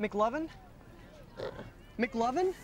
McLovin? 0.00 0.48
McLovin? 1.98 2.54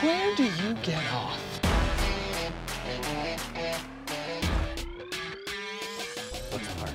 Where 0.00 0.34
do 0.34 0.42
you 0.42 0.74
get 0.82 1.00
off? 1.12 1.38
Let's 6.50 6.74
party. 6.74 6.94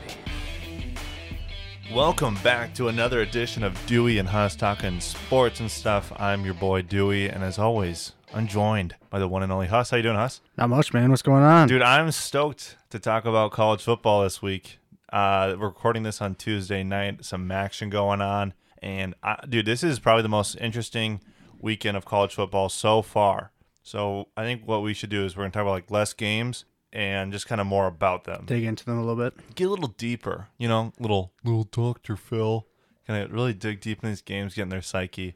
Welcome 1.94 2.36
back 2.44 2.74
to 2.74 2.90
another 2.90 3.22
edition 3.22 3.64
of 3.64 3.74
Dewey 3.86 4.18
and 4.18 4.28
Huss 4.28 4.58
talking 4.58 5.00
sports 5.00 5.62
and 5.62 5.72
stuff. 5.72 6.12
I'm 6.18 6.44
your 6.44 6.56
boy 6.56 6.82
Dewey, 6.82 7.30
and 7.30 7.42
as 7.42 7.58
always, 7.58 8.12
I'm 8.34 8.48
joined 8.48 8.96
by 9.10 9.20
the 9.20 9.30
one 9.30 9.44
and 9.44 9.52
only 9.54 9.68
Huss. 9.68 9.92
How 9.92 9.96
you 9.96 10.04
doing, 10.04 10.18
Huss? 10.18 10.42
Not 10.58 10.70
much, 10.70 10.94
man. 10.94 11.10
What's 11.10 11.22
going 11.22 11.44
on? 11.44 11.70
Dude, 11.70 11.82
I'm 11.82 12.12
stoked 12.12 12.76
to 12.90 13.00
talk 13.00 13.24
about 13.24 13.54
college 13.54 13.82
football 13.82 14.24
this 14.24 14.42
week. 14.42 14.80
Uh, 15.12 15.56
we're 15.60 15.68
recording 15.68 16.04
this 16.04 16.22
on 16.22 16.36
Tuesday 16.36 16.84
night. 16.84 17.26
Some 17.26 17.50
action 17.52 17.90
going 17.90 18.22
on, 18.22 18.54
and 18.82 19.16
I, 19.24 19.38
dude, 19.48 19.66
this 19.66 19.84
is 19.84 20.00
probably 20.00 20.22
the 20.24 20.30
most 20.30 20.56
interesting 20.56 21.22
weekend 21.60 21.98
of 21.98 22.06
college 22.06 22.36
football 22.36 22.70
so 22.70 23.02
far. 23.02 23.52
So 23.82 24.28
I 24.38 24.44
think 24.44 24.68
what 24.68 24.84
we 24.84 24.94
should 24.94 25.10
do 25.10 25.26
is 25.26 25.36
we're 25.36 25.44
gonna 25.44 25.52
talk 25.52 25.64
about 25.64 25.72
like 25.72 25.90
less 25.92 26.14
games 26.14 26.66
and 26.94 27.32
just 27.32 27.48
kind 27.48 27.60
of 27.60 27.66
more 27.68 27.88
about 27.88 28.26
them. 28.26 28.44
Dig 28.46 28.64
into 28.64 28.86
them 28.86 28.98
a 28.98 29.02
little 29.04 29.16
bit. 29.16 29.34
get 29.56 29.66
a 29.68 29.70
little 29.72 29.90
deeper, 29.98 30.48
you 30.58 30.68
know, 30.68 30.94
little 31.00 31.34
little 31.44 31.64
Doctor 31.64 32.16
Phil, 32.16 32.68
kind 33.08 33.24
of 33.24 33.32
really 33.32 33.54
dig 33.54 33.82
deep 33.82 34.04
in 34.04 34.10
these 34.10 34.22
games, 34.22 34.54
get 34.54 34.64
in 34.64 34.70
their 34.70 34.82
psyche, 34.82 35.34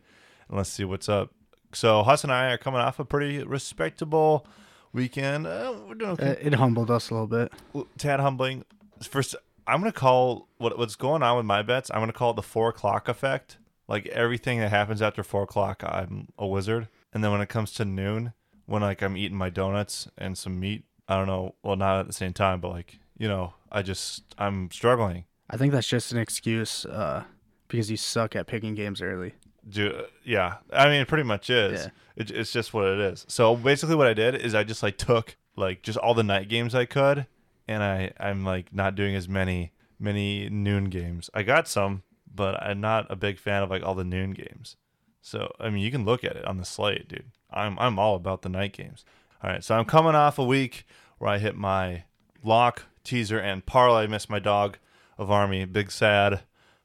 and 0.47 0.57
let's 0.57 0.69
see 0.69 0.83
what's 0.83 1.09
up. 1.09 1.31
So 1.73 2.03
Huss 2.03 2.23
and 2.23 2.31
I 2.31 2.51
are 2.51 2.57
coming 2.57 2.79
off 2.81 2.99
a 2.99 3.05
pretty 3.05 3.43
respectable 3.43 4.45
weekend. 4.93 5.47
Uh, 5.47 5.73
we're 5.87 5.95
doing 5.95 6.11
Uh, 6.11 6.13
okay. 6.13 6.37
it 6.41 6.53
humbled 6.53 6.91
us 6.91 7.09
a 7.09 7.13
little 7.15 7.27
bit. 7.27 7.51
Tad 7.97 8.19
humbling. 8.19 8.65
First, 9.01 9.35
I'm 9.67 9.79
gonna 9.79 9.91
call 9.91 10.49
what 10.57 10.77
what's 10.77 10.95
going 10.95 11.23
on 11.23 11.37
with 11.37 11.45
my 11.45 11.61
bets. 11.61 11.89
I'm 11.93 11.99
gonna 11.99 12.13
call 12.13 12.31
it 12.31 12.35
the 12.35 12.41
four 12.41 12.69
o'clock 12.69 13.07
effect. 13.07 13.57
Like 13.87 14.07
everything 14.07 14.59
that 14.59 14.69
happens 14.69 15.01
after 15.01 15.23
four 15.23 15.43
o'clock, 15.43 15.83
I'm 15.85 16.29
a 16.37 16.47
wizard. 16.47 16.87
And 17.13 17.23
then 17.23 17.31
when 17.31 17.41
it 17.41 17.49
comes 17.49 17.73
to 17.73 17.85
noon, 17.85 18.33
when 18.65 18.81
like 18.81 19.01
I'm 19.01 19.17
eating 19.17 19.37
my 19.37 19.49
donuts 19.49 20.07
and 20.17 20.37
some 20.37 20.59
meat, 20.59 20.85
I 21.07 21.17
don't 21.17 21.27
know. 21.27 21.55
Well, 21.63 21.75
not 21.75 21.99
at 21.99 22.07
the 22.07 22.13
same 22.13 22.33
time, 22.33 22.59
but 22.59 22.69
like 22.69 22.99
you 23.17 23.27
know, 23.27 23.53
I 23.71 23.81
just 23.81 24.23
I'm 24.37 24.71
struggling. 24.71 25.25
I 25.49 25.57
think 25.57 25.73
that's 25.73 25.87
just 25.87 26.11
an 26.11 26.17
excuse 26.17 26.85
uh, 26.85 27.23
because 27.67 27.91
you 27.91 27.97
suck 27.97 28.35
at 28.35 28.47
picking 28.47 28.75
games 28.75 29.01
early. 29.01 29.33
Do 29.67 30.05
yeah, 30.23 30.55
I 30.71 30.85
mean, 30.85 31.01
it 31.01 31.07
pretty 31.07 31.23
much 31.23 31.49
is. 31.49 31.83
Yeah. 31.83 31.89
It, 32.15 32.31
it's 32.31 32.51
just 32.51 32.73
what 32.73 32.85
it 32.85 32.99
is. 32.99 33.25
So 33.29 33.55
basically, 33.55 33.95
what 33.95 34.07
I 34.07 34.13
did 34.13 34.35
is 34.35 34.55
I 34.55 34.63
just 34.63 34.83
like 34.83 34.97
took 34.97 35.37
like 35.55 35.83
just 35.83 35.97
all 35.97 36.13
the 36.13 36.23
night 36.23 36.49
games 36.49 36.75
I 36.75 36.85
could, 36.85 37.27
and 37.67 37.83
I 37.83 38.11
I'm 38.19 38.43
like 38.43 38.73
not 38.73 38.95
doing 38.95 39.15
as 39.15 39.27
many 39.27 39.73
many 39.99 40.49
noon 40.49 40.85
games. 40.85 41.29
I 41.33 41.43
got 41.43 41.67
some, 41.67 42.03
but 42.33 42.61
I'm 42.61 42.81
not 42.81 43.09
a 43.09 43.15
big 43.15 43.39
fan 43.39 43.63
of 43.63 43.69
like 43.69 43.83
all 43.83 43.95
the 43.95 44.03
noon 44.03 44.31
games. 44.31 44.75
So 45.21 45.53
I 45.59 45.69
mean, 45.69 45.83
you 45.83 45.91
can 45.91 46.05
look 46.05 46.23
at 46.23 46.35
it 46.35 46.45
on 46.45 46.57
the 46.57 46.65
slate, 46.65 47.07
dude. 47.07 47.31
I'm 47.51 47.77
I'm 47.79 47.97
all 47.99 48.15
about 48.15 48.41
the 48.41 48.49
night 48.49 48.73
games. 48.73 49.05
All 49.43 49.49
right, 49.49 49.63
so 49.63 49.75
I'm 49.75 49.85
coming 49.85 50.15
off 50.15 50.39
a 50.39 50.43
week 50.43 50.85
where 51.17 51.29
I 51.29 51.37
hit 51.37 51.55
my 51.55 52.03
lock, 52.43 52.83
teaser, 53.03 53.39
and 53.39 53.65
parlay. 53.65 54.03
I 54.03 54.07
Missed 54.07 54.29
my 54.29 54.39
dog 54.39 54.77
of 55.17 55.29
army, 55.29 55.65
big 55.65 55.91
sad. 55.91 56.41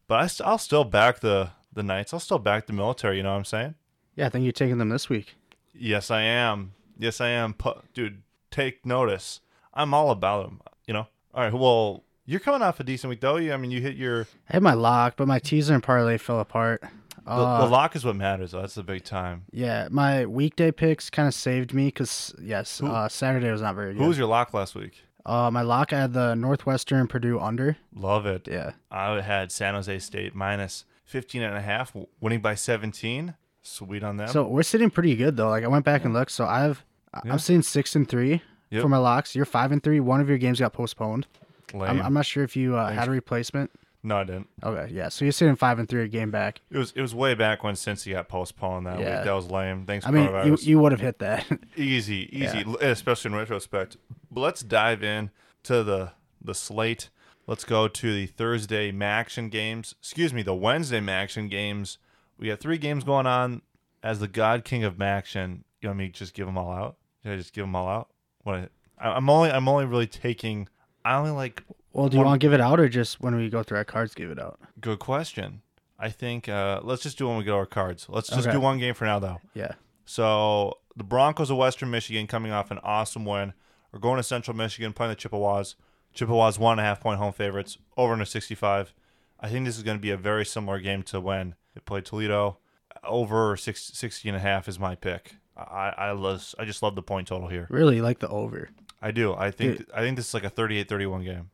But 0.06 0.20
I 0.20 0.26
st- 0.26 0.46
I'll 0.48 0.58
still 0.58 0.84
back 0.84 1.20
the 1.20 1.50
the 1.72 1.82
Knights. 1.82 2.12
I'll 2.12 2.20
still 2.20 2.38
back 2.38 2.66
the 2.66 2.72
military. 2.72 3.18
You 3.18 3.22
know 3.22 3.30
what 3.32 3.38
I'm 3.38 3.44
saying? 3.44 3.74
Yeah, 4.16 4.26
I 4.26 4.28
think 4.30 4.42
you're 4.44 4.52
taking 4.52 4.78
them 4.78 4.88
this 4.88 5.08
week. 5.08 5.36
Yes, 5.72 6.10
I 6.10 6.22
am. 6.22 6.72
Yes, 6.98 7.20
I 7.20 7.28
am. 7.28 7.54
Pu- 7.54 7.80
Dude, 7.94 8.22
take 8.50 8.84
notice. 8.84 9.40
I'm 9.78 9.94
all 9.94 10.10
about 10.10 10.44
them. 10.44 10.60
You 10.86 10.94
know. 10.94 11.06
All 11.34 11.42
right. 11.44 11.52
Well, 11.52 12.04
you're 12.26 12.40
coming 12.40 12.60
off 12.62 12.80
a 12.80 12.84
decent 12.84 13.08
week 13.08 13.20
though. 13.20 13.36
You, 13.36 13.52
I 13.52 13.56
mean, 13.56 13.70
you 13.70 13.80
hit 13.80 13.96
your 13.96 14.22
I 14.50 14.54
had 14.54 14.62
my 14.62 14.74
lock, 14.74 15.14
but 15.16 15.26
my 15.28 15.38
teaser 15.38 15.72
and 15.74 15.82
parlay 15.82 16.18
fell 16.18 16.40
apart. 16.40 16.82
the, 17.24 17.30
Uh, 17.30 17.64
the 17.64 17.70
lock 17.70 17.94
is 17.96 18.04
what 18.04 18.16
matters. 18.16 18.50
Though. 18.50 18.60
That's 18.60 18.74
the 18.74 18.82
big 18.82 19.04
time. 19.04 19.44
yeah, 19.52 19.88
my 19.90 20.26
weekday 20.26 20.70
picks 20.72 21.08
kind 21.10 21.28
of 21.28 21.34
saved 21.34 21.72
me 21.72 21.86
because 21.86 22.34
yes, 22.40 22.78
Who- 22.78 22.88
uh, 22.88 23.08
Saturday 23.08 23.50
was 23.50 23.62
not 23.62 23.74
very 23.74 23.94
good. 23.94 24.02
Who 24.02 24.08
was 24.08 24.18
your 24.18 24.26
lock 24.26 24.52
last 24.52 24.74
week? 24.74 25.02
uh, 25.26 25.50
my 25.50 25.62
lock? 25.62 25.92
I 25.92 26.00
had 26.00 26.12
the 26.14 26.34
Northwestern 26.34 27.06
Purdue 27.06 27.38
under. 27.38 27.76
Love 27.94 28.24
it. 28.26 28.48
Yeah, 28.50 28.72
I 28.90 29.20
had 29.20 29.52
San 29.52 29.74
Jose 29.74 29.98
State 29.98 30.34
minus 30.34 30.84
15 31.04 31.42
and 31.42 31.54
a 31.56 31.60
half, 31.60 31.94
winning 32.20 32.40
by 32.40 32.54
17. 32.54 33.34
Sweet 33.62 34.02
on 34.02 34.16
them. 34.16 34.28
so 34.28 34.46
we're 34.48 34.62
sitting 34.62 34.88
pretty 34.90 35.14
good 35.16 35.36
though. 35.36 35.50
Like 35.50 35.64
I 35.64 35.68
went 35.68 35.84
back 35.84 36.04
and 36.04 36.14
looked, 36.14 36.30
so 36.30 36.46
I've 36.46 36.84
Yeah. 37.24 37.32
I'm 37.32 37.38
sitting 37.38 37.60
six 37.62 37.94
and 37.94 38.08
three 38.08 38.42
Yep. 38.70 38.82
for 38.82 38.88
my 38.88 38.98
locks. 38.98 39.34
You're 39.34 39.44
five 39.46 39.72
and 39.72 39.82
three. 39.82 40.00
One 40.00 40.20
of 40.20 40.28
your 40.28 40.38
games 40.38 40.60
got 40.60 40.72
postponed. 40.72 41.26
I'm, 41.74 41.80
Lame. 41.80 42.02
I'm 42.02 42.14
not 42.14 42.26
sure 42.26 42.44
if 42.44 42.56
you 42.56 42.76
uh, 42.76 42.90
had 42.90 43.08
a 43.08 43.10
replacement. 43.10 43.70
no, 44.02 44.18
I 44.18 44.24
didn't. 44.24 44.48
Okay, 44.62 44.92
yeah. 44.92 45.08
So 45.10 45.24
you're 45.24 45.32
sitting 45.32 45.56
five 45.56 45.78
and 45.78 45.88
three 45.88 46.02
a 46.02 46.08
game 46.08 46.30
back. 46.30 46.60
It 46.70 46.78
was 46.78 46.92
it 46.96 47.02
was 47.02 47.14
way 47.14 47.34
back 47.34 47.62
when 47.64 47.76
Since 47.76 48.04
Cincy 48.04 48.12
got 48.12 48.28
postponed 48.28 48.86
that 48.86 48.98
Yeah. 49.00 49.16
week. 49.16 49.24
That 49.26 49.32
was 49.32 49.50
lame. 49.50 49.84
Thanks, 49.86 50.06
I 50.06 50.10
mean, 50.10 50.24
you, 50.46 50.56
you 50.60 50.78
would 50.78 50.92
have 50.92 51.00
hit 51.00 51.18
that. 51.18 51.46
easy, 51.76 52.28
easy, 52.32 52.64
Yeah. 52.66 52.88
especially 52.88 53.30
in 53.32 53.36
retrospect. 53.36 53.96
But 54.30 54.40
let's 54.40 54.62
dive 54.62 55.02
in 55.02 55.30
to 55.64 55.82
the 55.82 56.12
the 56.42 56.54
slate. 56.54 57.10
Let's 57.46 57.64
go 57.64 57.88
to 57.88 58.14
the 58.14 58.26
Thursday 58.26 58.92
Maction 58.92 59.50
games. 59.50 59.94
Excuse 60.00 60.32
me, 60.34 60.42
the 60.42 60.54
Wednesday 60.54 61.00
Maction 61.00 61.48
games. 61.50 61.96
We 62.38 62.48
got 62.48 62.60
three 62.60 62.78
games 62.78 63.04
going 63.04 63.26
on. 63.26 63.62
As 64.02 64.20
the 64.20 64.28
God 64.28 64.64
King 64.64 64.84
of 64.84 64.96
Maction, 64.96 65.62
you 65.82 65.88
want 65.88 65.98
me 65.98 66.06
to 66.08 66.12
just 66.12 66.34
give 66.34 66.46
them 66.46 66.56
all 66.56 66.70
out? 66.70 66.96
Should 67.22 67.32
I 67.32 67.36
just 67.36 67.52
give 67.52 67.64
them 67.64 67.74
all 67.74 67.88
out? 67.88 68.08
What? 68.42 68.70
I, 68.98 69.10
I'm 69.10 69.28
only 69.30 69.50
I'm 69.50 69.68
only 69.68 69.84
really 69.86 70.06
taking. 70.06 70.68
I 71.04 71.16
only 71.16 71.30
like. 71.30 71.62
well, 71.92 72.08
do 72.08 72.16
you 72.18 72.24
want 72.24 72.40
to 72.40 72.44
give 72.44 72.52
it 72.52 72.60
out 72.60 72.78
or 72.80 72.88
just 72.88 73.20
when 73.20 73.34
we 73.36 73.48
go 73.48 73.62
through 73.62 73.78
our 73.78 73.84
cards, 73.84 74.14
give 74.14 74.30
it 74.30 74.38
out? 74.38 74.58
Good 74.80 74.98
question. 74.98 75.62
I 75.98 76.10
think 76.10 76.48
uh, 76.48 76.80
let's 76.84 77.02
just 77.02 77.18
do 77.18 77.26
when 77.28 77.38
we 77.38 77.44
get 77.44 77.54
our 77.54 77.66
cards. 77.66 78.06
Let's 78.08 78.28
just 78.28 78.42
Okay. 78.46 78.52
do 78.52 78.60
one 78.60 78.78
game 78.78 78.94
for 78.94 79.04
now, 79.04 79.18
though. 79.18 79.38
Yeah. 79.54 79.72
So 80.04 80.78
the 80.96 81.04
Broncos 81.04 81.50
of 81.50 81.56
Western 81.56 81.90
Michigan 81.90 82.26
coming 82.26 82.52
off 82.52 82.70
an 82.70 82.78
awesome 82.82 83.24
win. 83.24 83.52
We're 83.92 83.98
going 83.98 84.16
to 84.18 84.22
Central 84.22 84.56
Michigan 84.56 84.92
playing 84.92 85.10
the 85.10 85.16
Chippewas. 85.16 85.74
Chippewas 86.14 86.58
one 86.58 86.78
and 86.78 86.80
a 86.80 86.84
half 86.84 87.00
point 87.00 87.18
home 87.18 87.32
favorites 87.32 87.78
over 87.96 88.12
under 88.12 88.24
65. 88.24 88.94
I 89.40 89.48
think 89.48 89.66
this 89.66 89.76
is 89.76 89.82
going 89.82 89.96
to 89.96 90.02
be 90.02 90.10
a 90.10 90.16
very 90.16 90.44
similar 90.44 90.78
game 90.80 91.02
to 91.04 91.20
when 91.20 91.54
they 91.74 91.80
played 91.80 92.04
Toledo. 92.04 92.58
Over 93.04 93.56
six, 93.56 93.82
60 93.94 94.28
and 94.28 94.36
a 94.36 94.40
half 94.40 94.66
is 94.68 94.78
my 94.78 94.94
pick. 94.94 95.36
I 95.58 95.94
I, 95.96 96.10
love, 96.12 96.54
I 96.58 96.64
just 96.64 96.82
love 96.82 96.94
the 96.94 97.02
point 97.02 97.28
total 97.28 97.48
here. 97.48 97.66
Really 97.70 98.00
like 98.00 98.18
the 98.20 98.28
over. 98.28 98.70
I 99.02 99.10
do. 99.10 99.34
I 99.34 99.50
think 99.50 99.78
Dude. 99.78 99.90
I 99.94 100.00
think 100.00 100.16
this 100.16 100.28
is 100.28 100.34
like 100.34 100.44
a 100.44 100.50
38-31 100.50 101.24
game. 101.24 101.50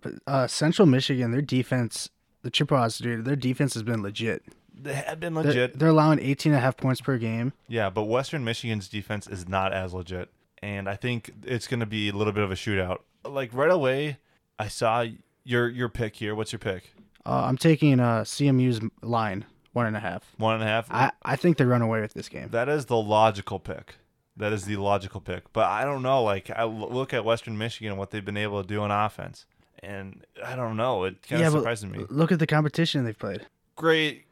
But 0.00 0.14
uh, 0.26 0.46
Central 0.46 0.86
Michigan, 0.86 1.30
their 1.32 1.42
defense, 1.42 2.08
the 2.42 2.50
Chippewas, 2.50 2.98
dude, 2.98 3.24
their 3.24 3.36
defense 3.36 3.74
has 3.74 3.82
been 3.82 4.02
legit. 4.02 4.42
They 4.76 4.94
have 4.94 5.20
been 5.20 5.34
They're, 5.34 5.44
legit. 5.44 5.78
they're 5.78 5.88
allowing 5.88 6.18
18 6.18 6.52
and 6.52 6.58
a 6.58 6.60
half 6.60 6.76
points 6.76 7.00
per 7.00 7.16
game. 7.16 7.52
Yeah, 7.68 7.90
but 7.90 8.04
Western 8.04 8.44
Michigan's 8.44 8.88
defense 8.88 9.26
is 9.26 9.48
not 9.48 9.72
as 9.72 9.94
legit, 9.94 10.28
and 10.62 10.88
I 10.88 10.96
think 10.96 11.30
it's 11.44 11.66
going 11.68 11.80
to 11.80 11.86
be 11.86 12.08
a 12.08 12.12
little 12.12 12.32
bit 12.32 12.42
of 12.44 12.50
a 12.50 12.54
shootout. 12.56 12.98
Like 13.24 13.50
right 13.54 13.70
away, 13.70 14.18
I 14.58 14.68
saw 14.68 15.04
your 15.44 15.68
your 15.68 15.88
pick 15.88 16.16
here. 16.16 16.34
What's 16.34 16.52
your 16.52 16.58
pick? 16.58 16.92
Uh, 17.24 17.44
I'm 17.46 17.56
taking 17.56 18.00
uh, 18.00 18.22
CMU's 18.22 18.80
line, 19.00 19.44
one 19.74 19.84
and 19.86 19.96
a 19.96 20.00
half. 20.00 20.24
One 20.38 20.54
and 20.54 20.62
a 20.64 20.66
half. 20.66 20.90
I, 20.90 21.10
I 21.22 21.36
think 21.36 21.58
they 21.58 21.64
run 21.66 21.82
away 21.82 22.00
with 22.00 22.14
this 22.14 22.28
game. 22.30 22.48
that 22.52 22.68
is 22.70 22.86
the 22.86 22.96
logical 22.96 23.58
pick. 23.60 23.96
That 24.36 24.52
is 24.52 24.64
the 24.64 24.76
logical 24.78 25.20
pick. 25.20 25.52
But 25.52 25.66
I 25.66 25.84
don't 25.84 26.02
know. 26.02 26.22
Like 26.24 26.50
I 26.50 26.62
l- 26.62 26.72
look 26.90 27.12
at 27.14 27.24
Western 27.24 27.56
Michigan 27.58 27.90
and 27.92 27.98
what 27.98 28.10
they've 28.10 28.24
been 28.24 28.36
able 28.38 28.62
to 28.62 28.66
do 28.66 28.80
on 28.80 28.90
offense, 28.90 29.44
and 29.82 30.24
I 30.44 30.56
don't 30.56 30.76
know. 30.76 31.04
It 31.04 31.22
kind 31.28 31.42
of 31.44 31.52
but 31.52 31.58
surprises 31.60 31.86
me. 31.86 32.04
look 32.08 32.32
at 32.32 32.38
the 32.38 32.46
competition 32.46 33.04
they've 33.04 33.18
played. 33.18 33.46
Great. 33.76 34.24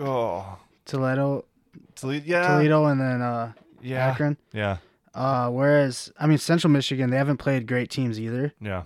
Oh, 0.00 0.58
Toledo, 0.84 1.44
Toledo. 1.94 2.24
Yeah. 2.26 2.48
Toledo, 2.48 2.84
and 2.86 3.00
then 3.00 3.22
uh, 3.22 3.52
Yeah. 3.80 4.08
Akron. 4.08 4.36
Yeah. 4.52 4.78
Uh, 5.14 5.48
whereas, 5.50 6.12
I 6.20 6.26
mean, 6.26 6.36
Central 6.38 6.70
Michigan, 6.70 7.08
they 7.10 7.16
haven't 7.16 7.38
played 7.38 7.66
great 7.66 7.88
teams 7.90 8.20
either. 8.20 8.52
Yeah. 8.60 8.82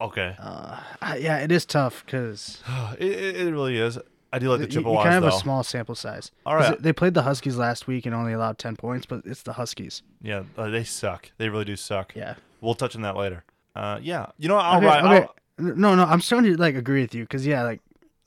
Okay. 0.00 0.34
Uh, 0.40 0.80
yeah, 1.18 1.38
it 1.38 1.52
is 1.52 1.64
tough 1.64 2.04
because 2.04 2.60
it, 2.98 3.06
it, 3.10 3.36
it 3.36 3.52
really 3.52 3.78
is. 3.78 3.98
I 4.32 4.38
do 4.38 4.48
like 4.50 4.58
the 4.58 4.64
you, 4.64 4.68
you 4.68 4.72
Chippewas 4.80 5.04
kind 5.04 5.08
of 5.16 5.22
have 5.24 5.32
though. 5.32 5.36
a 5.36 5.40
small 5.40 5.62
sample 5.62 5.94
size. 5.94 6.30
All 6.44 6.54
right. 6.54 6.80
They 6.82 6.92
played 6.92 7.14
the 7.14 7.22
Huskies 7.22 7.56
last 7.56 7.86
week 7.86 8.04
and 8.06 8.14
only 8.14 8.32
allowed 8.34 8.58
10 8.58 8.76
points, 8.76 9.06
but 9.06 9.22
it's 9.24 9.42
the 9.42 9.54
Huskies. 9.54 10.02
Yeah, 10.22 10.42
uh, 10.56 10.68
they 10.68 10.84
suck. 10.84 11.30
They 11.38 11.48
really 11.48 11.64
do 11.64 11.76
suck. 11.76 12.14
Yeah. 12.14 12.34
We'll 12.60 12.74
touch 12.74 12.94
on 12.94 13.02
that 13.02 13.16
later. 13.16 13.44
Uh, 13.74 13.98
yeah, 14.02 14.26
you 14.38 14.48
know, 14.48 14.56
I'll 14.56 14.78
okay, 14.78 14.86
ride. 14.86 15.04
okay. 15.22 15.28
No, 15.58 15.94
no, 15.94 16.04
I'm 16.04 16.20
starting 16.20 16.52
to 16.52 16.60
like 16.60 16.74
agree 16.74 17.00
with 17.02 17.14
you 17.14 17.22
because 17.24 17.46
yeah, 17.46 17.62
like 17.62 17.80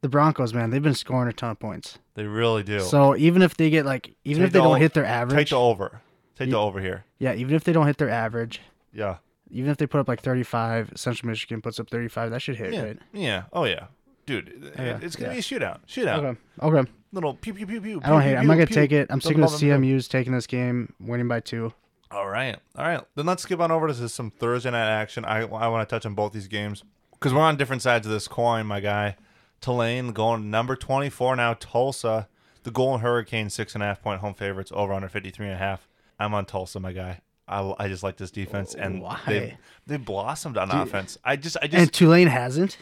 the 0.00 0.08
Broncos, 0.08 0.54
man, 0.54 0.70
they've 0.70 0.82
been 0.82 0.94
scoring 0.94 1.28
a 1.28 1.32
ton 1.32 1.50
of 1.50 1.58
points. 1.58 1.98
they 2.14 2.24
really 2.24 2.62
do. 2.62 2.80
So 2.80 3.16
even 3.16 3.42
if 3.42 3.56
they 3.56 3.70
get 3.70 3.84
like, 3.86 4.14
even 4.24 4.42
Take 4.42 4.46
if 4.48 4.52
they 4.52 4.58
the 4.58 4.64
don't 4.64 4.72
o- 4.76 4.80
hit 4.80 4.94
their 4.94 5.04
average, 5.04 5.36
take 5.38 5.48
the 5.50 5.56
over. 5.58 6.00
Take 6.36 6.50
the 6.50 6.56
over 6.56 6.80
here. 6.80 7.04
yeah, 7.18 7.34
even 7.34 7.54
if 7.54 7.64
they 7.64 7.72
don't 7.72 7.86
hit 7.86 7.98
their 7.98 8.08
average, 8.10 8.60
Yeah. 8.92 9.16
even 9.50 9.70
if 9.70 9.76
they 9.76 9.86
put 9.86 10.00
up 10.00 10.08
like 10.08 10.22
35, 10.22 10.92
Central 10.96 11.28
Michigan 11.28 11.60
puts 11.60 11.78
up 11.78 11.88
35, 11.90 12.30
that 12.30 12.40
should 12.42 12.56
hit, 12.56 12.72
Yeah. 12.72 12.82
right? 12.82 12.98
Yeah. 13.12 13.42
Oh 13.52 13.64
yeah, 13.64 13.86
dude. 14.26 14.48
it- 14.48 14.74
Yeah, 14.78 14.98
It's 15.02 15.16
gonna 15.16 15.28
yeah. 15.28 15.34
be 15.34 15.38
a 15.38 15.42
shootout. 15.42 15.78
Shootout. 15.86 16.18
Okay, 16.24 16.38
okay. 16.78 16.90
Little 17.12 17.34
pew 17.34 17.52
pew 17.54 17.66
pew 17.66 17.80
pew. 17.80 18.00
I 18.02 18.08
don't 18.08 18.20
pew, 18.20 18.28
hate. 18.28 18.34
it. 18.34 18.38
I'm 18.38 18.46
not 18.46 18.54
gonna 18.54 18.66
pew. 18.66 18.74
take 18.74 18.92
it. 18.92 19.08
I'm 19.10 19.18
Double 19.18 19.20
sticking 19.20 19.40
with 19.42 19.50
bubble, 19.52 19.58
double. 19.68 19.82
CMU's 19.86 20.08
taking 20.08 20.32
this 20.32 20.46
game, 20.46 20.92
winning 21.00 21.28
by 21.28 21.40
two. 21.40 21.72
All 22.10 22.28
right. 22.28 22.56
All 22.76 22.84
right. 22.86 23.00
Then 23.14 23.26
let's 23.26 23.42
skip 23.42 23.60
on 23.60 23.70
over 23.70 23.88
to 23.88 24.08
some 24.08 24.30
Thursday 24.30 24.70
night 24.70 24.88
action. 24.88 25.24
I 25.24 25.40
I 25.42 25.68
want 25.68 25.88
to 25.88 25.94
touch 25.94 26.06
on 26.06 26.14
both 26.14 26.32
these 26.32 26.48
games. 26.48 26.84
because 27.12 27.32
we're 27.34 27.40
on 27.40 27.56
different 27.56 27.82
sides 27.82 28.06
of 28.06 28.12
this 28.12 28.26
coin, 28.28 28.66
my 28.66 28.80
guy. 28.80 29.16
Tulane 29.60 30.12
going 30.12 30.50
number 30.50 30.74
24 30.74 31.36
now. 31.36 31.54
Tulsa, 31.54 32.28
the 32.64 32.70
Golden 32.70 33.00
Hurricane, 33.00 33.48
six 33.48 33.74
and 33.74 33.82
a 33.82 33.86
half 33.86 34.02
point 34.02 34.20
home 34.20 34.34
favorites 34.34 34.72
over 34.74 34.92
under 34.92 35.08
53 35.08 35.46
and 35.46 35.54
a 35.54 35.58
half. 35.58 35.86
I'm 36.18 36.34
on 36.34 36.46
Tulsa, 36.46 36.80
my 36.80 36.92
guy. 36.92 37.20
I, 37.48 37.74
I 37.78 37.88
just 37.88 38.02
like 38.02 38.16
this 38.16 38.30
defense, 38.30 38.74
and 38.74 39.02
Why? 39.02 39.20
they 39.26 39.56
they 39.86 39.96
blossomed 39.98 40.56
on 40.56 40.70
offense. 40.70 41.18
I 41.24 41.36
just 41.36 41.56
I 41.62 41.66
just 41.66 41.80
And 41.80 41.92
Tulane 41.92 42.28
hasn't. 42.28 42.76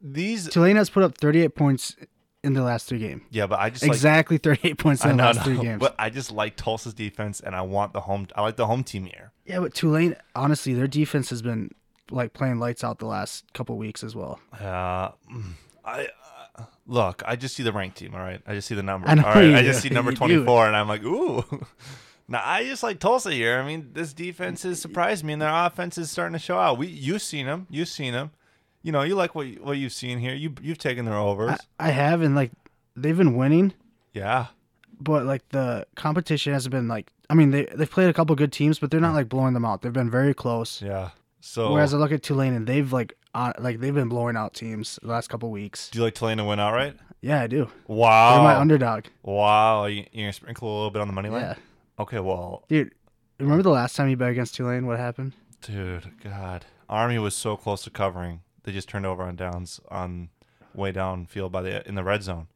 These 0.00 0.48
Tulane 0.48 0.76
has 0.76 0.90
put 0.90 1.02
up 1.02 1.16
38 1.18 1.54
points 1.54 1.96
in 2.42 2.52
the 2.52 2.62
last 2.62 2.86
three 2.86 2.98
games. 2.98 3.22
yeah, 3.30 3.46
but 3.46 3.58
I 3.58 3.70
just 3.70 3.82
like 3.84 3.92
Exactly 3.92 4.36
38 4.38 4.76
points 4.78 5.02
in 5.02 5.10
the 5.10 5.16
know, 5.16 5.24
last 5.24 5.42
three 5.42 5.58
games. 5.58 5.80
but 5.80 5.94
I 5.98 6.10
just 6.10 6.30
like 6.30 6.56
Tulsa's 6.56 6.92
defense, 6.94 7.40
and 7.40 7.56
I 7.56 7.62
want 7.62 7.92
the 7.94 8.00
home. 8.00 8.26
I 8.36 8.42
like 8.42 8.56
the 8.56 8.66
home 8.66 8.84
team 8.84 9.06
here. 9.06 9.32
yeah, 9.46 9.60
but 9.60 9.74
Tulane, 9.74 10.14
honestly, 10.36 10.74
their 10.74 10.86
defense 10.86 11.30
has 11.30 11.40
been 11.42 11.70
like 12.10 12.34
playing 12.34 12.58
lights 12.58 12.84
out 12.84 12.98
the 12.98 13.06
last 13.06 13.50
couple 13.54 13.78
weeks 13.78 14.04
as 14.04 14.14
well. 14.14 14.38
Uh, 14.52 15.08
mm, 15.32 15.52
I 15.84 16.08
uh, 16.58 16.64
look. 16.86 17.22
I 17.26 17.36
just 17.36 17.56
see 17.56 17.62
the 17.62 17.72
ranked 17.72 17.96
team. 17.96 18.14
All 18.14 18.20
right, 18.20 18.42
I 18.46 18.54
just 18.54 18.68
see 18.68 18.74
the 18.74 18.82
number. 18.82 19.08
I 19.08 19.12
all 19.12 19.22
right, 19.34 19.54
I 19.54 19.62
do. 19.62 19.68
just 19.68 19.80
see 19.80 19.88
number 19.90 20.12
twenty 20.12 20.44
four, 20.44 20.66
and 20.66 20.76
I'm 20.76 20.86
like, 20.86 21.02
ooh. 21.02 21.42
now 22.28 22.42
I 22.44 22.64
just 22.64 22.82
like 22.82 23.00
Tulsa 23.00 23.32
here. 23.32 23.58
I 23.58 23.66
mean, 23.66 23.90
this 23.94 24.12
defense 24.12 24.64
has 24.64 24.80
surprised 24.82 25.24
me, 25.24 25.32
and 25.32 25.40
their 25.40 25.48
offense 25.50 25.96
is 25.96 26.10
starting 26.10 26.34
to 26.34 26.38
show 26.38 26.58
out. 26.58 26.76
We 26.76 26.88
you've 26.88 27.22
seen 27.22 27.46
them. 27.46 27.66
You've 27.70 27.88
seen 27.88 28.12
them. 28.12 28.32
You 28.84 28.92
know, 28.92 29.02
you 29.02 29.16
like 29.16 29.34
what 29.34 29.46
what 29.60 29.78
you've 29.78 29.92
seen 29.92 30.18
here. 30.18 30.34
You 30.34 30.54
you've 30.62 30.78
taken 30.78 31.06
their 31.06 31.16
overs. 31.16 31.58
I, 31.80 31.88
I 31.88 31.90
have, 31.90 32.20
and 32.20 32.36
like 32.36 32.52
they've 32.94 33.16
been 33.16 33.34
winning, 33.34 33.72
yeah. 34.12 34.46
but 35.00 35.24
like 35.24 35.48
the 35.48 35.86
competition 35.96 36.52
hasn't 36.52 36.70
been 36.70 36.86
like. 36.86 37.10
I 37.30 37.34
mean, 37.34 37.50
they 37.50 37.64
they've 37.74 37.90
played 37.90 38.10
a 38.10 38.12
couple 38.12 38.36
good 38.36 38.52
teams, 38.52 38.78
but 38.78 38.90
they're 38.90 39.00
not 39.00 39.14
like 39.14 39.28
blowing 39.28 39.54
them 39.54 39.64
out. 39.64 39.80
They've 39.80 39.92
been 39.92 40.10
very 40.10 40.34
close. 40.34 40.82
Yeah. 40.82 41.10
So, 41.40 41.72
Whereas 41.72 41.92
I 41.94 41.96
look 41.96 42.12
at 42.12 42.22
Tulane, 42.22 42.52
and 42.52 42.66
they've 42.66 42.92
like 42.92 43.16
on, 43.34 43.54
like 43.58 43.80
they've 43.80 43.94
been 43.94 44.10
blowing 44.10 44.36
out 44.36 44.52
teams 44.52 44.98
the 45.02 45.08
last 45.08 45.28
couple 45.28 45.50
weeks. 45.50 45.88
do 45.88 45.98
you 45.98 46.04
like 46.04 46.14
Tulane 46.14 46.36
to 46.36 46.44
win 46.44 46.60
outright? 46.60 46.96
Yeah, 47.22 47.40
I 47.40 47.46
do. 47.46 47.70
Wow. 47.86 48.34
They're 48.34 48.44
my 48.44 48.56
underdog. 48.56 49.06
wow. 49.22 49.86
You, 49.86 50.04
you're 50.12 50.24
gonna 50.24 50.32
sprinkle 50.34 50.68
a 50.68 50.74
little 50.74 50.90
bit 50.90 51.00
on 51.00 51.08
the 51.08 51.14
money 51.14 51.30
line. 51.30 51.40
Yeah, 51.40 51.54
Okay. 51.98 52.20
Well, 52.20 52.64
dude. 52.68 52.92
Remember 53.40 53.62
the 53.62 53.70
last 53.70 53.96
time 53.96 54.08
you 54.10 54.16
bet 54.16 54.30
against 54.30 54.54
Tulane? 54.54 54.86
What 54.86 54.98
happened? 54.98 55.32
Dude, 55.60 56.12
God, 56.22 56.66
Army 56.88 57.18
was 57.18 57.34
so 57.34 57.56
close 57.56 57.82
to 57.84 57.90
covering. 57.90 58.40
They 58.64 58.72
just 58.72 58.88
turned 58.88 59.06
over 59.06 59.22
on 59.22 59.36
downs 59.36 59.80
on 59.90 60.30
way 60.74 60.92
downfield 60.92 61.52
by 61.52 61.62
the 61.62 61.86
in 61.88 61.94
the 61.94 62.04
red 62.04 62.22
zone. 62.22 62.48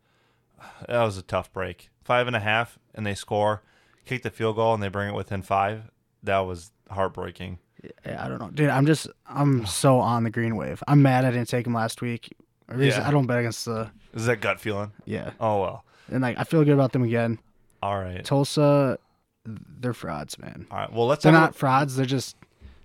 That 0.89 1.03
was 1.03 1.17
a 1.17 1.23
tough 1.23 1.53
break. 1.53 1.91
Five 2.03 2.27
and 2.27 2.35
a 2.35 2.41
half, 2.41 2.79
and 2.95 3.07
they 3.07 3.15
score, 3.15 3.63
kick 4.07 4.23
the 4.23 4.31
field 4.31 4.57
goal, 4.57 4.75
and 4.75 4.83
they 4.83 4.89
bring 4.89 5.09
it 5.11 5.15
within 5.15 5.43
five. 5.43 5.91
That 6.23 6.41
was 6.41 6.73
heartbreaking. 6.91 7.59
Yeah, 8.05 8.25
I 8.25 8.29
don't 8.29 8.41
know, 8.41 8.51
dude. 8.51 8.71
I'm 8.71 8.87
just 8.87 9.07
I'm 9.29 9.65
so 9.67 10.01
on 10.01 10.25
the 10.25 10.31
green 10.31 10.57
wave. 10.57 10.83
I'm 10.89 11.03
mad 11.03 11.25
I 11.25 11.31
didn't 11.31 11.49
take 11.49 11.67
him 11.67 11.75
last 11.75 12.03
week. 12.03 12.35
Yeah. 12.77 13.07
I 13.07 13.11
don't 13.11 13.27
bet 13.27 13.39
against 13.39 13.65
the 13.65 13.91
Is 14.15 14.27
that 14.27 14.41
gut 14.43 14.61
feeling? 14.61 14.93
yeah, 15.07 15.31
Oh 15.41 15.61
well. 15.61 15.85
and 16.11 16.21
like 16.23 16.37
I 16.39 16.45
feel 16.45 16.65
good 16.65 16.75
about 16.75 16.93
them 16.93 17.03
again. 17.03 17.39
All 17.83 17.99
right. 17.99 18.23
Tulsa, 18.25 18.99
they're 19.47 19.95
frauds, 19.95 20.39
man. 20.39 20.67
All 20.71 20.79
right. 20.79 20.93
Well, 20.93 21.07
let's 21.07 21.23
They're 21.23 21.33
not 21.33 21.55
frauds. 21.55 21.97
They're 21.97 22.05
just 22.05 22.37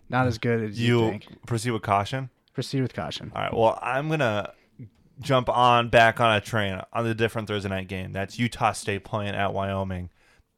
not 0.10 0.28
as 0.28 0.38
good 0.38 0.62
as 0.69 0.80
you, 0.80 1.00
You 1.06 1.10
think. 1.12 1.28
proceed 1.48 1.72
with 1.72 1.81
caution. 1.81 2.30
Proceed 2.54 2.82
with 2.82 2.94
caution. 2.94 3.32
All 3.36 3.42
right. 3.42 3.54
Well, 3.54 3.80
I'm 3.82 4.10
gonna 4.10 4.54
jump 5.20 5.50
on 5.50 5.90
back 5.90 6.20
on 6.20 6.36
a 6.36 6.42
train 6.42 6.82
on 6.92 7.04
the 7.04 7.16
different 7.16 7.48
Thursday 7.48 7.70
night 7.70 7.88
game. 7.88 8.12
That's 8.12 8.40
Utah 8.40 8.74
State 8.74 9.04
playing 9.04 9.36
at 9.36 9.54
Wyoming. 9.54 10.10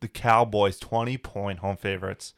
The 0.01 0.07
Cowboys 0.07 0.77
20 0.77 1.17
point 1.17 1.59
home 1.59 1.77
favorites, 1.77 2.33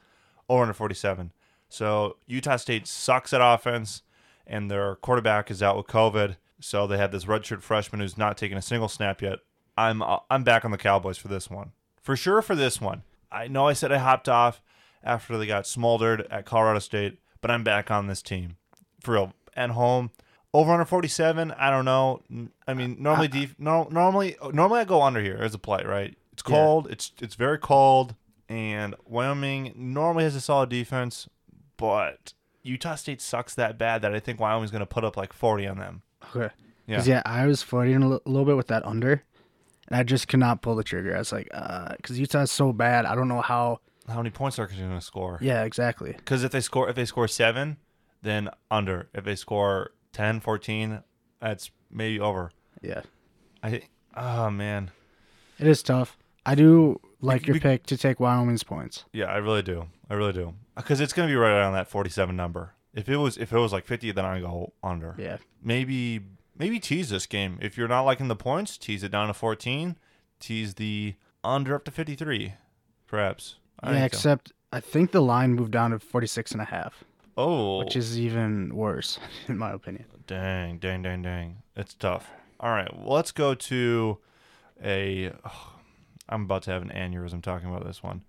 over 0.48 0.62
under 0.62 0.74
47. 0.74 1.31
So 1.69 2.18
Utah 2.27 2.57
State 2.57 2.88
sucks 2.88 3.33
at 3.33 3.42
offense, 3.44 4.04
and 4.45 4.69
their 4.69 4.95
quarterback 4.95 5.51
is 5.51 5.63
out 5.63 5.75
with 5.75 5.88
COVID. 5.88 6.38
So 6.59 6.88
they 6.88 6.98
have 6.98 7.12
this 7.12 7.25
redshirt 7.25 7.62
freshman 7.62 8.01
who's 8.01 8.18
not 8.18 8.38
taking 8.38 8.57
a 8.57 8.62
single 8.62 8.88
snap 8.88 9.21
yet. 9.21 9.39
I'm 9.75 10.01
I'm 10.30 10.44
back 10.44 10.65
on 10.65 10.71
the 10.71 10.77
Cowboys 10.77 11.18
for 11.18 11.27
this 11.27 11.50
one, 11.50 11.71
for 12.01 12.15
sure. 12.15 12.42
For 12.42 12.56
this 12.56 12.81
one, 12.81 13.04
I 13.31 13.48
know 13.48 13.68
I 13.68 13.74
said 13.74 13.92
I 13.92 13.98
hopped 13.98 14.30
off 14.30 14.62
after 15.04 15.38
they 15.38 15.45
got 15.45 15.68
smoldered 15.68 16.25
at 16.31 16.45
Colorado 16.45 16.80
State, 16.80 17.19
but 17.42 17.51
I'm 17.51 17.63
back 17.63 17.92
on 17.92 18.07
this 18.07 18.21
team 18.21 18.57
for 19.01 19.13
real 19.13 19.33
at 19.57 19.71
home. 19.71 20.12
Over 20.54 20.71
under 20.71 20.86
47, 20.86 21.51
I 21.51 21.69
don't 21.69 21.83
know. 21.86 22.21
I 22.68 22.74
mean, 22.74 22.95
normally 23.00 23.27
def- 23.27 23.56
no, 23.59 23.88
normally 23.92 24.38
normally 24.54 24.80
I 24.80 24.86
go 24.86 25.01
under 25.01 25.21
here 25.21 25.38
as 25.42 25.54
a 25.54 25.59
play, 25.59 25.83
right? 25.83 26.18
It's 26.31 26.44
Yeah. 26.48 26.56
cold. 26.56 26.88
It's 26.89 27.12
it's 27.21 27.36
very 27.36 27.57
cold 27.59 28.15
and 28.50 28.95
Wyoming 29.06 29.74
normally 29.75 30.24
has 30.24 30.36
a 30.36 30.42
solid 30.42 30.69
defense, 30.69 31.27
but 31.75 32.33
Utah 32.63 32.95
State 32.95 33.21
sucks 33.21 33.54
that 33.56 33.77
bad 33.77 34.01
that 34.01 34.13
I 34.15 34.19
think 34.19 34.39
Wyoming's 34.39 34.71
going 34.71 34.80
to 34.80 34.86
put 34.86 35.04
up 35.04 35.18
like 35.18 35.33
40 35.33 35.68
on 35.68 35.77
them. 35.80 36.01
Okay. 36.36 36.54
Yeah. 36.88 37.04
yeah, 37.04 37.21
I 37.25 37.45
was 37.45 37.62
floating 37.62 38.01
a 38.01 38.07
little 38.07 38.45
bit 38.45 38.56
with 38.56 38.68
that 38.68 38.86
under, 38.86 39.21
and 39.89 40.00
I 40.00 40.04
just 40.04 40.30
could 40.30 40.39
not 40.39 40.62
pull 40.62 40.75
the 40.75 40.83
trigger. 40.86 41.13
I 41.13 41.19
was 41.19 41.33
like, 41.33 41.50
uh, 41.54 41.94
because 41.98 42.18
Utah's 42.18 42.50
so 42.51 42.71
bad. 42.71 43.06
I 43.06 43.13
don't 43.15 43.27
know 43.27 43.42
how. 43.42 43.81
How 44.07 44.15
many 44.18 44.30
points 44.30 44.57
are 44.57 44.68
going 44.68 44.89
to 44.92 45.01
score? 45.01 45.38
Yeah, 45.42 45.63
exactly. 45.65 46.13
Cuz 46.24 46.45
if 46.45 46.51
they 46.54 46.62
score 46.62 46.88
if 46.89 46.95
they 46.95 47.04
score 47.04 47.27
7, 47.27 47.75
then 48.21 48.49
under. 48.71 49.09
If 49.13 49.23
they 49.25 49.35
score 49.35 49.91
10, 50.13 50.39
14, 50.39 51.03
that's 51.39 51.71
maybe 51.91 52.19
over. 52.19 52.51
Yeah, 52.81 53.01
I 53.63 53.81
oh 54.15 54.49
man. 54.49 54.91
it 55.59 55.67
is 55.67 55.81
tough. 55.83 56.17
I 56.45 56.55
do 56.55 56.99
like 57.21 57.41
We- 57.41 57.47
your 57.47 57.53
we- 57.55 57.59
pick 57.59 57.85
to 57.87 57.97
take 57.97 58.19
Wyoming's 58.19 58.63
points. 58.63 59.05
Yeah, 59.13 59.25
I 59.25 59.37
really 59.37 59.61
do. 59.63 59.87
I 60.09 60.13
really 60.13 60.33
do. 60.33 60.53
Because 60.75 61.01
it's 61.01 61.13
gonna 61.13 61.27
be 61.27 61.35
right 61.35 61.51
around 61.57 61.73
that 61.73 61.87
forty-seven 61.89 62.35
number. 62.35 62.73
If 62.93 63.09
it 63.09 63.17
was, 63.17 63.37
if 63.37 63.51
it 63.51 63.57
was 63.57 63.73
like 63.73 63.85
fifty, 63.85 64.11
then 64.11 64.25
I 64.25 64.39
go 64.39 64.73
under. 64.83 65.15
Yeah, 65.17 65.37
Maybe, 65.61 66.21
maybe 66.57 66.79
tease 66.79 67.09
this 67.09 67.25
game. 67.25 67.57
If 67.61 67.77
you're 67.77 67.87
not 67.87 68.03
liking 68.03 68.27
the 68.27 68.35
points, 68.35 68.77
tease 68.77 69.03
it 69.03 69.11
down 69.11 69.27
to 69.27 69.33
fourteen. 69.33 69.97
Tease 70.39 70.75
the 70.75 71.15
under 71.43 71.75
up 71.75 71.83
to 71.85 71.91
fifty-three, 71.91 72.53
perhaps. 73.07 73.55
I 73.81 73.91
yeah. 73.93 73.99
think 74.01 74.13
so. 74.13 74.17
Except 74.17 74.51
I 74.71 74.79
think 74.79 75.11
the 75.11 75.21
line 75.21 75.53
moved 75.53 75.71
down 75.71 75.91
to 75.91 75.99
46 75.99 76.51
and 76.51 76.61
a 76.61 76.65
half, 76.65 77.03
oh, 77.37 77.79
which 77.79 77.95
is 77.95 78.19
even 78.19 78.75
worse 78.75 79.19
in 79.47 79.57
my 79.57 79.71
opinion. 79.71 80.05
dang, 80.25 80.77
dang, 80.79 81.01
dang, 81.01 81.21
dang. 81.21 81.57
It's 81.75 81.93
tough. 81.93 82.29
All 82.59 82.71
right, 82.71 82.91
well, 82.95 83.15
let's 83.15 83.31
go 83.31 83.53
to 83.53 84.17
a. 84.83 85.31
I'm 86.29 86.43
about 86.43 86.63
to 86.63 86.71
have 86.71 86.81
an 86.81 86.89
aneurysm 86.89 87.41
talking 87.41 87.69
about 87.69 87.85
this 87.85 88.03
one. 88.03 88.23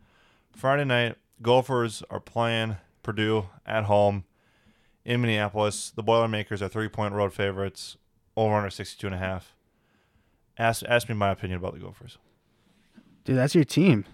Friday 0.52 0.84
night, 0.84 1.16
Gophers 1.42 2.04
are 2.10 2.20
playing 2.20 2.76
Purdue 3.02 3.46
at 3.66 3.84
home 3.84 4.22
in 5.04 5.20
Minneapolis. 5.20 5.90
The 5.90 6.04
Boilermakers 6.04 6.62
are 6.62 6.68
three 6.68 6.88
point 6.88 7.14
road 7.14 7.32
favorites, 7.32 7.96
over 8.36 8.54
under 8.54 8.70
62 8.70 9.06
and 9.06 9.16
a 9.16 9.18
half. 9.18 9.56
Ask, 10.58 10.84
ask 10.88 11.08
me 11.08 11.14
my 11.14 11.30
opinion 11.30 11.58
about 11.58 11.74
the 11.74 11.80
Gophers. 11.80 12.18
Dude, 13.24 13.36
that's 13.36 13.54
your 13.54 13.64
team. 13.64 14.04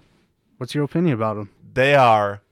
What's 0.57 0.75
your 0.75 0.85
opinion 0.85 1.15
about 1.15 1.35
them? 1.37 1.51
They 1.75 1.95
are 1.95 2.43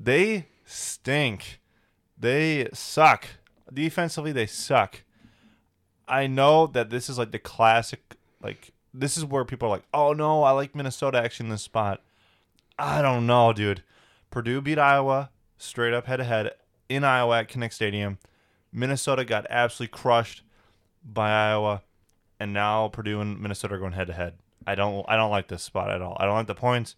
They 0.00 0.46
stink. 0.64 1.60
They 2.16 2.68
suck. 2.72 3.26
Defensively, 3.72 4.32
they 4.32 4.46
suck. 4.46 5.02
I 6.06 6.26
know 6.26 6.66
that 6.68 6.90
this 6.90 7.08
is 7.08 7.18
like 7.18 7.32
the 7.32 7.38
classic, 7.38 8.16
like, 8.42 8.72
this 8.94 9.18
is 9.18 9.24
where 9.24 9.44
people 9.44 9.68
are 9.68 9.72
like, 9.72 9.84
oh 9.92 10.12
no, 10.12 10.42
I 10.42 10.52
like 10.52 10.74
Minnesota 10.74 11.18
actually 11.18 11.46
in 11.46 11.50
this 11.50 11.62
spot. 11.62 12.02
I 12.78 13.02
don't 13.02 13.26
know, 13.26 13.52
dude. 13.52 13.82
Purdue 14.30 14.60
beat 14.60 14.78
Iowa 14.78 15.30
straight 15.58 15.92
up 15.92 16.06
head 16.06 16.16
to 16.16 16.24
head 16.24 16.52
in 16.88 17.04
Iowa 17.04 17.40
at 17.40 17.48
Kinnick 17.48 17.72
Stadium. 17.72 18.18
Minnesota 18.72 19.24
got 19.24 19.46
absolutely 19.50 19.98
crushed 19.98 20.42
by 21.04 21.30
Iowa, 21.30 21.82
and 22.38 22.52
now 22.52 22.88
Purdue 22.88 23.20
and 23.20 23.40
Minnesota 23.40 23.74
are 23.74 23.78
going 23.78 23.92
head 23.92 24.06
to 24.06 24.12
head. 24.12 24.34
I 24.66 24.74
don't, 24.74 25.04
I 25.08 25.16
don't 25.16 25.30
like 25.30 25.48
this 25.48 25.62
spot 25.62 25.90
at 25.90 26.02
all. 26.02 26.16
I 26.20 26.24
don't 26.24 26.34
like 26.34 26.46
the 26.46 26.54
points. 26.54 26.94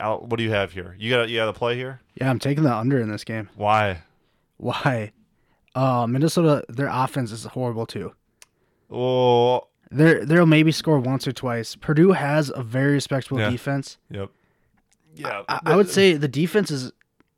I'll- 0.00 0.20
What 0.20 0.36
do 0.38 0.42
you 0.44 0.50
have 0.50 0.72
here? 0.72 0.94
You 0.98 1.10
got, 1.10 1.28
you 1.28 1.36
got 1.36 1.46
the 1.46 1.52
play 1.58 1.76
here. 1.76 2.00
Yeah, 2.14 2.30
I'm 2.30 2.38
taking 2.38 2.64
the 2.64 2.74
under 2.74 3.00
in 3.00 3.10
this 3.10 3.24
game. 3.24 3.48
Why? 3.56 4.02
Why? 4.58 5.12
Uh, 5.74 6.06
Minnesota, 6.06 6.64
their 6.68 6.88
offense 6.88 7.32
is 7.32 7.44
horrible 7.44 7.86
too. 7.86 8.12
Oh, 8.90 9.68
They're 9.90 10.24
they'll 10.24 10.46
maybe 10.46 10.72
score 10.72 10.98
once 11.00 11.26
or 11.26 11.32
twice. 11.32 11.76
Purdue 11.76 12.12
has 12.12 12.50
a 12.54 12.62
very 12.62 12.92
respectable 12.92 13.40
Yeah. 13.40 13.50
defense. 13.50 13.98
yep. 14.10 14.30
Yeah, 15.14 15.42
I, 15.48 15.60
I 15.66 15.76
would 15.76 15.90
say 15.90 16.14
the 16.14 16.28
defense 16.28 16.70
is 16.70 16.90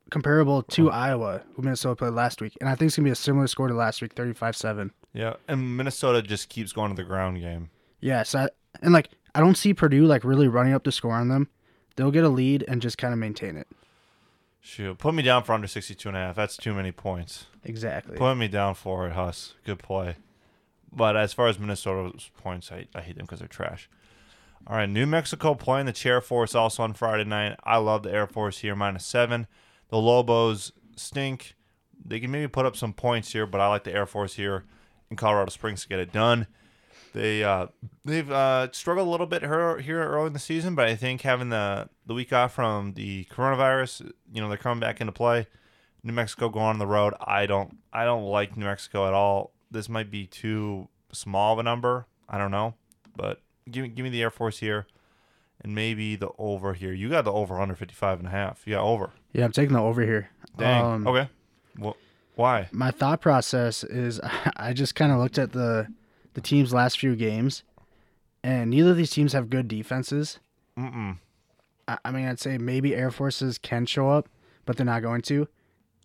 comparable 0.09 0.63
to 0.63 0.89
Iowa, 0.91 1.41
who 1.55 1.61
Minnesota 1.61 1.95
played 1.95 2.13
last 2.13 2.41
week, 2.41 2.55
and 2.61 2.69
I 2.69 2.75
think 2.75 2.87
it's 2.87 2.95
gonna 2.95 3.05
be 3.05 3.11
a 3.11 3.15
similar 3.15 3.47
score 3.47 3.67
to 3.67 3.73
last 3.73 4.01
week, 4.01 4.15
35-7. 4.15 4.91
yeah, 5.13 5.33
and 5.49 5.75
Minnesota 5.75 6.21
just 6.21 6.47
keeps 6.47 6.71
going 6.71 6.89
to 6.91 6.95
the 6.95 7.03
ground 7.07 7.41
game. 7.41 7.69
Yeah, 7.99 8.23
so 8.23 8.39
I, 8.39 8.49
and 8.81 8.93
like 8.93 9.09
I 9.33 9.41
don't 9.41 9.55
see 9.57 9.73
Purdue 9.73 10.05
like 10.05 10.23
really 10.23 10.47
running 10.47 10.73
up 10.73 10.85
the 10.85 10.91
score 10.93 11.11
on 11.13 11.27
them. 11.27 11.49
They'll 11.95 12.11
get 12.11 12.23
a 12.23 12.29
lead 12.29 12.63
and 12.67 12.81
just 12.81 12.97
kind 12.97 13.13
of 13.13 13.19
maintain 13.19 13.57
it. 13.57 13.67
Shoot, 14.61 14.97
put 14.97 15.13
me 15.13 15.21
down 15.21 15.43
for 15.43 15.53
under 15.53 15.67
62 15.67 16.09
and 16.09 16.17
a 16.17 16.21
half. 16.21 16.35
That's 16.35 16.57
too 16.57 16.73
many 16.73 16.91
points. 16.91 17.45
Exactly. 17.63 18.17
Put 18.17 18.35
me 18.35 18.47
down 18.47 18.73
for 18.73 19.07
it, 19.07 19.13
Huss. 19.13 19.53
Good 19.63 19.79
play. 19.79 20.15
But 20.91 21.15
as 21.15 21.33
far 21.33 21.47
as 21.47 21.59
Minnesota's 21.59 22.31
points, 22.37 22.71
I, 22.71 22.87
I 22.95 23.01
hate 23.01 23.17
them 23.17 23.25
because 23.25 23.39
they're 23.39 23.47
trash. 23.47 23.89
All 24.67 24.77
right, 24.77 24.89
New 24.89 25.05
Mexico 25.05 25.53
playing 25.53 25.85
the 25.85 25.93
Chair 25.93 26.21
Force 26.21 26.55
also 26.55 26.81
on 26.81 26.93
Friday 26.93 27.25
night. 27.25 27.59
I 27.63 27.77
love 27.77 28.01
the 28.01 28.11
Air 28.11 28.25
Force 28.25 28.59
here, 28.59 28.75
minus 28.75 29.05
seven. 29.05 29.45
The 29.89 29.97
Lobos 29.97 30.71
stink. 30.95 31.55
They 32.03 32.19
can 32.19 32.31
maybe 32.31 32.47
put 32.47 32.65
up 32.65 32.75
some 32.75 32.93
points 32.93 33.33
here, 33.33 33.45
but 33.45 33.61
I 33.61 33.67
like 33.67 33.83
the 33.83 33.93
Air 33.93 34.07
Force 34.07 34.33
here 34.33 34.65
in 35.11 35.17
Colorado 35.17 35.51
Springs 35.51 35.83
to 35.83 35.89
get 35.89 35.99
it 35.99 36.11
done. 36.11 36.47
They 37.15 37.45
uh, 37.45 37.67
they've 38.03 38.29
uh, 38.29 38.73
struggled 38.73 39.07
a 39.07 39.09
little 39.09 39.25
bit 39.25 39.41
here, 39.41 39.79
here 39.79 40.03
early 40.03 40.27
in 40.27 40.33
the 40.33 40.39
season, 40.39 40.75
but 40.75 40.89
I 40.89 40.97
think 40.97 41.21
having 41.21 41.47
the 41.47 41.87
the 42.05 42.13
week 42.13 42.33
off 42.33 42.53
from 42.53 42.93
the 42.95 43.23
coronavirus, 43.31 44.11
you 44.33 44.41
know, 44.41 44.49
they're 44.49 44.57
coming 44.57 44.81
back 44.81 44.99
into 44.99 45.13
play. 45.13 45.47
New 46.03 46.11
Mexico 46.11 46.49
going 46.49 46.65
on 46.65 46.77
the 46.77 46.85
road. 46.85 47.13
I 47.25 47.45
don't 47.45 47.77
I 47.93 48.03
don't 48.03 48.25
like 48.25 48.57
New 48.57 48.65
Mexico 48.65 49.07
at 49.07 49.13
all. 49.13 49.53
This 49.71 49.87
might 49.87 50.11
be 50.11 50.27
too 50.27 50.89
small 51.13 51.53
of 51.53 51.59
a 51.59 51.63
number. 51.63 52.05
I 52.27 52.37
don't 52.37 52.51
know, 52.51 52.73
but 53.15 53.41
give 53.71 53.83
me 53.83 53.87
give 53.87 54.03
me 54.03 54.09
the 54.09 54.21
Air 54.21 54.29
Force 54.29 54.57
here, 54.57 54.85
and 55.61 55.73
maybe 55.73 56.17
the 56.17 56.31
over 56.37 56.73
here. 56.73 56.91
You 56.91 57.07
got 57.07 57.23
the 57.23 57.31
over 57.31 57.61
under 57.61 57.75
55 57.75 58.19
and 58.19 58.27
a 58.27 58.31
half. 58.31 58.63
You 58.67 58.73
got 58.73 58.83
over. 58.83 59.11
Yeah, 59.31 59.45
I'm 59.45 59.53
taking 59.53 59.73
the 59.73 59.81
over 59.81 60.01
here. 60.01 60.31
Dang. 60.57 60.83
Um, 60.83 61.07
okay. 61.07 61.29
Well, 61.79 61.95
why? 62.35 62.67
My 62.73 62.91
thought 62.91 63.21
process 63.21 63.85
is 63.85 64.19
I 64.57 64.73
just 64.73 64.95
kind 64.95 65.13
of 65.13 65.19
looked 65.19 65.37
at 65.37 65.53
the 65.53 65.87
the 66.35 66.41
team's 66.41 66.73
last 66.73 66.99
few 66.99 67.15
games, 67.15 67.63
and 68.43 68.69
neither 68.69 68.91
of 68.91 68.97
these 68.97 69.09
teams 69.09 69.33
have 69.33 69.49
good 69.49 69.67
defenses. 69.67 70.39
Mm-mm. 70.77 71.17
I, 71.87 71.97
I 72.05 72.11
mean, 72.11 72.27
I'd 72.27 72.39
say 72.39 72.57
maybe 72.57 72.93
Air 72.93 73.09
Forces 73.09 73.57
can 73.57 73.85
show 73.85 74.09
up, 74.09 74.29
but 74.65 74.77
they're 74.77 74.85
not 74.85 75.01
going 75.01 75.21
to. 75.23 75.47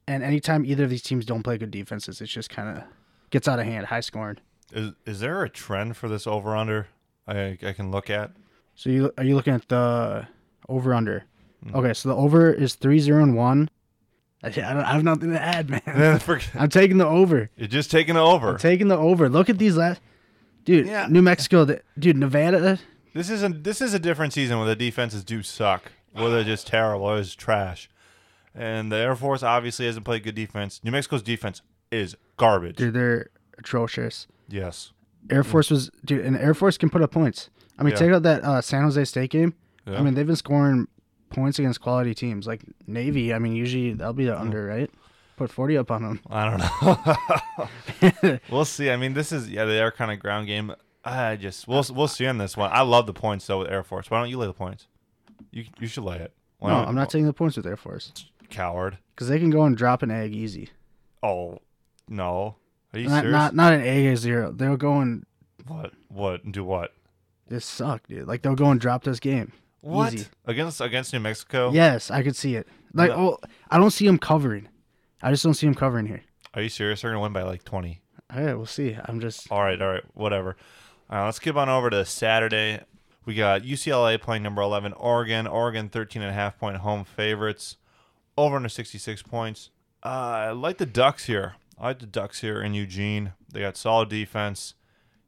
And 0.07 0.23
anytime 0.23 0.65
either 0.65 0.85
of 0.85 0.91
these 0.91 1.03
teams 1.03 1.25
don't 1.25 1.43
play 1.43 1.59
good 1.59 1.71
defenses, 1.71 2.21
it 2.21 2.27
just 2.27 2.49
kind 2.49 2.79
of 2.79 2.85
gets 3.31 3.47
out 3.47 3.59
of 3.59 3.67
hand, 3.67 3.87
high 3.87 4.01
scoring. 4.01 4.39
Is 4.73 4.93
is 5.05 5.21
there 5.21 5.43
a 5.43 5.49
trend 5.49 5.97
for 5.97 6.09
this 6.09 6.27
over 6.27 6.57
under? 6.57 6.89
I 7.27 7.59
I 7.63 7.73
can 7.73 7.91
look 7.91 8.09
at. 8.09 8.33
So 8.75 8.89
you 8.91 9.13
are 9.19 9.25
you 9.25 9.35
looking 9.35 9.55
at 9.55 9.69
the 9.69 10.27
over 10.69 10.95
under? 10.95 11.25
Mm. 11.65 11.75
Okay, 11.75 11.95
so 11.95 12.09
the 12.09 12.17
over 12.17 12.53
is 12.53 12.75
three 12.75 12.99
zero 13.01 13.23
and 13.23 13.37
one. 13.37 13.69
I, 14.43 14.49
I 14.49 14.51
don't 14.51 14.65
I 14.79 14.93
have 14.93 15.05
nothing 15.05 15.31
to 15.33 15.41
add, 15.41 15.71
man. 15.71 16.21
I'm 16.55 16.69
taking 16.69 16.99
the 16.99 17.07
over. 17.07 17.51
You're 17.57 17.69
just 17.69 17.91
taking 17.91 18.15
the 18.15 18.21
over. 18.21 18.51
I'm 18.51 18.59
taking 18.59 18.89
the 18.89 18.97
over. 18.97 19.29
Look 19.29 19.51
at 19.51 19.59
these 19.59 19.77
last, 19.77 20.01
dude. 20.65 20.87
Yeah. 20.87 21.07
New 21.11 21.23
Mexico, 21.23 21.65
the, 21.65 21.83
dude. 21.99 22.17
Nevada. 22.17 22.79
This 23.15 23.31
is 23.31 23.43
a 23.43 23.49
this 23.49 23.81
is 23.81 23.95
a 23.95 23.99
different 23.99 24.33
season 24.33 24.59
where 24.59 24.67
the 24.69 24.77
defenses 24.77 25.25
do 25.25 25.43
suck, 25.43 25.91
where 26.13 26.31
they're 26.31 26.45
just 26.45 26.67
terrible, 26.67 27.07
or 27.07 27.19
it's 27.19 27.35
trash. 27.35 27.89
And 28.55 28.91
the 28.91 28.97
Air 28.97 29.15
Force 29.17 29.43
obviously 29.43 29.87
hasn't 29.87 30.05
played 30.05 30.23
good 30.25 30.35
defense. 30.35 30.81
New 30.83 30.91
Mexico's 30.91 31.23
defense 31.23 31.63
is 31.91 32.17
garbage. 32.37 32.77
Dude, 32.77 32.95
they're 32.95 33.31
atrocious. 33.59 34.27
Yes. 34.49 34.93
Air 35.29 35.45
Force 35.45 35.71
was, 35.71 35.91
dude, 36.05 36.25
and 36.25 36.37
Air 36.37 36.55
Force 36.55 36.77
can 36.79 36.91
put 36.91 37.03
up 37.03 37.11
points. 37.13 37.51
I 37.79 37.83
mean, 37.83 37.93
Yeah. 37.93 37.99
take 37.99 38.13
out 38.13 38.23
that 38.25 38.43
uh, 38.43 38.61
San 38.61 38.83
Jose 38.83 39.05
State 39.05 39.31
game. 39.31 39.55
Yeah. 39.87 39.99
I 39.99 40.03
mean, 40.03 40.15
they've 40.15 40.27
been 40.27 40.35
scoring 40.37 40.89
points 41.31 41.59
against 41.59 41.81
quality 41.81 42.15
teams 42.15 42.47
like 42.47 42.63
Navy. 42.87 43.33
I 43.33 43.39
mean, 43.39 43.55
usually 43.55 43.93
they'll 43.93 44.13
be 44.13 44.25
the 44.25 44.39
under, 44.39 44.67
right? 44.67 44.91
Put 45.41 45.51
forty 45.51 45.79
up 45.79 45.91
on 45.91 46.03
them. 46.03 46.21
I 46.29 46.51
don't 46.51 48.23
know. 48.23 48.39
we'll 48.51 48.67
see. 48.67 48.91
I 48.91 48.97
mean, 48.97 49.15
this 49.15 49.33
is 49.33 49.49
yeah, 49.49 49.65
they 49.65 49.81
are 49.81 49.91
kind 49.91 50.11
of 50.11 50.19
ground 50.19 50.47
game. 50.49 50.75
I 51.03 51.37
just 51.37 51.67
we'll 51.67 51.83
we'll 51.95 52.09
see 52.09 52.27
on 52.27 52.37
this 52.37 52.59
one. 52.59 52.69
I 52.71 52.83
love 52.83 53.07
the 53.07 53.15
points 53.15 53.47
though 53.47 53.61
with 53.61 53.71
Air 53.71 53.83
Force. 53.83 54.11
Why 54.11 54.21
don't 54.21 54.29
you 54.29 54.37
lay 54.37 54.47
the 54.47 54.53
points? 54.53 54.87
You 55.51 55.65
you 55.79 55.87
should 55.87 56.05
lay 56.05 56.19
it. 56.19 56.35
Why 56.59 56.73
No, 56.73 56.85
I'm 56.85 56.95
not 56.95 57.09
taking 57.09 57.25
the 57.25 57.33
points 57.33 57.57
with 57.57 57.67
Air 57.67 57.79
Force 57.79 58.13
coward. 58.51 58.99
because 59.15 59.29
they 59.29 59.39
can 59.39 59.49
go 59.49 59.63
and 59.65 59.75
drop 59.75 60.03
an 60.03 60.11
egg 60.11 60.35
easy. 60.35 60.69
Oh 61.23 61.57
no. 62.07 62.57
Are 62.93 62.99
you 62.99 63.09
Not 63.09 63.23
serious? 63.23 63.33
not 63.33 63.55
not 63.55 63.73
an 63.73 63.81
egg 63.81 64.15
zero. 64.19 64.53
They'll 64.53 64.77
go 64.77 65.01
and 65.01 65.25
what? 65.67 65.93
What? 66.09 66.53
Do 66.53 66.65
what? 66.65 66.93
this 67.49 67.65
suck, 67.65 68.07
dude. 68.09 68.29
Like 68.29 68.43
they'll 68.43 68.55
go 68.55 68.71
and 68.71 68.79
drop 68.79 69.05
this 69.05 69.21
game. 69.21 69.53
What 69.81 70.13
Easy. 70.13 70.27
against 70.45 70.83
against 70.83 71.15
New 71.15 71.21
Mexico? 71.21 71.73
Yes, 71.73 72.11
I 72.11 72.23
could 72.23 72.37
see 72.37 72.57
it. 72.57 72.69
Like, 72.93 73.09
No. 73.09 73.39
oh, 73.43 73.49
I 73.71 73.79
don't 73.79 73.91
see 73.91 74.05
them 74.05 74.19
covering. 74.19 74.69
I 75.23 75.31
just 75.31 75.45
don't 75.45 75.55
see 75.55 75.67
them 75.67 75.75
covering 75.75 76.07
here. 76.07 76.23
Are 76.55 76.63
you 76.63 76.69
serious? 76.69 77.03
They're 77.03 77.11
gonna 77.11 77.23
win 77.23 77.33
by 77.33 77.43
like 77.43 77.65
twenty. 77.65 78.01
All 78.35 78.43
right, 78.43 78.55
we'll 78.55 78.67
see. 78.67 78.97
I'm 79.05 79.21
just 79.21 79.51
All 79.51 79.63
right, 79.63 79.81
all 79.81 79.93
right, 79.93 80.05
whatever. 80.15 80.57
Right, 81.11 81.25
let's 81.25 81.39
skip 81.39 81.57
on 81.57 81.69
over 81.69 81.91
to 81.91 82.05
Saturday. 82.05 82.81
We 83.27 83.35
got 83.35 83.63
UCLA 83.63 84.21
playing 84.21 84.43
number 84.43 84.63
11, 84.63 84.93
Oregon. 84.95 85.47
Oregon 85.47 85.89
13 85.89 86.23
and 86.23 86.31
a 86.31 86.35
half 86.35 86.59
point 86.59 86.79
home 86.79 87.05
favorites. 87.05 87.77
Over 88.39 88.57
under 88.57 88.69
66 88.69 89.23
points. 89.23 89.71
Uh, 90.03 90.09
I 90.09 90.51
like 90.53 90.79
the 90.79 90.87
Ducks 90.87 91.25
here. 91.27 91.57
I 91.79 91.89
like 91.89 91.99
the 91.99 92.07
Ducks 92.07 92.41
here 92.41 92.63
in 92.63 92.73
Eugene. 92.73 93.33
They 93.53 93.61
got 93.61 93.77
solid 93.77 94.09
defense. 94.09 94.75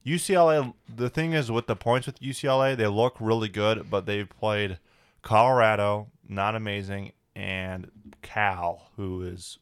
UCLA, 0.06 0.72
the 0.88 1.11
thing 1.11 1.32
is 1.32 1.50
with 1.50 1.66
the 1.66 1.76
points 1.76 2.06
with 2.06 2.20
UCLA, 2.20 2.76
they 2.76 2.87
look 2.87 3.16
really 3.20 3.49
good, 3.49 3.88
but 3.90 4.06
they've 4.06 4.28
played 4.28 4.78
Colorado, 5.22 6.08
not 6.28 6.56
amazing, 6.56 7.12
and 7.37 7.90
Cal, 8.22 8.90
who 8.96 9.22
is 9.22 9.58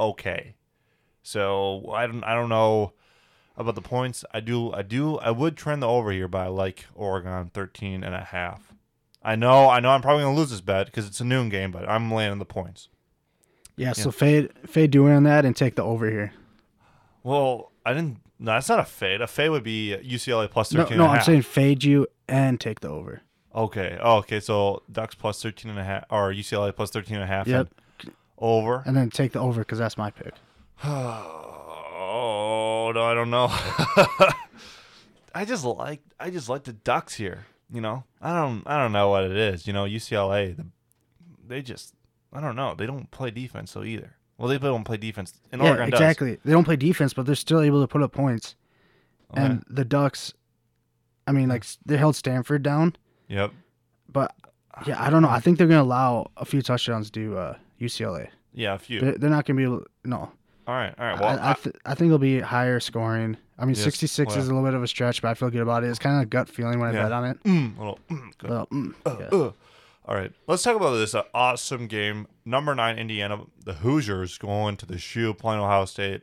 okay. 0.00 0.54
So 1.22 1.90
I 1.92 2.06
don't 2.06 2.24
I 2.24 2.34
don't 2.34 2.48
know 2.48 2.94
about 3.56 3.74
the 3.74 3.82
points. 3.82 4.24
I 4.32 4.40
do 4.40 4.72
I 4.72 4.82
do 4.82 5.18
I 5.18 5.30
would 5.30 5.56
trend 5.56 5.82
the 5.82 5.88
over 5.88 6.10
here, 6.12 6.28
but 6.28 6.38
I 6.38 6.46
like 6.48 6.86
Oregon 6.94 7.50
13 7.52 8.02
and 8.02 8.14
a 8.14 8.24
half. 8.24 8.72
I 9.22 9.36
know 9.36 9.68
I 9.68 9.80
know 9.80 9.90
I'm 9.90 10.02
probably 10.02 10.24
gonna 10.24 10.36
lose 10.36 10.50
this 10.50 10.62
bet 10.62 10.86
because 10.86 11.06
it's 11.06 11.20
a 11.20 11.24
noon 11.24 11.48
game, 11.50 11.70
but 11.70 11.88
I'm 11.88 12.10
laying 12.12 12.38
the 12.38 12.44
points. 12.46 12.88
yeah. 13.76 13.92
So 13.92 14.10
fade 14.10 14.50
fade 14.66 14.90
doing 14.90 15.12
on 15.14 15.24
that 15.24 15.44
and 15.44 15.54
take 15.54 15.74
the 15.76 15.82
over 15.84 16.10
here. 16.10 16.32
Well, 17.22 17.70
I 17.84 17.92
didn't. 17.92 18.18
No, 18.38 18.52
that's 18.52 18.70
not 18.70 18.78
a 18.78 18.84
fade. 18.84 19.20
A 19.20 19.26
fade 19.26 19.50
would 19.50 19.62
be 19.62 19.94
UCLA 20.02 20.50
plus 20.50 20.72
No, 20.72 20.84
13 20.84 20.96
no, 20.96 21.04
and 21.04 21.12
a 21.12 21.16
I'm 21.18 21.22
saying 21.22 21.42
fade 21.42 21.84
you 21.84 22.06
and 22.26 22.58
take 22.58 22.80
the 22.80 22.88
over. 22.88 23.20
Okay. 23.54 23.98
Oh, 24.00 24.16
okay. 24.18 24.40
So 24.40 24.82
Ducks 24.90 25.14
plus 25.14 25.42
13 25.42 25.70
and 25.70 25.78
a 25.78 25.84
half 25.84 26.04
or 26.08 26.32
UCLA 26.32 26.74
plus 26.74 26.90
13 26.90 27.16
and 27.16 27.24
a 27.24 27.26
half. 27.26 27.46
Yep. 27.46 27.68
Over. 28.40 28.82
And 28.86 28.96
then 28.96 29.10
take 29.10 29.32
the 29.32 29.38
over 29.40 29.60
because 29.60 29.78
that's 29.78 29.96
my 29.98 30.10
pick. 30.10 30.34
Oh 32.02 32.92
no, 32.94 33.04
I 33.04 33.14
don't 33.14 33.30
know. 33.30 33.46
I 35.34 35.44
just 35.44 35.64
like 35.64 36.00
I 36.18 36.30
just 36.30 36.48
like 36.48 36.64
the 36.64 36.72
Ducks 36.72 37.14
here. 37.14 37.46
You 37.72 37.80
know, 37.80 38.04
I 38.20 38.32
don't 38.34 38.62
I 38.66 38.78
don't 38.82 38.92
know 38.92 39.10
what 39.10 39.24
it 39.24 39.36
is. 39.36 39.66
You 39.66 39.72
know, 39.72 39.84
UCLA, 39.84 40.56
the, 40.56 40.66
they 41.46 41.62
just 41.62 41.94
I 42.32 42.40
don't 42.40 42.56
know. 42.56 42.74
They 42.74 42.86
don't 42.86 43.10
play 43.10 43.30
defense 43.30 43.70
so 43.70 43.84
either. 43.84 44.16
Well, 44.38 44.48
they 44.48 44.58
don't 44.58 44.84
play 44.84 44.96
defense, 44.96 45.34
and 45.52 45.60
yeah, 45.62 45.68
Oregon 45.68 45.90
does. 45.90 46.00
exactly. 46.00 46.38
They 46.44 46.52
don't 46.52 46.64
play 46.64 46.76
defense, 46.76 47.12
but 47.12 47.26
they're 47.26 47.34
still 47.34 47.60
able 47.60 47.82
to 47.82 47.86
put 47.86 48.02
up 48.02 48.12
points. 48.12 48.56
Okay. 49.32 49.42
And 49.42 49.62
the 49.68 49.84
Ducks, 49.84 50.32
I 51.26 51.32
mean, 51.32 51.48
like 51.50 51.64
they 51.84 51.98
held 51.98 52.16
Stanford 52.16 52.62
down, 52.62 52.96
Yep. 53.28 53.52
but 54.10 54.34
yeah, 54.86 55.00
I 55.00 55.10
don't 55.10 55.22
know. 55.22 55.28
I 55.28 55.40
think 55.40 55.58
they're 55.58 55.68
gonna 55.68 55.82
allow 55.82 56.30
a 56.38 56.44
few 56.46 56.62
touchdowns 56.62 57.10
to 57.12 57.36
uh, 57.36 57.56
UCLA. 57.80 58.28
Yeah, 58.52 58.74
a 58.74 58.78
few. 58.78 59.00
They're, 59.00 59.18
they're 59.18 59.30
not 59.30 59.44
gonna 59.46 59.56
be 59.56 59.64
able. 59.64 59.84
No, 60.04 60.16
all 60.66 60.74
right, 60.74 60.94
all 60.98 61.04
right. 61.06 61.20
Well, 61.20 61.38
I, 61.40 61.50
I, 61.50 61.54
th- 61.54 61.76
I 61.86 61.94
think 61.94 62.08
it'll 62.08 62.18
be 62.18 62.40
higher 62.40 62.80
scoring. 62.80 63.36
I 63.58 63.64
mean, 63.64 63.74
Yes, 63.74 63.84
66 63.84 64.28
well- 64.30 64.38
is 64.38 64.48
a 64.48 64.54
little 64.54 64.64
bit 64.66 64.74
of 64.74 64.82
a 64.82 64.88
stretch, 64.88 65.20
but 65.22 65.28
I 65.28 65.34
feel 65.34 65.50
good 65.50 65.60
about 65.62 65.84
it. 65.84 65.88
It's 65.88 65.98
kind 65.98 66.16
of 66.16 66.22
a 66.22 66.26
gut 66.26 66.48
feeling 66.48 66.78
when 66.80 66.90
I 66.90 66.92
Yeah. 66.94 67.02
bet 67.04 67.12
on 67.12 67.24
it. 67.26 67.42
mm, 67.44 67.78
little, 67.78 67.98
mm, 68.10 68.38
good. 68.38 68.50
Mm, 68.50 68.94
yeah. 69.06 69.26
Ugh. 69.38 69.54
All 70.06 70.14
right, 70.16 70.32
let's 70.46 70.62
talk 70.62 70.76
about 70.76 70.92
this 70.96 71.14
uh, 71.14 71.22
awesome 71.34 71.86
game. 71.86 72.26
Number 72.44 72.74
nine, 72.74 72.98
Indiana, 72.98 73.42
the 73.64 73.74
Hoosiers 73.74 74.38
going 74.38 74.76
to 74.78 74.86
the 74.86 74.98
shoe 74.98 75.32
playing 75.34 75.60
Ohio 75.60 75.84
State. 75.84 76.22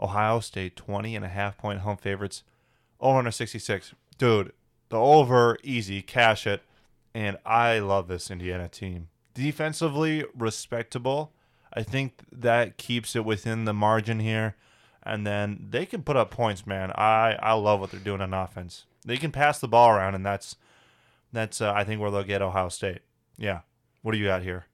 Ohio 0.00 0.40
State 0.40 0.74
20 0.76 1.14
and 1.16 1.24
a 1.24 1.28
half 1.28 1.56
point 1.56 1.80
home 1.80 1.96
favorites. 1.96 2.42
Over 3.00 3.18
under 3.20 3.30
66. 3.30 3.94
Dude, 4.18 4.52
the 4.88 4.98
over, 4.98 5.56
easy, 5.62 6.02
cash 6.02 6.46
it. 6.46 6.62
And 7.14 7.36
I 7.46 7.78
love 7.78 8.08
this 8.08 8.30
Indiana 8.30 8.68
team. 8.68 9.08
Defensively, 9.34 10.24
respectable. 10.36 11.32
I 11.72 11.82
think 11.82 12.14
that 12.30 12.76
keeps 12.76 13.16
it 13.16 13.24
within 13.24 13.64
the 13.64 13.72
margin 13.72 14.20
here. 14.20 14.56
And 15.02 15.26
then 15.26 15.66
they 15.70 15.84
can 15.86 16.02
put 16.02 16.16
up 16.16 16.30
points, 16.30 16.66
man. 16.66 16.92
I, 16.94 17.36
I 17.42 17.54
love 17.54 17.80
what 17.80 17.90
they're 17.90 17.98
doing 17.98 18.20
on 18.20 18.32
offense. 18.34 18.84
They 19.04 19.16
can 19.16 19.32
pass 19.32 19.58
the 19.58 19.66
ball 19.66 19.90
around, 19.90 20.14
and 20.14 20.24
that's 20.24 20.54
that's 21.32 21.60
uh, 21.60 21.72
I 21.74 21.82
think 21.82 22.00
where 22.00 22.10
they'll 22.10 22.22
get 22.22 22.40
Ohio 22.40 22.68
State. 22.68 23.00
Yeah. 23.36 23.60
What 24.02 24.12
do 24.12 24.18
you 24.18 24.26
got 24.26 24.42
here? 24.42 24.66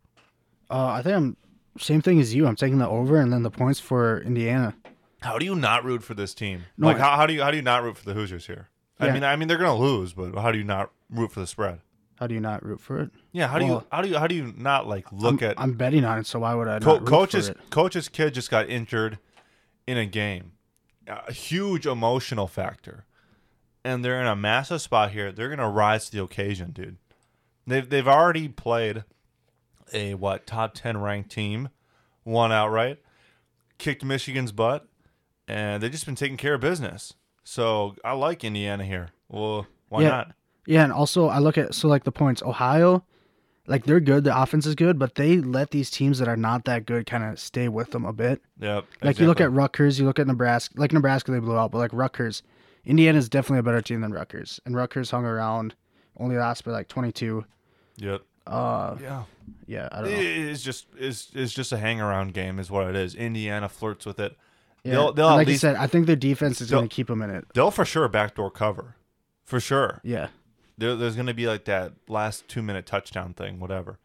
Uh, 0.70 0.88
I 0.88 1.02
think 1.02 1.16
I'm 1.16 1.36
same 1.78 2.02
thing 2.02 2.20
as 2.20 2.34
you. 2.34 2.46
I'm 2.46 2.56
taking 2.56 2.76
the 2.78 2.88
over 2.88 3.18
and 3.20 3.32
then 3.32 3.42
the 3.42 3.50
points 3.50 3.80
for 3.80 4.20
Indiana. 4.20 4.74
How 5.22 5.38
do 5.38 5.46
you 5.46 5.54
not 5.54 5.84
root 5.84 6.02
for 6.02 6.12
this 6.14 6.34
team? 6.34 6.64
No, 6.76 6.88
like 6.88 6.96
I- 6.96 7.00
how, 7.00 7.16
how 7.16 7.26
do 7.26 7.32
you 7.32 7.42
how 7.42 7.50
do 7.50 7.56
you 7.56 7.62
not 7.62 7.82
root 7.82 7.96
for 7.96 8.04
the 8.04 8.14
Hoosiers 8.14 8.46
here? 8.46 8.68
I 9.00 9.10
mean 9.12 9.24
I 9.24 9.36
mean 9.36 9.48
they're 9.48 9.56
gonna 9.56 9.76
lose, 9.76 10.12
but 10.12 10.34
how 10.34 10.52
do 10.52 10.58
you 10.58 10.64
not 10.64 10.90
root 11.08 11.32
for 11.32 11.40
the 11.40 11.46
spread? 11.46 11.80
How 12.18 12.26
do 12.26 12.34
you 12.34 12.40
not 12.40 12.64
root 12.64 12.80
for 12.80 12.98
it? 13.00 13.10
Yeah, 13.30 13.46
how 13.46 13.58
do 13.60 13.66
you 13.66 13.84
how 13.92 14.02
do 14.02 14.08
you 14.08 14.18
how 14.18 14.26
do 14.26 14.34
you 14.34 14.52
not 14.56 14.88
like 14.88 15.10
look 15.12 15.40
I'm, 15.42 15.50
at 15.50 15.60
I'm 15.60 15.72
betting 15.74 16.04
on 16.04 16.18
it, 16.18 16.26
so 16.26 16.40
why 16.40 16.54
would 16.54 16.66
I 16.66 16.80
Co- 16.80 16.98
coach's 17.00 17.52
coach's 17.70 18.08
kid 18.08 18.34
just 18.34 18.50
got 18.50 18.68
injured 18.68 19.18
in 19.86 19.96
a 19.96 20.04
game, 20.04 20.52
a 21.06 21.32
huge 21.32 21.86
emotional 21.86 22.48
factor, 22.48 23.04
and 23.84 24.04
they're 24.04 24.20
in 24.20 24.26
a 24.26 24.34
massive 24.34 24.82
spot 24.82 25.12
here. 25.12 25.30
They're 25.30 25.48
gonna 25.48 25.70
rise 25.70 26.06
to 26.10 26.16
the 26.16 26.22
occasion, 26.24 26.72
dude. 26.72 26.96
They've 27.68 27.88
they've 27.88 28.08
already 28.08 28.48
played 28.48 29.04
a 29.92 30.14
what 30.14 30.44
top 30.44 30.74
ten 30.74 30.98
ranked 30.98 31.30
team, 31.30 31.68
won 32.24 32.50
outright, 32.50 32.98
kicked 33.78 34.04
Michigan's 34.04 34.50
butt, 34.50 34.88
and 35.46 35.80
they've 35.82 35.92
just 35.92 36.04
been 36.06 36.16
taking 36.16 36.36
care 36.36 36.54
of 36.54 36.60
business. 36.60 37.14
So 37.44 37.94
I 38.04 38.12
like 38.14 38.42
Indiana 38.42 38.84
here. 38.84 39.10
Well, 39.28 39.68
why 39.88 40.02
Yeah. 40.02 40.08
not? 40.08 40.32
Yeah, 40.68 40.84
and 40.84 40.92
also 40.92 41.28
I 41.28 41.38
look 41.38 41.56
at 41.56 41.74
so 41.74 41.88
like 41.88 42.04
the 42.04 42.12
points. 42.12 42.42
Ohio, 42.42 43.02
like 43.66 43.84
they're 43.86 44.00
good. 44.00 44.24
The 44.24 44.38
offense 44.38 44.66
is 44.66 44.74
good, 44.74 44.98
but 44.98 45.14
they 45.14 45.38
let 45.38 45.70
these 45.70 45.90
teams 45.90 46.18
that 46.18 46.28
are 46.28 46.36
not 46.36 46.66
that 46.66 46.84
good 46.84 47.06
kind 47.06 47.24
of 47.24 47.38
stay 47.40 47.68
with 47.68 47.92
them 47.92 48.04
a 48.04 48.12
bit. 48.12 48.42
Yep. 48.60 48.84
Like 49.02 49.18
you 49.18 49.26
look 49.26 49.40
at 49.40 49.50
Rutgers, 49.50 49.98
you 49.98 50.04
look 50.04 50.18
at 50.18 50.26
Nebraska. 50.26 50.74
Like 50.78 50.92
Nebraska, 50.92 51.30
they 51.30 51.38
blew 51.38 51.56
out, 51.56 51.70
but 51.70 51.78
like 51.78 51.92
Rutgers, 51.94 52.42
Indiana 52.84 53.16
is 53.18 53.30
definitely 53.30 53.60
a 53.60 53.62
better 53.62 53.80
team 53.80 54.02
than 54.02 54.12
Rutgers, 54.12 54.60
and 54.66 54.76
Rutgers 54.76 55.10
hung 55.10 55.24
around, 55.24 55.74
only 56.18 56.36
lost 56.36 56.64
by 56.64 56.72
like 56.72 56.88
22. 56.88 57.46
Yep. 57.96 58.22
Uh, 58.46 58.96
Yeah. 59.00 59.22
yeah, 59.66 59.88
I 59.90 60.02
don't 60.02 60.10
know. 60.10 60.16
It's 60.20 60.62
just 60.62 60.86
it's, 60.98 61.30
it's 61.34 61.52
just 61.54 61.72
a 61.72 61.78
hang 61.78 62.00
around 62.00 62.34
game 62.34 62.58
is 62.58 62.70
what 62.70 62.86
it 62.88 62.94
is. 62.96 63.14
Indiana 63.14 63.68
flirts 63.70 64.04
with 64.04 64.20
it. 64.20 64.36
Yeah, 64.84 64.92
They'll 64.92 65.12
they'll 65.12 65.26
like 65.28 65.46
least 65.48 65.62
you 65.62 65.68
said, 65.70 65.76
I 65.76 65.86
think 65.86 66.06
their 66.06 66.14
defense 66.16 66.60
is 66.60 66.70
going 66.70 66.88
to 66.88 66.94
keep 66.94 67.08
them 67.08 67.20
in 67.22 67.30
it. 67.30 67.46
they'll 67.54 67.70
for 67.70 67.84
sure 67.84 68.06
backdoor 68.08 68.50
cover. 68.50 68.96
For 69.44 69.60
sure. 69.60 70.00
Yeah, 70.04 70.28
There, 70.78 70.94
there's 70.94 71.14
going 71.16 71.26
to 71.26 71.34
be 71.34 71.46
like 71.46 71.64
that 71.66 71.92
last 72.08 72.48
two 72.48 72.62
minute 72.62 72.86
touchdown 72.86 73.34
thing, 73.34 73.60
whatever. 73.60 73.98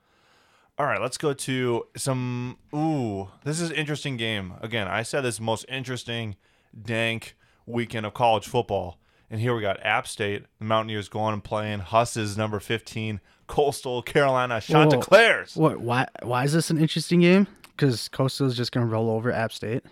All 0.78 0.88
right, 0.88 1.00
let's 1.00 1.18
go 1.20 1.34
to 1.34 1.86
some. 1.96 2.58
Ooh, 2.74 3.30
this 3.44 3.62
is 3.62 3.70
interesting 3.72 4.18
game. 4.18 4.56
Again, 4.62 4.88
I 4.88 5.04
said 5.04 5.22
this 5.22 5.40
most 5.40 5.66
interesting, 5.70 6.36
dank 6.80 7.36
weekend 7.66 8.06
of 8.06 8.14
college 8.14 8.48
football. 8.48 8.98
And 9.30 9.40
here 9.40 9.56
we 9.56 9.62
got 9.62 9.84
App 9.84 10.08
State, 10.08 10.46
the 10.60 10.66
Mountaineers 10.66 11.10
going 11.10 11.34
and 11.34 11.44
playing 11.44 11.80
Huss's 11.80 12.38
number 12.38 12.60
15, 12.60 13.20
Coastal 13.48 14.02
Carolina 14.02 14.62
Chanticleers. 14.62 15.56
What? 15.56 15.80
Why? 15.80 16.08
Why 16.22 16.44
is 16.44 16.54
this 16.54 16.70
an 16.70 16.78
interesting 16.78 17.22
game? 17.22 17.48
Because 17.76 18.10
Coastal 18.10 18.48
is 18.48 18.56
just 18.56 18.72
going 18.72 18.86
to 18.86 18.92
roll 18.92 19.10
over 19.10 19.32
App 19.32 19.52
State. 19.54 19.84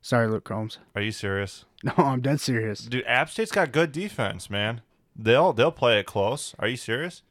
Sorry, 0.00 0.28
Luke 0.28 0.44
Combs. 0.44 0.78
Are 0.94 1.02
you 1.02 1.12
serious? 1.12 1.64
No, 1.82 1.94
I'm 1.96 2.20
dead 2.20 2.40
serious. 2.42 2.80
Dude, 2.80 3.06
App 3.06 3.30
State's 3.30 3.52
got 3.52 3.72
good 3.72 3.90
defense, 3.90 4.50
man. 4.50 4.82
They'll 5.16 5.52
they'll 5.52 5.72
play 5.72 5.98
it 5.98 6.06
close. 6.06 6.54
Are 6.58 6.68
you 6.68 6.76
serious? 6.76 7.22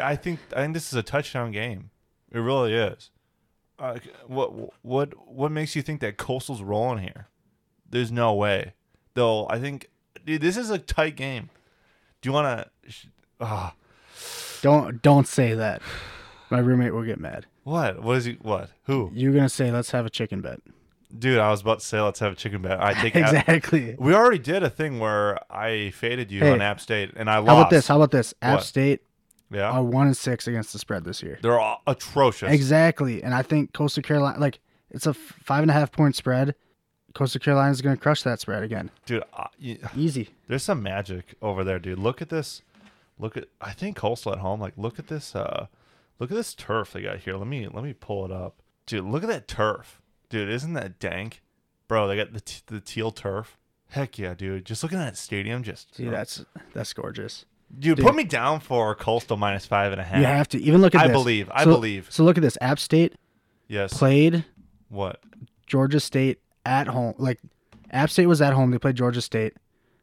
I 0.00 0.16
think 0.16 0.40
I 0.54 0.62
think 0.62 0.74
this 0.74 0.88
is 0.88 0.94
a 0.94 1.02
touchdown 1.02 1.52
game. 1.52 1.90
It 2.32 2.38
really 2.38 2.74
is. 2.74 3.10
Uh, 3.78 3.98
what 4.26 4.74
what 4.84 5.28
what 5.30 5.52
makes 5.52 5.76
you 5.76 5.82
think 5.82 6.00
that 6.00 6.16
Coastal's 6.16 6.62
rolling 6.62 6.98
here? 7.04 7.28
There's 7.88 8.10
no 8.10 8.34
way. 8.34 8.72
Though 9.14 9.46
I 9.48 9.58
think, 9.58 9.88
dude, 10.24 10.40
this 10.42 10.56
is 10.56 10.70
a 10.70 10.78
tight 10.78 11.16
game. 11.16 11.50
Do 12.20 12.28
you 12.28 12.32
want 12.32 12.66
to? 12.84 12.92
Ah, 13.40 13.74
Don't 14.62 15.00
don't 15.02 15.26
say 15.28 15.54
that. 15.54 15.82
My 16.50 16.58
roommate 16.58 16.92
will 16.94 17.02
get 17.04 17.18
mad. 17.20 17.46
what? 17.64 18.02
What 18.02 18.16
is 18.18 18.24
he? 18.24 18.38
What? 18.42 18.70
Who? 18.84 19.10
You're 19.14 19.32
gonna 19.32 19.48
say 19.48 19.70
let's 19.70 19.90
have 19.92 20.06
a 20.06 20.10
chicken 20.10 20.40
bet. 20.40 20.60
Dude, 21.16 21.38
I 21.38 21.50
was 21.50 21.60
about 21.60 21.80
to 21.80 21.86
say 21.86 22.00
let's 22.00 22.18
have 22.20 22.32
a 22.32 22.36
chicken 22.36 22.62
bet. 22.62 22.80
I 22.82 22.92
take 22.94 23.14
App- 23.16 23.34
exactly. 23.34 23.94
We 23.98 24.14
already 24.14 24.38
did 24.38 24.62
a 24.62 24.70
thing 24.70 24.98
where 24.98 25.38
I 25.52 25.90
faded 25.90 26.30
you 26.32 26.40
Hey, 26.40 26.50
on 26.52 26.60
App 26.60 26.80
State, 26.80 27.12
and 27.16 27.30
I 27.30 27.38
lost. 27.38 27.48
How 27.48 27.56
about 27.60 27.70
this? 27.70 27.88
How 27.88 27.96
about 27.96 28.10
this? 28.10 28.34
App 28.42 28.54
What? 28.56 28.64
State 28.64 29.02
yeah, 29.50 29.70
are 29.70 29.82
one 29.84 30.06
and 30.08 30.16
six 30.16 30.48
against 30.48 30.72
the 30.72 30.78
spread 30.80 31.04
this 31.04 31.22
year. 31.22 31.38
they're 31.42 31.60
all 31.60 31.80
atrocious. 31.86 32.50
Exactly, 32.52 33.22
and 33.22 33.34
I 33.34 33.42
think 33.42 33.72
Coastal 33.72 34.02
Carolina, 34.02 34.38
like 34.40 34.58
it's 34.90 35.06
a 35.06 35.14
five 35.14 35.62
and 35.62 35.70
a 35.70 35.74
half 35.74 35.92
point 35.92 36.16
spread. 36.16 36.54
Coastal 37.14 37.40
Carolina 37.40 37.70
is 37.70 37.80
going 37.80 37.96
to 37.96 38.02
crush 38.02 38.22
that 38.24 38.40
spread 38.40 38.62
again. 38.62 38.90
dude. 39.06 39.22
Uh, 39.32 39.46
y- 39.62 39.78
Easy. 39.96 40.30
there's 40.48 40.62
some 40.64 40.82
magic 40.82 41.34
over 41.40 41.64
there, 41.64 41.78
dude. 41.78 41.98
Look 41.98 42.20
at 42.20 42.28
this. 42.28 42.62
Look 43.18 43.36
at. 43.36 43.44
I 43.60 43.72
think 43.72 43.96
Coastal 43.96 44.32
at 44.32 44.38
home. 44.40 44.60
Like, 44.60 44.74
look 44.76 44.98
at 44.98 45.06
this. 45.06 45.34
Uh, 45.34 45.68
look 46.18 46.30
at 46.30 46.36
this 46.36 46.52
turf 46.54 46.92
they 46.92 47.02
got 47.02 47.18
here. 47.20 47.36
Let 47.36 47.46
me 47.46 47.68
let 47.68 47.84
me 47.84 47.94
pull 47.94 48.24
it 48.26 48.32
up, 48.32 48.60
dude. 48.86 49.04
Look 49.04 49.22
at 49.22 49.28
that 49.30 49.46
turf, 49.48 50.02
dude. 50.28 50.48
Isn't 50.48 50.72
that 50.74 50.98
dank, 50.98 51.42
bro? 51.88 52.06
They 52.08 52.16
got 52.16 52.32
the 52.32 52.40
t- 52.40 52.62
the 52.66 52.80
teal 52.80 53.10
turf. 53.10 53.58
Heck 53.90 54.18
yeah, 54.18 54.34
dude. 54.34 54.64
Just 54.64 54.82
looking 54.82 54.98
at 54.98 55.04
that 55.04 55.16
stadium, 55.16 55.62
just 55.62 55.94
See, 55.94 56.06
that's 56.08 56.44
that's 56.74 56.92
gorgeous. 56.92 57.44
dude, 57.78 57.96
dude. 57.98 58.06
Put 58.06 58.14
me 58.16 58.24
down 58.24 58.60
for 58.60 58.94
Coastal 58.94 59.36
minus 59.36 59.64
five 59.66 59.92
and 59.92 60.00
a 60.00 60.04
half. 60.04 60.18
You 60.18 60.26
have 60.26 60.48
to 60.48 60.60
even 60.60 60.80
look 60.80 60.94
at 60.94 61.02
I 61.02 61.08
this. 61.08 61.14
believe. 61.16 61.50
I 61.52 61.64
So- 61.64 61.70
believe. 61.74 62.06
So 62.10 62.24
look 62.24 62.36
at 62.36 62.42
this. 62.42 62.58
App 62.60 62.78
State 62.78 63.14
Yes. 63.68 63.96
played 63.96 64.44
what? 64.88 65.20
Georgia 65.66 66.00
State 66.00 66.40
at 66.64 66.88
home. 66.88 67.14
Like 67.18 67.40
App 67.90 68.10
State 68.10 68.26
was 68.26 68.42
at 68.42 68.52
home. 68.54 68.70
They 68.72 68.78
played 68.78 68.96
Georgia 68.96 69.20
State. 69.20 69.54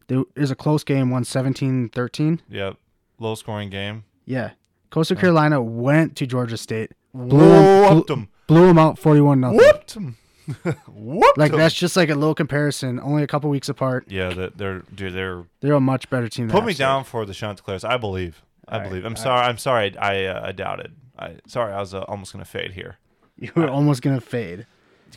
It 0.09 0.25
was 0.37 0.51
a 0.51 0.55
close 0.55 0.83
game, 0.83 1.09
won 1.09 1.23
17-13. 1.23 2.39
Yep. 2.49 2.77
Low 3.19 3.35
scoring 3.35 3.69
game. 3.69 4.03
Yeah. 4.25 4.51
Coastal 4.89 5.17
Carolina 5.17 5.61
went 5.61 6.15
to 6.17 6.27
Georgia 6.27 6.57
State. 6.57 6.91
Blew 7.13 7.41
'em- 7.51 7.95
Whooped 7.95 8.09
blew, 8.47 8.67
them. 8.67 8.77
out 8.79 8.97
41 8.99 9.39
nothing. 9.39 9.57
Whooped 9.57 9.93
them. 9.93 10.17
Whooped 10.87 11.37
Like 11.37 11.53
'em. 11.53 11.57
that's 11.57 11.73
just 11.73 11.95
like 11.95 12.09
a 12.09 12.15
little 12.15 12.35
comparison, 12.35 12.99
only 12.99 13.23
a 13.23 13.27
couple 13.27 13.49
weeks 13.49 13.69
apart. 13.69 14.05
Yeah, 14.09 14.33
they're, 14.33 14.49
they're 14.49 14.79
dude. 14.93 15.13
They're 15.13 15.43
They're 15.61 15.73
a 15.73 15.79
much 15.79 16.09
better 16.09 16.27
team 16.27 16.47
than 16.47 16.51
Put 16.53 16.61
App 16.63 16.67
me 16.67 16.73
State. 16.73 16.83
down 16.83 17.03
for 17.05 17.25
the 17.25 17.33
Chanticleers. 17.33 17.83
I 17.85 17.95
believe. 17.97 18.43
I 18.67 18.75
All 18.75 18.79
right, 18.81 18.89
believe. 18.89 19.05
I'm 19.05 19.15
sorry. 19.15 19.41
I'm 19.45 19.57
sorry. 19.57 19.97
I 19.97 20.25
uh, 20.25 20.47
I 20.47 20.51
doubted. 20.51 20.95
I 21.17 21.35
sorry. 21.47 21.71
I 21.73 21.79
was 21.79 21.93
uh, 21.93 22.01
almost 22.01 22.33
gonna 22.33 22.43
fade 22.45 22.71
here. 22.71 22.97
You 23.37 23.51
were 23.55 23.69
almost 23.69 24.01
gonna 24.01 24.21
fade. 24.21 24.65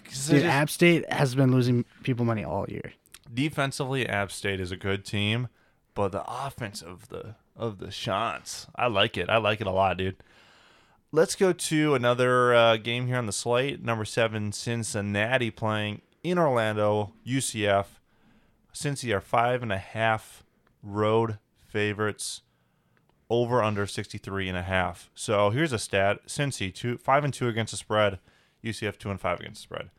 'Cause 0.04 0.28
Dude, 0.28 0.42
just- 0.42 0.54
App 0.54 0.70
State 0.70 1.10
has 1.12 1.34
been 1.34 1.50
losing 1.52 1.84
people 2.02 2.24
money 2.24 2.44
all 2.44 2.66
year. 2.68 2.92
defensively, 3.32 4.06
App 4.08 4.30
State 4.30 4.60
is 4.60 4.70
a 4.70 4.76
good 4.76 5.04
team, 5.04 5.48
but 5.94 6.12
the 6.12 6.22
offense 6.26 6.82
of 6.82 7.08
the 7.08 7.34
of 7.56 7.78
the 7.78 7.88
Chants, 7.88 8.66
I 8.76 8.86
like 8.88 9.16
it. 9.16 9.28
I 9.28 9.38
like 9.38 9.60
it 9.60 9.66
a 9.66 9.70
lot, 9.72 9.96
dude. 9.96 10.16
Let's 11.16 11.34
go 11.34 11.54
to 11.54 11.94
another 11.94 12.54
uh, 12.54 12.76
game 12.76 13.06
here 13.06 13.16
on 13.16 13.24
the 13.24 13.32
slate. 13.32 13.82
Number 13.82 14.04
seven, 14.04 14.52
Cincinnati 14.52 15.50
playing 15.50 16.02
in 16.22 16.38
Orlando. 16.38 17.14
UCF. 17.26 17.86
Cincy 18.74 19.16
are 19.16 19.22
five 19.22 19.62
and 19.62 19.72
a 19.72 19.78
half 19.78 20.44
road 20.82 21.38
favorites. 21.66 22.42
Over 23.30 23.62
under 23.62 23.86
63 23.86 24.46
and 24.46 24.58
a 24.58 24.62
half. 24.62 25.08
So 25.14 25.48
here's 25.48 25.72
a 25.72 25.78
stat. 25.78 26.26
Cincy 26.26 26.70
two 26.70 26.98
five 26.98 27.24
and 27.24 27.32
two 27.32 27.48
against 27.48 27.70
the 27.70 27.78
spread. 27.78 28.18
UCF 28.62 28.98
two 28.98 29.10
and 29.10 29.18
five 29.18 29.40
against 29.40 29.62
the 29.62 29.74
spread. 29.74 29.90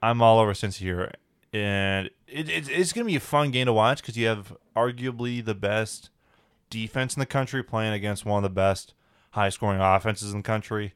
I'm 0.00 0.22
all 0.22 0.38
over 0.38 0.52
Cincy 0.52 0.82
here, 0.82 1.10
and 1.52 2.10
it, 2.28 2.48
it, 2.48 2.68
it's 2.70 2.92
going 2.92 3.04
to 3.04 3.10
be 3.10 3.16
a 3.16 3.20
fun 3.20 3.50
game 3.50 3.66
to 3.66 3.72
watch 3.72 4.02
because 4.02 4.16
you 4.16 4.28
have 4.28 4.56
arguably 4.76 5.44
the 5.44 5.56
best 5.56 6.10
defense 6.70 7.16
in 7.16 7.20
the 7.20 7.26
country 7.26 7.64
playing 7.64 7.92
against 7.92 8.24
one 8.24 8.38
of 8.38 8.48
the 8.48 8.54
best 8.54 8.94
high 9.34 9.48
scoring 9.48 9.80
offenses 9.80 10.32
in 10.32 10.38
the 10.38 10.42
country. 10.44 10.94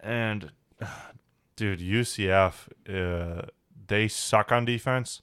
And 0.00 0.50
dude, 1.56 1.80
UCF, 1.80 2.68
uh, 2.88 3.46
they 3.86 4.08
suck 4.08 4.50
on 4.50 4.64
defense, 4.64 5.20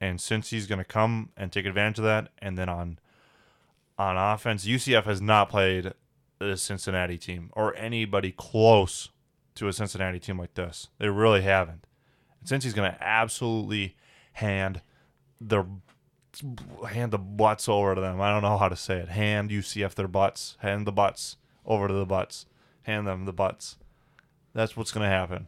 and 0.00 0.18
Cincy's 0.18 0.66
going 0.66 0.78
to 0.78 0.84
come 0.84 1.30
and 1.36 1.52
take 1.52 1.66
advantage 1.66 1.98
of 1.98 2.04
that. 2.04 2.30
And 2.38 2.56
then 2.56 2.68
on 2.68 2.98
on 3.98 4.16
offense, 4.16 4.64
UCF 4.64 5.04
has 5.04 5.20
not 5.20 5.50
played 5.50 5.92
a 6.40 6.56
Cincinnati 6.56 7.18
team 7.18 7.50
or 7.52 7.76
anybody 7.76 8.32
close 8.32 9.10
to 9.54 9.68
a 9.68 9.72
Cincinnati 9.72 10.18
team 10.18 10.38
like 10.38 10.54
this. 10.54 10.88
They 10.98 11.08
really 11.08 11.42
haven't. 11.42 11.86
And 12.40 12.48
Cincy's 12.48 12.72
going 12.72 12.90
to 12.90 13.02
absolutely 13.04 13.96
hand 14.32 14.80
their 15.38 15.66
hand 16.88 17.12
the 17.12 17.18
butts 17.18 17.68
over 17.68 17.94
to 17.94 18.00
them. 18.00 18.22
I 18.22 18.30
don't 18.30 18.42
know 18.42 18.56
how 18.56 18.70
to 18.70 18.76
say 18.76 18.96
it. 18.96 19.10
Hand 19.10 19.50
UCF 19.50 19.94
their 19.94 20.08
butts. 20.08 20.56
Hand 20.60 20.86
the 20.86 20.92
butts 20.92 21.36
over 21.66 21.88
to 21.88 21.94
the 21.94 22.06
butts. 22.06 22.46
Hand 22.82 23.06
them 23.06 23.24
the 23.24 23.32
butts. 23.32 23.76
That's 24.54 24.76
what's 24.76 24.90
going 24.92 25.04
to 25.04 25.08
happen. 25.10 25.46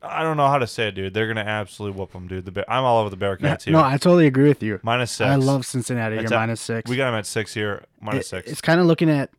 I 0.00 0.22
don't 0.22 0.36
know 0.36 0.46
how 0.46 0.58
to 0.58 0.66
say 0.68 0.88
it, 0.88 0.92
dude. 0.94 1.12
They're 1.12 1.26
going 1.26 1.44
to 1.44 1.50
absolutely 1.50 1.98
whoop 1.98 2.12
them, 2.12 2.28
dude. 2.28 2.44
The 2.44 2.52
Bear- 2.52 2.70
I'm 2.70 2.84
all 2.84 2.98
over 3.00 3.10
the 3.10 3.16
Bearcats 3.16 3.64
here. 3.64 3.72
No, 3.72 3.80
I 3.82 3.96
totally 3.98 4.26
agree 4.28 4.46
with 4.48 4.62
you. 4.62 4.78
minus 4.84 5.10
six. 5.10 5.28
I 5.28 5.34
love 5.34 5.66
Cincinnati. 5.66 6.16
That's 6.16 6.30
You're 6.30 6.36
a- 6.38 6.40
minus 6.42 6.60
six. 6.60 6.88
We 6.88 6.96
got 6.96 7.06
them 7.10 7.18
at 7.18 7.26
six 7.26 7.52
here. 7.52 7.84
Minus 8.00 8.26
It- 8.26 8.28
six. 8.28 8.50
It's 8.52 8.60
kind 8.60 8.78
of 8.80 8.86
looking 8.86 9.10
at. 9.10 9.30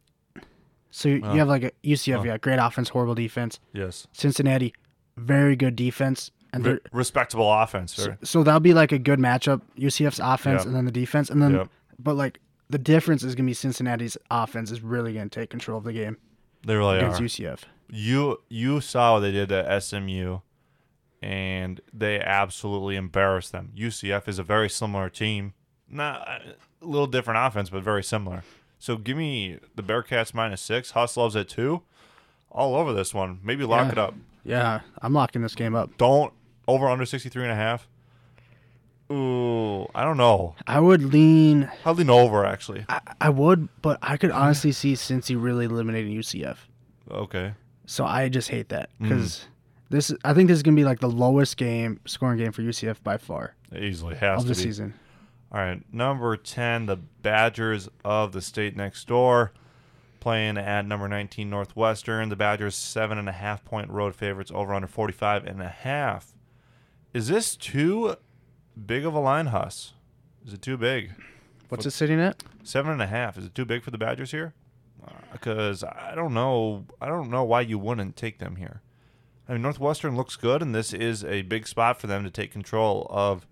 So 0.92 1.08
you 1.08 1.22
Oh. 1.24 1.34
you 1.34 1.40
have 1.40 1.48
like 1.48 1.64
a 1.64 1.72
UCF, 1.84 2.20
Oh. 2.20 2.24
yeah, 2.26 2.38
great 2.38 2.58
offense, 2.60 2.90
horrible 2.90 3.16
defense. 3.16 3.60
yes. 3.74 4.08
Cincinnati, 4.12 4.74
very 5.18 5.56
good 5.56 5.76
defense, 5.76 6.32
and 6.52 6.66
Re- 6.66 6.72
they're, 6.74 6.82
respectable 6.92 7.52
offense, 7.54 7.94
so, 7.94 8.16
so 8.24 8.42
that'll 8.44 8.60
be 8.60 8.74
like 8.74 8.92
a 8.92 8.98
good 9.00 9.20
matchup. 9.20 9.62
UCF's 9.78 10.20
offense 10.20 10.62
Yep. 10.62 10.66
and 10.68 10.76
then 10.76 10.86
the 10.86 10.92
defense, 10.92 11.30
and 11.30 11.42
then 11.42 11.54
Yep. 11.54 11.70
but 12.00 12.16
like 12.16 12.40
the 12.70 12.78
difference 12.78 13.24
is 13.24 13.36
gonna 13.36 13.48
be 13.48 13.54
Cincinnati's 13.54 14.18
offense 14.30 14.72
is 14.72 14.82
really 14.82 15.14
gonna 15.14 15.30
take 15.30 15.50
control 15.50 15.78
of 15.78 15.84
the 15.84 15.94
game 15.94 16.18
They 16.66 16.76
really 16.76 16.96
are 16.98 17.00
against 17.00 17.20
are. 17.22 17.24
UCF. 17.24 17.60
you 17.90 18.42
you 18.50 18.82
saw 18.82 19.14
what 19.16 19.22
they 19.22 19.32
did 19.32 19.50
to 19.50 19.82
SMU, 19.82 20.40
and 21.22 21.82
they 21.94 22.20
absolutely 22.20 22.96
embarrassed 22.96 23.52
them. 23.52 23.72
UCF 23.76 24.28
is 24.28 24.40
a 24.40 24.44
very 24.44 24.70
similar 24.70 25.10
team, 25.10 25.54
not 25.90 26.28
uh, 26.28 26.40
a 26.82 26.86
little 26.86 27.08
different 27.08 27.40
offense, 27.46 27.70
but 27.70 27.84
very 27.84 28.04
similar. 28.04 28.44
So 28.78 28.96
give 28.96 29.18
me 29.18 29.58
the 29.76 29.84
Bearcats 29.84 30.34
minus 30.34 30.62
six. 30.62 30.92
Huss 30.92 31.18
loves 31.18 31.36
it 31.36 31.50
too. 31.50 31.82
All 32.52 32.76
over 32.76 32.94
this 32.94 33.14
one. 33.14 33.40
Maybe 33.44 33.64
lock 33.66 33.88
Yeah. 33.88 33.92
it 33.92 33.98
up. 33.98 34.14
Yeah, 34.46 34.80
I'm 35.02 35.14
locking 35.14 35.42
this 35.42 35.54
game 35.56 35.76
up. 35.76 35.98
Don't 35.98 36.34
over 36.68 36.88
under 36.88 37.06
63 37.06 37.44
and 37.44 37.52
a 37.52 37.56
half. 37.56 37.88
Ooh, 39.12 39.88
I 39.96 40.04
don't 40.04 40.18
know. 40.18 40.56
I 40.68 40.80
would 40.80 41.02
lean. 41.04 41.70
I'll 41.86 41.96
lean 41.96 42.10
over 42.10 42.46
actually. 42.46 42.86
I, 42.90 43.00
I 43.20 43.30
would, 43.30 43.68
but 43.82 43.98
I 44.02 44.18
could 44.18 44.32
honestly 44.32 44.72
see 44.72 44.94
Cincy 44.94 45.42
really 45.42 45.66
eliminating 45.66 46.16
UCF. 46.16 46.58
Okay. 47.10 47.54
So 47.86 48.06
I 48.06 48.30
just 48.30 48.50
hate 48.50 48.70
that 48.70 48.90
Mm. 49.02 49.10
because 49.10 49.48
this. 49.90 50.14
I 50.24 50.34
think 50.34 50.48
this 50.48 50.58
is 50.58 50.64
gonna 50.64 50.76
be 50.76 50.84
like 50.84 51.00
the 51.00 51.10
lowest 51.10 51.58
game 51.58 52.00
scoring 52.06 52.38
game 52.38 52.52
for 52.52 52.62
UCF 52.62 53.02
by 53.04 53.18
far 53.18 53.56
It 53.72 53.84
easily 53.84 54.16
has 54.16 54.44
of 54.44 54.48
to 54.50 54.54
the 54.54 54.60
be. 54.60 54.64
season. 54.64 54.94
All 55.52 55.60
right, 55.60 55.82
number 55.92 56.38
10, 56.38 56.86
the 56.86 56.98
Badgers 56.98 57.90
of 58.06 58.32
the 58.34 58.42
state 58.42 58.78
next 58.78 59.08
door 59.08 59.52
playing 60.20 60.60
at 60.60 60.86
number 60.86 61.08
19 61.08 61.50
Northwestern. 61.50 62.30
The 62.30 62.36
Badgers 62.36 62.76
seven 62.76 63.18
and 63.18 63.28
a 63.28 63.32
half 63.32 63.66
point 63.66 63.90
road 63.90 64.14
favorites 64.14 64.52
over 64.54 64.72
under 64.76 64.88
45 64.88 65.46
and 65.48 65.60
a 65.64 65.70
half. 65.70 66.36
Is 67.16 67.30
this 67.30 67.56
too 67.56 68.16
big 68.86 69.06
of 69.06 69.14
a 69.14 69.20
line, 69.20 69.48
Huss? 69.48 69.94
Is 70.46 70.54
it 70.54 70.62
too 70.62 70.78
big? 70.78 71.12
What's 71.70 71.86
it 71.86 71.92
sitting 71.92 72.20
at? 72.20 72.44
Seven 72.64 72.92
and 72.92 73.02
a 73.02 73.08
half. 73.08 73.38
Is 73.38 73.46
it 73.46 73.56
too 73.56 73.66
big 73.66 73.84
for 73.84 73.92
the 73.92 73.98
Badgers 73.98 74.32
here? 74.32 74.54
Because 75.32 75.84
I 75.84 76.14
don't 76.16 76.34
know. 76.34 76.86
I 77.00 77.08
don't 77.08 77.30
know 77.30 77.44
why 77.44 77.62
you 77.62 77.78
wouldn't 77.78 78.16
take 78.16 78.40
them 78.40 78.56
here. 78.56 78.82
I 79.48 79.54
mean, 79.54 79.62
Northwestern 79.62 80.16
looks 80.16 80.36
good, 80.36 80.62
and 80.62 80.74
this 80.74 80.94
is 80.94 81.24
a 81.24 81.44
big 81.44 81.68
spot 81.68 82.00
for 82.00 82.08
them 82.08 82.24
to 82.24 82.32
take 82.32 82.52
control 82.52 83.08
of 83.10 83.48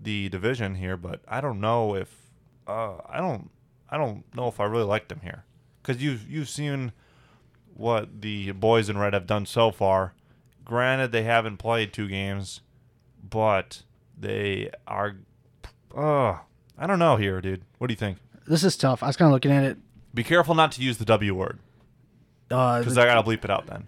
the 0.00 0.28
division 0.28 0.76
here. 0.76 0.96
But 0.96 1.20
I 1.26 1.40
don't 1.40 1.60
know 1.60 1.94
if 1.94 2.14
uh, 2.66 2.96
I 3.08 3.18
don't. 3.18 3.50
I 3.88 3.96
don't 3.96 4.24
know 4.34 4.48
if 4.48 4.58
I 4.58 4.64
really 4.64 4.84
like 4.84 5.08
them 5.08 5.20
here 5.22 5.44
because 5.82 6.02
you've 6.02 6.28
you've 6.28 6.48
seen 6.48 6.92
what 7.74 8.20
the 8.20 8.52
boys 8.52 8.88
in 8.88 8.98
red 8.98 9.14
have 9.14 9.26
done 9.26 9.46
so 9.46 9.70
far. 9.70 10.14
Granted, 10.64 11.12
they 11.12 11.22
haven't 11.22 11.58
played 11.58 11.92
two 11.92 12.08
games, 12.08 12.60
but 13.22 13.82
they 14.18 14.70
are. 14.86 15.16
Uh, 15.96 16.38
I 16.78 16.86
don't 16.86 16.98
know 16.98 17.16
here, 17.16 17.40
dude. 17.40 17.62
What 17.78 17.86
do 17.88 17.92
you 17.92 17.96
think? 17.98 18.18
This 18.46 18.64
is 18.64 18.76
tough. 18.76 19.02
I 19.02 19.06
was 19.06 19.16
kind 19.16 19.28
of 19.28 19.32
looking 19.32 19.50
at 19.52 19.64
it. 19.64 19.78
Be 20.14 20.22
careful 20.24 20.54
not 20.54 20.72
to 20.72 20.82
use 20.82 20.98
the 20.98 21.04
W 21.04 21.34
word 21.34 21.58
Uh, 22.50 22.78
because 22.80 22.94
the- 22.94 23.02
I 23.02 23.06
gotta 23.06 23.22
bleep 23.28 23.44
it 23.44 23.50
out 23.50 23.66
then. 23.66 23.84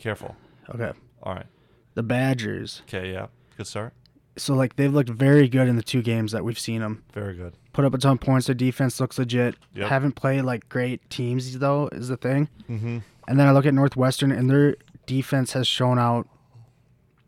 Careful. 0.00 0.36
okay, 0.74 0.92
All 1.22 1.34
right. 1.34 1.46
the 1.94 2.02
Badgers. 2.02 2.82
Okay. 2.88 3.12
Yeah. 3.12 3.26
Good 3.56 3.66
start. 3.66 3.92
So 4.36 4.54
like 4.54 4.76
they've 4.76 4.92
looked 4.92 5.10
very 5.10 5.48
good 5.48 5.68
in 5.68 5.76
the 5.76 5.82
two 5.82 6.02
games 6.02 6.32
that 6.32 6.44
we've 6.44 6.58
seen 6.58 6.80
them 6.80 7.04
Very 7.12 7.34
good. 7.36 7.54
put 7.72 7.84
up 7.84 7.94
a 7.94 7.98
ton 7.98 8.12
of 8.12 8.20
points. 8.20 8.46
Their 8.46 8.54
defense 8.54 8.98
looks 9.00 9.16
legit. 9.18 9.54
Yep. 9.74 9.88
Haven't 9.88 10.12
played 10.12 10.42
like 10.42 10.68
great 10.68 11.08
teams 11.08 11.56
though 11.58 11.88
is 11.92 12.08
the 12.08 12.16
thing. 12.16 12.48
Mm-hmm. 12.68 12.98
And 13.28 13.38
then 13.40 13.46
I 13.46 13.52
look 13.52 13.64
at 13.66 13.74
Northwestern 13.74 14.32
and 14.32 14.50
their 14.50 14.76
defense 15.06 15.52
has 15.52 15.66
shown 15.68 15.98
out 15.98 16.28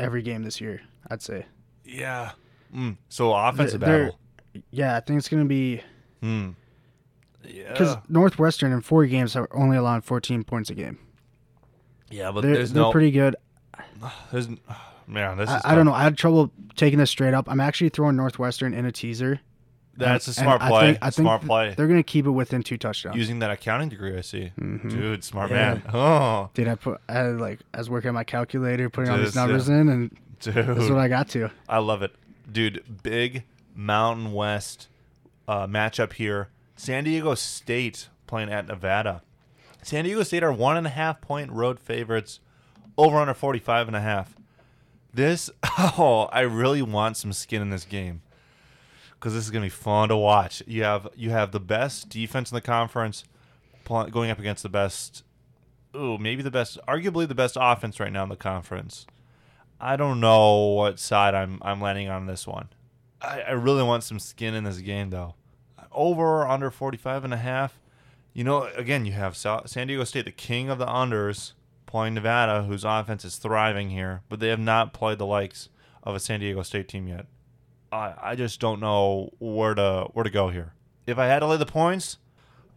every 0.01 0.23
game 0.23 0.43
this 0.43 0.61
year. 0.61 0.83
I'd 1.09 1.23
say. 1.23 1.47
Yeah. 1.87 2.33
Mm. 2.75 2.97
So 3.09 3.33
offensive 3.35 3.81
They're- 3.81 4.05
battle. 4.07 4.19
Yeah, 4.71 4.97
I 4.97 5.01
think 5.01 5.19
it's 5.19 5.29
gonna 5.29 5.45
be 5.45 5.83
Hmm. 6.23 6.51
Yeah. 7.45 7.71
because 7.73 7.97
Northwestern 8.09 8.73
in 8.73 8.81
four 8.81 9.05
games 9.07 9.37
are 9.37 9.49
only 9.53 9.77
allowing 9.77 10.01
14 10.01 10.45
points 10.45 10.71
a 10.71 10.75
game. 10.75 10.99
yeah, 12.11 12.31
but 12.33 12.41
They're, 12.43 12.55
there's 12.55 12.73
they're 12.73 12.83
no. 12.83 12.91
pretty 12.93 13.11
good. 13.11 13.37
there's, 14.33 14.49
man, 15.07 15.37
this 15.37 15.49
is. 15.51 15.57
I, 15.65 15.73
I 15.73 15.75
don't 15.75 15.85
know. 15.87 15.93
I 15.93 16.03
had 16.03 16.17
trouble 16.17 16.51
taking 16.75 16.99
this 16.99 17.11
straight 17.11 17.35
up. 17.35 17.51
I'm 17.51 17.61
actually 17.61 17.91
throwing 17.91 18.17
Northwestern 18.17 18.73
in 18.75 18.85
a 18.87 18.93
teaser. 18.93 19.41
That's 19.99 20.27
a 20.27 20.31
And 20.31 20.35
smart 20.37 20.63
I 20.63 20.69
play. 20.69 20.81
think- 20.87 20.99
I 21.03 21.11
think 21.11 21.25
smart 21.25 21.43
play. 21.43 21.75
They're 21.77 21.87
gonna 21.89 22.03
keep 22.03 22.27
it 22.27 22.31
within 22.31 22.63
two 22.63 22.77
touchdowns. 22.79 23.17
Using 23.17 23.39
that 23.41 23.51
accounting 23.51 23.89
degree, 23.91 24.17
I 24.17 24.21
see. 24.23 24.53
Mhm. 24.61 24.91
Dude, 24.91 25.25
smart 25.25 25.51
Yeah. 25.51 25.57
man. 25.75 25.83
Oh, 25.95 26.51
Dude, 26.55 26.69
I 26.69 26.75
put 26.75 27.01
I 27.09 27.23
like 27.29 27.61
I 27.75 27.79
was 27.79 27.89
working 27.91 28.09
on 28.09 28.15
my 28.15 28.25
calculator, 28.25 28.89
putting 28.91 29.11
all 29.11 29.19
these 29.19 29.35
numbers 29.37 29.69
yeah. 29.69 29.77
in, 29.81 29.89
and 29.89 30.17
dude. 30.41 30.55
that's 30.55 30.91
what 30.91 30.99
I 30.99 31.09
got 31.09 31.29
to. 31.31 31.51
I 31.69 31.79
love 31.79 32.03
it, 32.03 32.15
dude. 32.51 33.03
Big 33.03 33.45
Mountain 33.75 34.33
West 34.33 34.89
uh, 35.49 35.67
matchup 35.67 36.15
here. 36.15 36.49
San 36.77 37.05
Diego 37.05 37.35
State 37.35 38.09
playing 38.27 38.51
at 38.51 38.67
Nevada. 38.67 39.23
San 39.83 40.05
Diego 40.05 40.23
State 40.23 40.43
are 40.43 40.53
one 40.53 40.77
and 40.77 40.87
a 40.87 40.91
half 40.91 41.21
point 41.21 41.51
road 41.53 41.79
favorites, 41.79 42.41
over 42.99 43.17
under 43.19 43.35
45 43.35 43.87
and 43.89 43.97
a 43.97 44.01
half. 44.01 44.35
This, 45.15 45.49
oh, 45.79 46.29
I 46.33 46.41
really 46.41 46.83
want 46.83 47.17
some 47.17 47.33
skin 47.33 47.63
in 47.63 47.71
this 47.71 47.85
game 47.85 48.23
because 49.13 49.33
this 49.33 49.45
is 49.45 49.51
gonna 49.51 49.67
be 49.67 49.71
fun 49.71 50.09
to 50.11 50.17
watch. 50.17 50.63
You 50.67 50.83
have 50.83 51.09
you 51.17 51.31
have 51.31 51.53
the 51.53 51.61
best 51.61 52.09
defense 52.09 52.51
in 52.51 52.55
the 52.55 52.61
conference 52.61 53.25
pl- 53.85 54.07
going 54.07 54.31
up 54.31 54.39
against 54.39 54.63
the 54.63 54.69
best, 54.69 55.25
ooh, 55.97 56.19
maybe 56.19 56.43
the 56.43 56.51
best, 56.51 56.79
arguably 56.87 57.27
the 57.27 57.35
best 57.35 57.57
offense 57.59 57.99
right 57.99 58.13
now 58.13 58.25
in 58.25 58.29
the 58.29 58.37
conference. 58.37 59.07
I 59.81 59.97
don't 59.97 60.21
know 60.21 60.69
what 60.69 60.99
side 60.99 61.35
I'm 61.35 61.59
I'm 61.63 61.81
landing 61.81 62.09
on 62.09 62.27
this 62.27 62.47
one. 62.47 62.69
I, 63.21 63.43
I 63.43 63.51
really 63.53 63.83
want 63.83 64.05
some 64.05 64.19
skin 64.19 64.55
in 64.55 64.65
this 64.65 64.79
game 64.79 65.11
though. 65.11 65.35
Over 65.93 66.43
or 66.43 66.49
under 66.49 66.71
45 66.71 67.25
and 67.25 67.35
a 67.35 67.39
half. 67.39 67.79
You 68.33 68.45
know, 68.45 68.65
again, 68.77 69.07
you 69.07 69.13
have 69.13 69.35
San 69.35 69.87
Diego 69.87 70.05
State, 70.05 70.27
the 70.27 70.31
king 70.31 70.69
of 70.69 70.79
the 70.79 70.85
unders, 70.85 71.53
playing 71.87 72.15
Nevada, 72.15 72.65
whose 72.65 72.85
offense 72.85 73.25
is 73.25 73.37
thriving 73.37 73.89
here, 73.89 74.21
but 74.29 74.41
they 74.41 74.49
have 74.49 74.61
not 74.61 74.93
played 74.93 75.17
the 75.17 75.25
likes 75.25 75.71
of 76.03 76.15
a 76.15 76.21
San 76.21 76.41
Diego 76.41 76.63
State 76.63 76.87
team 76.89 77.09
yet. 77.09 77.27
I, 77.91 78.15
I 78.21 78.35
just 78.35 78.61
don't 78.61 78.81
know 78.81 79.31
where 79.39 79.75
to 79.75 80.09
where 80.13 80.25
to 80.25 80.31
go 80.31 80.51
here. 80.51 80.75
If 81.07 81.19
I 81.19 81.27
had 81.27 81.39
to 81.39 81.47
lay 81.47 81.57
the 81.57 81.67
points, 81.67 82.19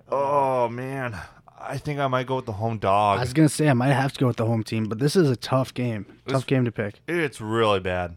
oh 0.09 0.69
man, 0.69 1.17
I 1.61 1.77
think 1.77 1.99
I 1.99 2.07
might 2.07 2.25
go 2.25 2.37
with 2.37 2.45
the 2.45 2.53
home 2.53 2.77
dog. 2.77 3.17
I 3.17 3.21
was 3.21 3.33
gonna 3.33 3.49
say 3.49 3.67
I 3.69 3.73
might 3.73 3.91
have 3.91 4.13
to 4.13 4.19
go 4.19 4.27
with 4.27 4.37
the 4.37 4.45
home 4.45 4.63
team, 4.63 4.85
but 4.85 4.99
this 4.99 5.15
is 5.15 5.29
a 5.29 5.35
tough 5.35 5.73
game. 5.73 6.05
This- 6.25 6.33
Tough 6.33 6.47
game 6.47 6.65
to 6.65 6.71
pick. 6.71 7.01
It's 7.07 7.41
really 7.41 7.79
bad. 7.79 8.15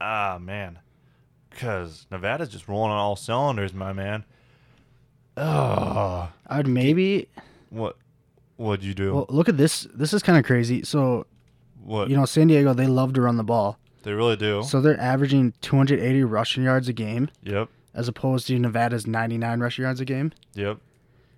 Ah, 0.00 0.38
man. 0.40 0.80
Because 1.50 2.06
Nevada's 2.10 2.48
just 2.48 2.66
rolling 2.66 2.90
on 2.90 2.98
all 2.98 3.14
cylinders, 3.14 3.72
my 3.72 3.92
man. 3.92 4.24
Oh, 5.36 6.30
I'd 6.46 6.66
maybe 6.66 7.28
what? 7.70 7.96
What'd 8.56 8.84
you 8.84 8.94
do? 8.94 9.14
well 9.14 9.26
look 9.28 9.48
at 9.48 9.56
this. 9.56 9.86
This 9.94 10.12
is 10.12 10.22
kind 10.22 10.38
of 10.38 10.44
crazy. 10.44 10.82
So 10.82 11.26
what? 11.82 12.10
you 12.10 12.16
know 12.16 12.24
San 12.26 12.48
Diego, 12.48 12.74
they 12.74 12.86
love 12.86 13.12
to 13.14 13.22
run 13.22 13.36
the 13.36 13.44
ball. 13.44 13.78
they 14.02 14.12
really 14.12 14.36
do. 14.36 14.62
So 14.62 14.80
they're 14.80 15.00
averaging 15.00 15.54
280 15.62 16.24
rushing 16.24 16.64
yards 16.64 16.88
a 16.88 16.92
game, 16.92 17.30
yep. 17.42 17.68
as 17.94 18.08
opposed 18.08 18.46
to 18.48 18.58
Nevada's 18.58 19.06
99 19.06 19.60
rushing 19.60 19.84
yards 19.84 20.00
a 20.00 20.04
game. 20.04 20.32
Yep. 20.54 20.78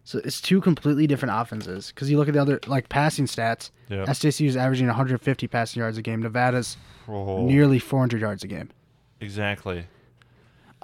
So 0.07 0.21
it's 0.25 0.40
two 0.40 0.61
completely 0.61 1.07
different 1.07 1.35
offenses. 1.35 1.88
Because 1.88 2.11
you 2.11 2.19
look 2.19 2.29
at 2.29 2.35
the 2.35 2.40
other 2.43 2.61
like 2.67 2.88
passing 2.88 3.25
stats. 3.27 3.71
Yep. 3.88 4.09
Is 4.09 4.57
averaging 4.57 4.87
150 4.87 5.47
passing 5.49 5.81
yards 5.81 5.97
a 5.99 6.03
game. 6.03 6.23
Nevada's 6.23 6.77
Oh, 7.09 7.47
nearly 7.47 7.79
400 7.79 8.21
yards 8.21 8.45
a 8.45 8.47
game. 8.47 8.71
exactly. 9.21 9.87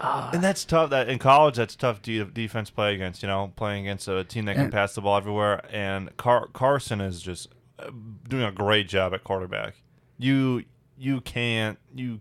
Ah. 0.02 0.30
and 0.32 0.42
that's 0.42 0.64
tough. 0.64 0.88
That 0.90 1.10
in 1.10 1.18
college, 1.18 1.56
that's 1.56 1.76
tough 1.76 2.00
de- 2.00 2.24
defense 2.24 2.70
play 2.70 2.94
against. 2.94 3.22
You 3.22 3.28
know, 3.28 3.52
playing 3.56 3.86
against 3.86 4.08
a 4.08 4.24
team 4.24 4.46
that 4.46 4.54
can 4.54 4.64
And- 4.64 4.72
pass 4.72 4.94
the 4.94 5.02
ball 5.02 5.16
everywhere. 5.18 5.60
And 5.70 6.16
Car- 6.16 6.48
Carson 6.54 7.02
is 7.02 7.20
just 7.20 7.48
uh, 7.78 7.90
doing 8.26 8.44
a 8.44 8.52
great 8.52 8.88
job 8.88 9.12
at 9.12 9.24
quarterback. 9.24 9.74
You 10.16 10.64
you 10.98 11.20
can't 11.20 11.78
you 11.94 12.20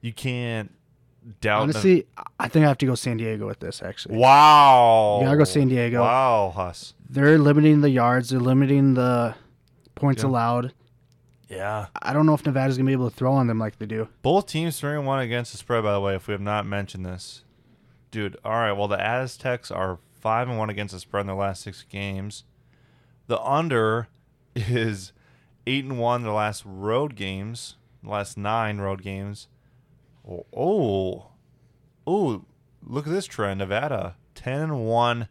you 0.00 0.12
can't 0.14 0.72
doubt. 1.40 1.62
Honestly, 1.62 2.06
I 2.38 2.48
think 2.48 2.64
I 2.64 2.68
have 2.68 2.78
to 2.78 2.86
go 2.86 2.94
San 2.94 3.16
Diego 3.16 3.46
with 3.46 3.60
this. 3.60 3.82
Actually, 3.82 4.16
Wow. 4.18 5.18
You 5.20 5.26
gotta 5.26 5.38
go 5.38 5.44
San 5.44 5.68
Diego. 5.68 6.00
Wow, 6.00 6.52
Huss. 6.54 6.94
they're 7.08 7.38
limiting 7.38 7.80
the 7.80 7.90
yards. 7.90 8.30
They're 8.30 8.40
limiting 8.40 8.94
the 8.94 9.34
points 9.94 10.22
Yeah. 10.22 10.28
allowed. 10.30 10.72
Yeah. 11.48 11.86
I 12.00 12.12
don't 12.12 12.26
know 12.26 12.34
if 12.34 12.46
Nevada's 12.46 12.76
gonna 12.76 12.86
be 12.86 12.92
able 12.92 13.10
to 13.10 13.16
throw 13.16 13.32
on 13.32 13.46
them 13.48 13.58
like 13.58 13.78
they 13.78 13.86
do. 13.86 14.08
Both 14.22 14.46
teams 14.46 14.78
three 14.78 14.94
and 14.94 15.06
one 15.06 15.18
against 15.20 15.52
the 15.52 15.58
spread, 15.58 15.82
by 15.82 15.92
the 15.92 16.00
way, 16.00 16.14
if 16.14 16.28
we 16.28 16.32
have 16.32 16.40
not 16.40 16.64
mentioned 16.66 17.04
this. 17.04 17.42
Dude, 18.10 18.36
all 18.44 18.52
right, 18.52 18.72
well 18.72 18.88
the 18.88 19.00
Aztecs 19.00 19.70
are 19.70 19.98
five 20.20 20.48
and 20.48 20.58
one 20.58 20.70
against 20.70 20.94
the 20.94 21.00
spread 21.00 21.22
in 21.22 21.26
their 21.28 21.36
last 21.36 21.62
six 21.62 21.82
games. 21.88 22.44
The 23.26 23.40
under 23.40 24.08
is 24.54 25.12
eight 25.66 25.84
and 25.84 25.98
one 25.98 26.22
their 26.22 26.32
last 26.32 26.62
road 26.64 27.14
games. 27.16 27.76
The 28.02 28.10
last 28.10 28.38
nine 28.38 28.78
road 28.78 29.02
games. 29.02 29.48
Oh, 30.30 30.46
oh. 30.56 31.26
Oh, 32.06 32.44
look 32.86 33.06
at 33.06 33.12
this 33.12 33.26
trend. 33.26 33.58
Nevada, 33.58 34.16
ten 34.34 34.60
and 34.60 34.86
one 34.86 35.28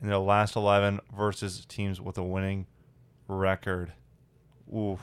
in 0.00 0.08
their 0.08 0.18
last 0.18 0.56
eleven 0.56 1.00
versus 1.16 1.64
teams 1.66 2.00
with 2.00 2.18
a 2.18 2.22
winning 2.22 2.66
record. 3.28 3.92
Ooh. 4.72 4.98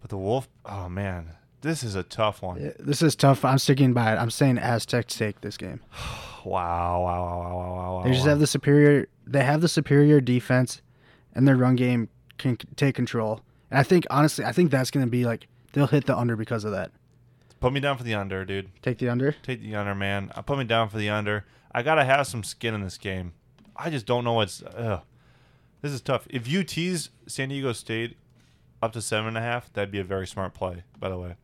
But 0.00 0.10
the 0.10 0.16
Wolf, 0.16 0.48
oh 0.64 0.88
man, 0.88 1.32
this 1.60 1.82
is 1.82 1.94
a 1.94 2.02
tough 2.02 2.42
one. 2.42 2.72
This 2.78 3.02
is 3.02 3.14
tough. 3.14 3.44
I'm 3.44 3.58
sticking 3.58 3.92
by 3.92 4.12
it. 4.12 4.16
I'm 4.16 4.30
saying 4.30 4.58
Aztecs 4.58 5.16
take 5.16 5.40
this 5.40 5.56
game. 5.56 5.80
Wow, 6.42 7.02
wow, 7.02 7.22
wow, 7.22 7.38
wow, 7.38 7.74
wow, 7.76 7.96
wow. 7.96 8.02
They 8.02 8.12
just 8.12 8.22
wow. 8.22 8.30
have 8.30 8.38
the 8.38 8.46
superior. 8.46 9.08
They 9.26 9.44
have 9.44 9.60
the 9.60 9.68
superior 9.68 10.22
defense, 10.22 10.80
and 11.34 11.46
their 11.46 11.54
run 11.54 11.76
game 11.76 12.08
can 12.38 12.56
take 12.76 12.94
control. 12.94 13.42
And 13.70 13.78
I 13.78 13.82
think 13.82 14.06
honestly, 14.08 14.46
I 14.46 14.52
think 14.52 14.70
that's 14.70 14.90
gonna 14.90 15.06
be 15.06 15.26
like 15.26 15.48
they'll 15.74 15.86
hit 15.86 16.06
the 16.06 16.16
under 16.16 16.36
because 16.36 16.64
of 16.64 16.72
that. 16.72 16.92
Put 17.60 17.72
me 17.72 17.80
down 17.80 17.98
for 17.98 18.04
the 18.04 18.14
under, 18.14 18.44
dude. 18.44 18.70
Take 18.82 18.98
the 18.98 19.08
under. 19.08 19.32
Take 19.42 19.60
the 19.60 19.74
under, 19.76 19.94
man. 19.94 20.32
I 20.34 20.40
Put 20.42 20.58
me 20.58 20.64
down 20.64 20.88
for 20.88 20.96
the 20.96 21.10
under. 21.10 21.44
I 21.72 21.82
gotta 21.82 22.04
have 22.04 22.26
some 22.26 22.42
skin 22.42 22.74
in 22.74 22.82
this 22.82 22.98
game. 22.98 23.34
I 23.76 23.90
just 23.90 24.06
don't 24.06 24.24
know 24.24 24.32
what's. 24.32 24.62
Ugh. 24.62 25.02
This 25.82 25.92
is 25.92 26.00
tough. 26.00 26.26
If 26.28 26.48
you 26.48 26.64
tease 26.64 27.10
San 27.26 27.48
Diego 27.50 27.72
State 27.72 28.16
up 28.82 28.92
to 28.92 29.02
seven 29.02 29.28
and 29.28 29.38
a 29.38 29.40
half, 29.40 29.72
that'd 29.72 29.90
be 29.90 30.00
a 30.00 30.04
very 30.04 30.26
smart 30.26 30.52
play. 30.52 30.84
By 30.98 31.08
the 31.08 31.18
way, 31.18 31.36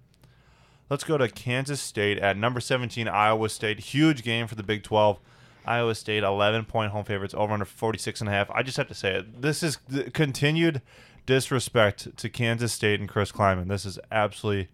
let's 0.91 1.05
go 1.05 1.17
to 1.17 1.29
Kansas 1.29 1.81
State 1.81 2.19
at 2.19 2.37
number 2.37 2.61
seventeen. 2.61 3.09
Iowa 3.09 3.49
State, 3.49 3.81
huge 3.81 4.23
game 4.23 4.47
for 4.47 4.55
the 4.55 4.63
Big 4.63 4.83
Twelve. 4.83 5.21
Iowa 5.67 5.95
State, 5.95 6.23
eleven 6.23 6.65
point 6.65 6.93
home 6.93 7.05
favorites, 7.05 7.35
over 7.35 7.53
under 7.53 7.65
46 7.65 8.21
and 8.21 8.29
a 8.29 8.33
half. 8.33 8.51
I 8.51 8.63
just 8.63 8.77
have 8.77 8.89
to 8.89 8.95
say 8.95 9.17
it. 9.17 9.43
This 9.43 9.63
is 9.63 9.79
the 9.89 10.11
continued 10.11 10.81
disrespect 11.27 12.17
to 12.17 12.29
Kansas 12.29 12.73
State 12.73 13.01
and 13.01 13.09
Chris 13.09 13.33
Klieman. 13.33 13.69
This 13.69 13.85
is 13.85 13.99
absolutely 14.13 14.69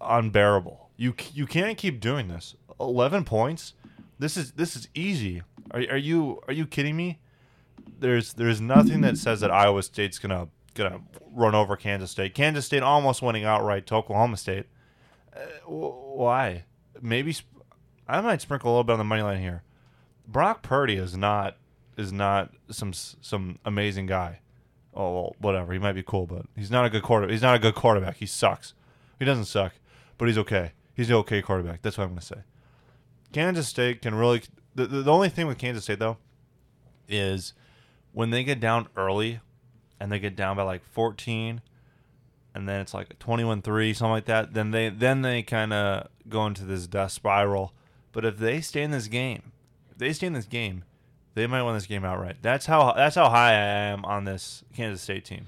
unbearable. 0.00 0.90
You 0.96 1.14
you 1.32 1.46
can't 1.46 1.78
keep 1.78 2.00
doing 2.00 2.28
this. 2.28 2.54
Eleven 2.80 3.24
points. 3.24 3.74
This 4.18 4.36
is 4.36 4.52
this 4.52 4.76
is 4.76 4.88
easy. 4.94 5.42
Are, 5.70 5.80
are 5.90 5.96
you 5.96 6.40
are 6.48 6.52
you 6.52 6.66
kidding 6.66 6.96
me? 6.96 7.18
there's 8.00 8.34
there's 8.34 8.60
nothing 8.60 9.00
that 9.02 9.18
says 9.18 9.40
that 9.40 9.50
Iowa 9.50 9.82
State's 9.82 10.18
gonna 10.18 10.48
gonna 10.74 11.00
run 11.32 11.54
over 11.54 11.76
Kansas 11.76 12.10
State. 12.10 12.34
Kansas 12.34 12.66
State 12.66 12.82
almost 12.82 13.22
winning 13.22 13.44
outright 13.44 13.86
to 13.86 13.94
Oklahoma 13.96 14.36
State. 14.36 14.66
Uh, 15.34 15.40
why? 15.66 16.64
Maybe 17.00 17.32
sp- 17.34 17.46
I 18.06 18.20
might 18.20 18.40
sprinkle 18.40 18.70
a 18.70 18.72
little 18.72 18.84
bit 18.84 18.92
on 18.92 18.98
the 18.98 19.04
money 19.04 19.22
line 19.22 19.40
here. 19.40 19.62
Brock 20.26 20.62
Purdy 20.62 20.96
is 20.96 21.16
not 21.16 21.56
is 21.96 22.12
not 22.12 22.52
some 22.70 22.92
some 22.92 23.58
amazing 23.64 24.06
guy. 24.06 24.40
Oh 24.94 25.12
well, 25.12 25.36
whatever. 25.38 25.72
He 25.72 25.78
might 25.78 25.92
be 25.92 26.02
cool, 26.02 26.26
but 26.26 26.46
he's 26.56 26.70
not 26.70 26.84
a 26.84 26.90
good 26.90 27.02
quarterback. 27.02 27.32
He's 27.32 27.42
not 27.42 27.56
a 27.56 27.60
good 27.60 27.74
quarterback. 27.74 28.16
He 28.16 28.26
sucks. 28.26 28.74
He 29.18 29.24
doesn't 29.24 29.46
suck, 29.46 29.72
but 30.18 30.28
he's 30.28 30.38
okay. 30.38 30.72
He's 30.94 31.08
an 31.08 31.16
okay 31.16 31.40
quarterback. 31.40 31.82
That's 31.82 31.96
what 31.96 32.04
I'm 32.04 32.10
gonna 32.10 32.20
say. 32.20 32.42
Kansas 33.32 33.68
State 33.68 34.02
can 34.02 34.14
really. 34.14 34.42
The, 34.74 34.86
the, 34.86 35.02
the 35.02 35.12
only 35.12 35.28
thing 35.28 35.46
with 35.46 35.58
Kansas 35.58 35.84
State 35.84 35.98
though 35.98 36.18
is 37.08 37.54
when 38.12 38.30
they 38.30 38.44
get 38.44 38.60
down 38.60 38.88
early 38.96 39.40
and 40.00 40.12
they 40.12 40.18
get 40.18 40.36
down 40.36 40.56
by 40.56 40.62
like 40.62 40.84
14 40.84 41.60
and 42.54 42.68
then 42.68 42.80
it's 42.80 42.94
like 42.94 43.18
21-3 43.18 43.94
something 43.94 44.10
like 44.10 44.24
that 44.26 44.54
then 44.54 44.70
they 44.70 44.88
then 44.88 45.22
they 45.22 45.42
kind 45.42 45.72
of 45.72 46.08
go 46.28 46.46
into 46.46 46.64
this 46.64 46.86
death 46.86 47.12
spiral 47.12 47.72
but 48.12 48.24
if 48.24 48.38
they 48.38 48.60
stay 48.60 48.82
in 48.82 48.90
this 48.90 49.06
game 49.06 49.52
if 49.90 49.98
they 49.98 50.12
stay 50.12 50.26
in 50.26 50.32
this 50.32 50.46
game 50.46 50.84
they 51.34 51.46
might 51.46 51.62
win 51.62 51.74
this 51.74 51.86
game 51.86 52.04
outright 52.04 52.36
that's 52.42 52.66
how 52.66 52.92
that's 52.92 53.16
how 53.16 53.28
high 53.28 53.52
i 53.52 53.54
am 53.54 54.04
on 54.04 54.24
this 54.24 54.64
kansas 54.74 55.02
state 55.02 55.24
team 55.24 55.46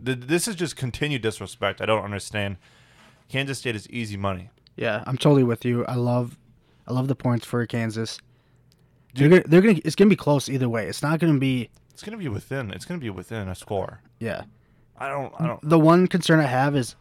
this 0.00 0.46
is 0.46 0.54
just 0.54 0.76
continued 0.76 1.22
disrespect 1.22 1.80
i 1.80 1.86
don't 1.86 2.04
understand 2.04 2.56
kansas 3.28 3.58
state 3.58 3.76
is 3.76 3.88
easy 3.90 4.16
money 4.16 4.50
yeah 4.76 5.02
i'm 5.06 5.16
totally 5.16 5.44
with 5.44 5.64
you 5.64 5.84
i 5.86 5.94
love 5.94 6.38
i 6.86 6.92
love 6.92 7.08
the 7.08 7.14
points 7.14 7.44
for 7.44 7.64
kansas 7.66 8.18
they're 9.14 9.28
gonna, 9.28 9.42
they're 9.46 9.60
gonna 9.60 9.80
it's 9.84 9.96
gonna 9.96 10.08
be 10.08 10.16
close 10.16 10.48
either 10.48 10.68
way 10.68 10.86
it's 10.86 11.02
not 11.02 11.18
gonna 11.18 11.38
be 11.38 11.70
it's 11.98 12.04
gonna 12.04 12.16
be 12.16 12.28
within. 12.28 12.70
It's 12.70 12.84
gonna 12.84 13.00
be 13.00 13.10
within 13.10 13.48
a 13.48 13.56
score. 13.56 14.00
Yeah. 14.20 14.42
I 14.96 15.08
don't. 15.08 15.34
I 15.36 15.48
don't. 15.48 15.68
The 15.68 15.80
one 15.80 16.06
concern 16.06 16.38
I 16.38 16.44
have 16.44 16.76
is, 16.76 16.94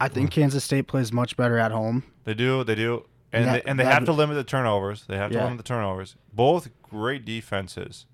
I 0.00 0.08
think 0.08 0.30
Kansas 0.30 0.64
State 0.64 0.86
plays 0.86 1.12
much 1.12 1.36
better 1.36 1.58
at 1.58 1.70
home. 1.70 2.02
They 2.24 2.32
do. 2.32 2.64
They 2.64 2.74
do. 2.74 3.04
And 3.30 3.44
that, 3.44 3.64
they, 3.64 3.70
and 3.70 3.78
they 3.78 3.84
have 3.84 4.06
to 4.06 4.12
limit 4.12 4.36
the 4.36 4.44
turnovers. 4.44 5.04
They 5.06 5.18
have 5.18 5.32
to 5.32 5.36
yeah. 5.36 5.44
limit 5.44 5.58
the 5.58 5.64
turnovers. 5.64 6.16
Both 6.32 6.70
great 6.82 7.26
defenses. 7.26 8.06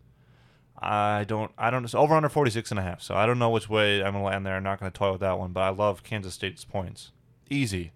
I 0.76 1.22
don't. 1.22 1.52
I 1.56 1.70
don't. 1.70 1.84
It's 1.84 1.94
over 1.94 2.16
under 2.16 2.28
46 2.28 2.72
and 2.72 2.80
a 2.80 2.82
half. 2.82 3.00
So 3.00 3.14
I 3.14 3.26
don't 3.26 3.38
know 3.38 3.50
which 3.50 3.68
way 3.68 4.02
I'm 4.02 4.14
gonna 4.14 4.24
land 4.24 4.44
there. 4.44 4.56
I'm 4.56 4.64
not 4.64 4.80
gonna 4.80 4.90
toy 4.90 5.12
with 5.12 5.20
that 5.20 5.38
one. 5.38 5.52
But 5.52 5.60
I 5.60 5.68
love 5.68 6.02
Kansas 6.02 6.34
State's 6.34 6.64
points. 6.64 7.12
Easy. 7.50 7.92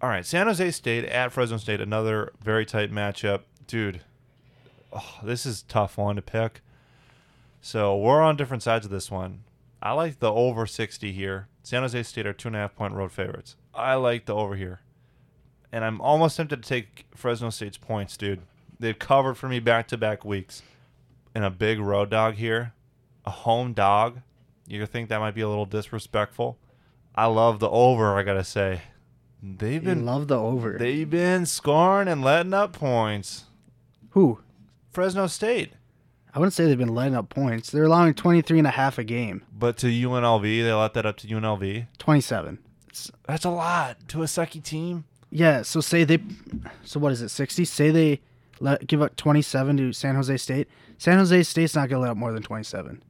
All 0.00 0.08
right. 0.08 0.26
San 0.26 0.46
Jose 0.46 0.70
State 0.72 1.04
at 1.04 1.32
Fresno 1.32 1.56
State. 1.56 1.80
Another 1.80 2.32
very 2.42 2.66
tight 2.66 2.92
matchup, 2.92 3.42
dude. 3.66 4.00
Oh, 4.92 5.18
this 5.22 5.46
is 5.46 5.62
tough 5.62 5.96
one 5.96 6.16
to 6.16 6.22
pick. 6.22 6.60
So 7.60 7.96
we're 7.96 8.20
on 8.20 8.36
different 8.36 8.62
sides 8.62 8.84
of 8.84 8.90
this 8.90 9.10
one. 9.10 9.44
I 9.80 9.92
like 9.92 10.18
the 10.18 10.32
over 10.32 10.66
60 10.66 11.12
here. 11.12 11.48
San 11.62 11.82
Jose 11.82 12.02
State 12.02 12.26
are 12.26 12.32
two 12.32 12.48
and 12.48 12.56
a 12.56 12.60
half 12.60 12.74
point 12.74 12.94
road 12.94 13.12
favorites. 13.12 13.56
I 13.74 13.94
like 13.94 14.26
the 14.26 14.34
over 14.34 14.56
here. 14.56 14.80
And 15.70 15.84
I'm 15.84 16.00
almost 16.00 16.36
tempted 16.36 16.62
to 16.62 16.68
take 16.68 17.06
Fresno 17.14 17.50
State's 17.50 17.78
points, 17.78 18.16
dude. 18.16 18.42
They've 18.78 18.98
covered 18.98 19.34
for 19.34 19.48
me 19.48 19.60
back 19.60 19.88
to 19.88 19.96
back 19.96 20.24
weeks. 20.24 20.62
And 21.34 21.44
a 21.44 21.50
big 21.50 21.80
road 21.80 22.10
dog 22.10 22.34
here, 22.34 22.74
a 23.24 23.30
home 23.30 23.72
dog. 23.72 24.20
You 24.66 24.84
think 24.84 25.08
that 25.08 25.18
might 25.18 25.34
be 25.34 25.40
a 25.40 25.48
little 25.48 25.64
disrespectful? 25.64 26.58
I 27.14 27.26
love 27.26 27.60
the 27.60 27.68
over, 27.68 28.16
I 28.16 28.22
gotta 28.22 28.44
say. 28.44 28.82
They've 29.42 29.82
been 29.82 30.00
you 30.00 30.04
love 30.04 30.28
the 30.28 30.38
over. 30.38 30.76
They've 30.78 31.08
been 31.08 31.46
scoring 31.46 32.08
and 32.08 32.22
letting 32.22 32.54
up 32.54 32.72
points. 32.72 33.44
Who? 34.10 34.38
Fresno 34.90 35.26
State. 35.26 35.72
I 36.34 36.38
wouldn't 36.38 36.54
say 36.54 36.64
they've 36.64 36.78
been 36.78 36.94
letting 36.94 37.14
up 37.14 37.28
points. 37.28 37.70
They're 37.70 37.84
allowing 37.84 38.14
23 38.14 38.58
and 38.58 38.66
a 38.66 38.70
half 38.70 38.98
a 38.98 39.04
game. 39.04 39.42
But 39.52 39.76
to 39.78 39.86
UNLV, 39.86 40.42
they 40.42 40.72
let 40.72 40.94
that 40.94 41.04
up 41.04 41.18
to 41.18 41.26
UNLV. 41.26 41.86
27. 41.98 42.58
It's, 42.88 43.10
That's 43.26 43.44
a 43.44 43.50
lot 43.50 44.08
to 44.08 44.22
a 44.22 44.26
sucky 44.26 44.62
team. 44.62 45.04
Yeah, 45.30 45.62
so 45.62 45.80
say 45.80 46.04
they 46.04 46.18
so 46.84 47.00
what 47.00 47.12
is 47.12 47.22
it? 47.22 47.30
60? 47.30 47.64
Say 47.64 47.90
they 47.90 48.20
let 48.60 48.86
give 48.86 49.02
up 49.02 49.16
27 49.16 49.76
to 49.78 49.92
San 49.92 50.14
Jose 50.14 50.36
State. 50.36 50.68
San 50.98 51.18
Jose 51.18 51.42
State's 51.42 51.74
not 51.74 51.88
going 51.88 51.98
to 51.98 52.02
let 52.02 52.10
up 52.12 52.16
more 52.16 52.32
than 52.32 52.42
27. 52.42 53.02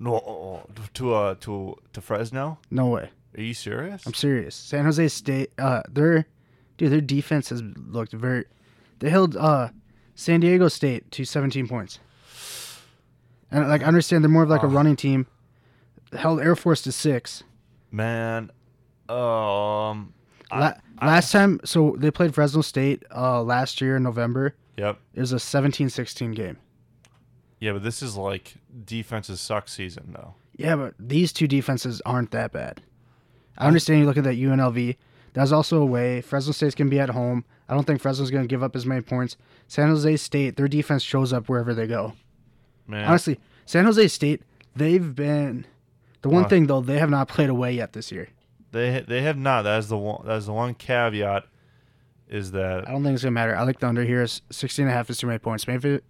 No, 0.00 0.66
to 0.94 1.14
uh 1.14 1.34
to 1.36 1.76
to 1.92 2.00
Fresno? 2.00 2.58
No 2.70 2.88
way. 2.88 3.10
Are 3.36 3.42
you 3.42 3.54
serious? 3.54 4.06
I'm 4.06 4.14
serious. 4.14 4.54
San 4.54 4.84
Jose 4.84 5.08
State 5.08 5.50
uh 5.58 5.82
their 5.88 6.26
dude, 6.76 6.92
their 6.92 7.00
defense 7.00 7.50
has 7.50 7.62
looked 7.62 8.12
very 8.12 8.44
they 8.98 9.10
held 9.10 9.36
uh 9.36 9.68
San 10.14 10.40
Diego 10.40 10.68
State 10.68 11.10
to 11.12 11.24
17 11.24 11.68
points. 11.68 11.98
And 13.50 13.68
like 13.68 13.82
I 13.82 13.86
understand 13.86 14.24
they're 14.24 14.30
more 14.30 14.42
of 14.42 14.48
like 14.48 14.62
a 14.62 14.68
running 14.68 14.96
team. 14.96 15.26
Held 16.12 16.40
Air 16.40 16.56
Force 16.56 16.82
to 16.82 16.92
six. 16.92 17.42
Man, 17.90 18.50
um, 19.08 20.12
La- 20.52 20.74
I, 20.98 21.06
last 21.06 21.34
I, 21.34 21.38
time, 21.38 21.60
so 21.64 21.96
they 21.98 22.10
played 22.10 22.34
Fresno 22.34 22.62
State 22.62 23.04
uh, 23.14 23.42
last 23.42 23.80
year 23.80 23.96
in 23.96 24.02
November. 24.02 24.54
Yep. 24.76 24.98
It 25.14 25.20
was 25.20 25.32
a 25.32 25.36
17-16 25.36 26.34
game. 26.34 26.58
Yeah, 27.60 27.72
but 27.72 27.82
this 27.82 28.02
is 28.02 28.16
like 28.16 28.54
defenses 28.84 29.40
suck 29.40 29.68
season 29.68 30.12
though. 30.14 30.34
Yeah, 30.56 30.76
but 30.76 30.94
these 30.98 31.32
two 31.32 31.46
defenses 31.46 32.02
aren't 32.04 32.30
that 32.32 32.52
bad. 32.52 32.82
I 33.58 33.66
understand 33.66 34.00
you 34.00 34.06
look 34.06 34.16
at 34.16 34.24
that 34.24 34.36
UNLV. 34.36 34.96
That's 35.32 35.52
also 35.52 35.82
a 35.82 35.86
way. 35.86 36.20
Fresno 36.20 36.52
State's 36.52 36.74
gonna 36.74 36.90
be 36.90 37.00
at 37.00 37.10
home. 37.10 37.44
I 37.68 37.74
don't 37.74 37.84
think 37.84 38.00
Fresno's 38.00 38.30
gonna 38.30 38.46
give 38.46 38.62
up 38.62 38.74
as 38.74 38.86
many 38.86 39.02
points. 39.02 39.36
San 39.68 39.88
Jose 39.88 40.16
State, 40.16 40.56
their 40.56 40.68
defense 40.68 41.02
shows 41.02 41.32
up 41.32 41.48
wherever 41.48 41.74
they 41.74 41.86
go. 41.86 42.14
Man. 42.86 43.04
Honestly, 43.04 43.38
San 43.64 43.84
Jose 43.84 44.08
State, 44.08 44.42
they've 44.74 45.14
been 45.14 45.66
the 46.22 46.28
one 46.28 46.44
uh, 46.44 46.48
thing 46.48 46.66
though, 46.66 46.80
they 46.80 46.98
have 46.98 47.10
not 47.10 47.28
played 47.28 47.50
away 47.50 47.72
yet 47.72 47.92
this 47.92 48.10
year. 48.10 48.28
They 48.72 49.00
they 49.06 49.22
have 49.22 49.36
not. 49.36 49.62
That 49.62 49.78
is 49.78 49.88
the 49.88 49.98
one 49.98 50.26
that 50.26 50.36
is 50.36 50.46
the 50.46 50.52
one 50.52 50.74
caveat 50.74 51.46
is 52.28 52.52
that 52.52 52.88
I 52.88 52.92
don't 52.92 53.02
think 53.04 53.14
it's 53.14 53.22
gonna 53.22 53.32
matter. 53.32 53.54
I 53.54 53.62
like 53.62 53.80
the 53.80 53.88
under 53.88 54.04
here 54.04 54.22
is 54.22 54.42
16 54.50 54.84
and 54.84 54.92
a 54.92 54.94
half 54.94 55.10
is 55.10 55.18
too 55.18 55.26
many 55.26 55.38
points. 55.38 55.68
Maybe 55.68 56.00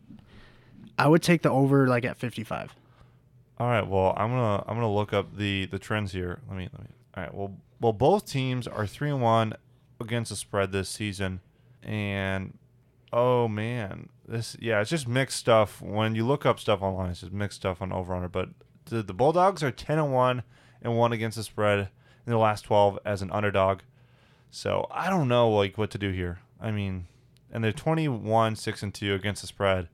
I 0.98 1.08
would 1.08 1.22
take 1.22 1.42
the 1.42 1.50
over 1.50 1.86
like 1.86 2.04
at 2.04 2.16
55. 2.16 2.74
All 3.58 3.66
right, 3.66 3.86
well, 3.86 4.14
I'm 4.16 4.30
going 4.30 4.60
to 4.60 4.68
I'm 4.68 4.76
going 4.76 4.86
to 4.86 4.94
look 4.94 5.12
up 5.12 5.36
the 5.36 5.66
the 5.66 5.78
trends 5.78 6.12
here. 6.12 6.40
Let 6.48 6.58
me 6.58 6.68
let 6.72 6.82
me 6.82 6.90
All 7.16 7.22
right, 7.22 7.34
well, 7.34 7.56
well 7.80 7.92
both 7.92 8.26
teams 8.26 8.66
are 8.66 8.86
3 8.86 9.10
and 9.10 9.22
1 9.22 9.54
against 10.00 10.30
the 10.30 10.36
spread 10.36 10.72
this 10.72 10.88
season 10.88 11.40
and 11.82 12.58
oh 13.12 13.48
man, 13.48 14.08
this 14.26 14.56
yeah, 14.60 14.80
it's 14.80 14.90
just 14.90 15.08
mixed 15.08 15.38
stuff. 15.38 15.80
When 15.80 16.14
you 16.14 16.26
look 16.26 16.44
up 16.44 16.58
stuff 16.58 16.82
online, 16.82 17.10
it's 17.10 17.20
just 17.20 17.32
mixed 17.32 17.60
stuff 17.60 17.80
on 17.80 17.92
over 17.92 18.14
under. 18.14 18.28
But 18.28 18.50
the, 18.86 19.02
the 19.02 19.14
Bulldogs 19.14 19.62
are 19.62 19.70
ten 19.70 19.98
and 19.98 20.12
one 20.12 20.42
and 20.82 20.96
one 20.96 21.12
against 21.12 21.36
the 21.36 21.42
spread 21.42 21.88
in 22.26 22.32
the 22.32 22.38
last 22.38 22.62
twelve 22.62 22.98
as 23.04 23.22
an 23.22 23.30
underdog. 23.30 23.80
So 24.50 24.86
I 24.90 25.08
don't 25.10 25.28
know 25.28 25.50
like 25.50 25.78
what 25.78 25.90
to 25.92 25.98
do 25.98 26.10
here. 26.10 26.40
I 26.60 26.70
mean, 26.70 27.06
and 27.52 27.62
they're 27.62 27.72
twenty 27.72 28.08
one 28.08 28.56
six 28.56 28.82
and 28.82 28.92
two 28.92 29.14
against 29.14 29.42
the 29.42 29.48
spread, 29.48 29.88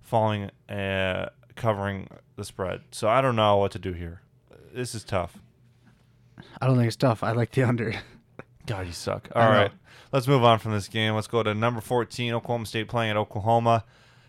falling 0.00 0.50
uh, 0.68 1.30
covering 1.56 2.08
the 2.36 2.44
spread. 2.44 2.82
So 2.90 3.08
I 3.08 3.20
don't 3.20 3.36
know 3.36 3.56
what 3.56 3.72
to 3.72 3.78
do 3.78 3.92
here. 3.92 4.20
This 4.74 4.94
is 4.94 5.02
tough. 5.02 5.38
I 6.60 6.66
don't 6.66 6.76
think 6.76 6.86
it's 6.86 6.96
tough. 6.96 7.22
I 7.22 7.32
like 7.32 7.52
the 7.52 7.62
under. 7.64 7.94
God, 8.66 8.86
you 8.86 8.92
suck. 8.92 9.28
All 9.34 9.48
right, 9.48 9.72
let's 10.12 10.28
move 10.28 10.44
on 10.44 10.58
from 10.58 10.72
this 10.72 10.88
game. 10.88 11.14
Let's 11.14 11.26
go 11.26 11.42
to 11.42 11.54
number 11.54 11.80
14, 11.80 12.34
Oklahoma 12.34 12.66
State 12.66 12.88
playing 12.88 13.10
at 13.10 13.16
Oklahoma. 13.16 13.84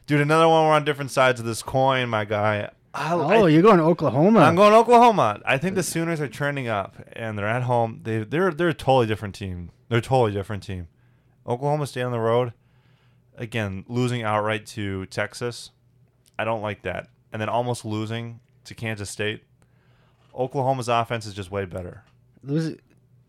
Dude, 0.06 0.22
another 0.22 0.48
one. 0.48 0.66
We're 0.66 0.74
on 0.74 0.84
different 0.84 1.12
sides 1.12 1.40
of 1.40 1.46
this 1.46 1.62
coin, 1.64 2.10
my 2.10 2.26
guy. 2.26 2.70
I, 2.94 3.14
oh, 3.14 3.46
I, 3.46 3.48
you're 3.48 3.62
going 3.62 3.78
to 3.78 3.84
Oklahoma. 3.84 4.42
I'm 4.42 4.56
going 4.56 4.72
to 4.72 4.78
Oklahoma. 4.78 5.42
I 5.46 5.58
think 5.58 5.76
the 5.76 5.84
Sooners 5.84 6.22
are 6.22 6.28
trending 6.28 6.68
up, 6.68 6.96
and 7.14 7.38
they're 7.38 7.48
at 7.48 7.64
home. 7.64 8.02
They 8.04 8.20
they're 8.24 8.52
they're 8.52 8.70
a 8.70 8.74
totally 8.74 9.08
different 9.08 9.34
team. 9.34 9.72
They're 9.90 10.00
a 10.00 10.02
totally 10.02 10.32
different 10.32 10.64
team. 10.64 10.88
Oklahoma 11.48 11.88
State 11.88 12.04
on 12.04 12.12
the 12.12 12.20
road, 12.20 12.54
again 13.38 13.86
losing 13.88 14.24
outright 14.24 14.66
to 14.68 15.06
Texas. 15.08 15.72
I 16.38 16.44
don't 16.44 16.62
like 16.62 16.84
that, 16.84 17.08
and 17.32 17.42
then 17.42 17.50
almost 17.50 17.86
losing 17.86 18.40
to 18.66 18.76
Kansas 18.76 19.10
State. 19.10 19.44
Oklahoma's 20.36 20.88
offense 20.88 21.26
is 21.26 21.34
just 21.34 21.52
way 21.52 21.66
better. 21.66 22.04
Lose, 22.44 22.78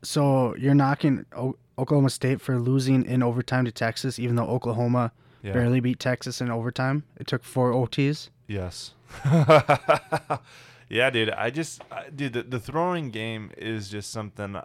so 0.03 0.55
you're 0.57 0.75
knocking 0.75 1.25
o- 1.37 1.57
Oklahoma 1.79 2.11
State 2.11 2.41
for 2.41 2.59
losing 2.59 3.05
in 3.05 3.23
overtime 3.23 3.65
to 3.65 3.73
Texas, 3.73 4.19
even 4.19 4.37
though 4.37 4.47
Oklahoma 4.47 5.13
yeah. 5.43 5.53
barely 5.53 5.81
beat 5.81 5.99
Texas 5.99 6.41
in 6.41 6.51
overtime. 6.51 7.05
It 7.19 7.27
took 7.27 7.45
four 7.45 7.73
OTs. 7.73 8.31
Yes. 8.47 8.95
yeah, 10.89 11.11
dude. 11.11 11.31
I 11.31 11.51
just, 11.51 11.83
I, 11.91 12.09
dude, 12.11 12.33
the, 12.33 12.43
the 12.43 12.61
throwing 12.61 13.11
game 13.11 13.51
is 13.57 13.89
just 13.89 14.11
something. 14.11 14.57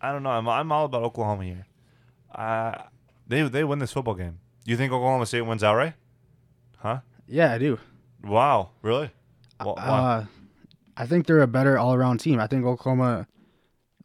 I 0.00 0.12
don't 0.12 0.22
know. 0.22 0.30
I'm, 0.30 0.48
I'm 0.48 0.72
all 0.72 0.86
about 0.86 1.02
Oklahoma 1.02 1.44
here. 1.44 1.66
Uh, 2.34 2.82
they 3.26 3.42
they 3.42 3.64
win 3.64 3.78
this 3.80 3.92
football 3.92 4.14
game. 4.14 4.38
You 4.64 4.76
think 4.76 4.92
Oklahoma 4.92 5.26
State 5.26 5.42
wins 5.42 5.64
outright? 5.64 5.94
Huh? 6.78 7.00
Yeah, 7.26 7.52
I 7.52 7.58
do. 7.58 7.78
Wow, 8.22 8.70
really? 8.82 9.10
Well, 9.58 9.74
uh, 9.78 9.84
wow. 9.86 10.26
I 11.00 11.06
think 11.06 11.26
they're 11.26 11.40
a 11.40 11.46
better 11.46 11.78
all 11.78 11.94
around 11.94 12.18
team. 12.18 12.38
I 12.38 12.46
think 12.46 12.66
Oklahoma 12.66 13.26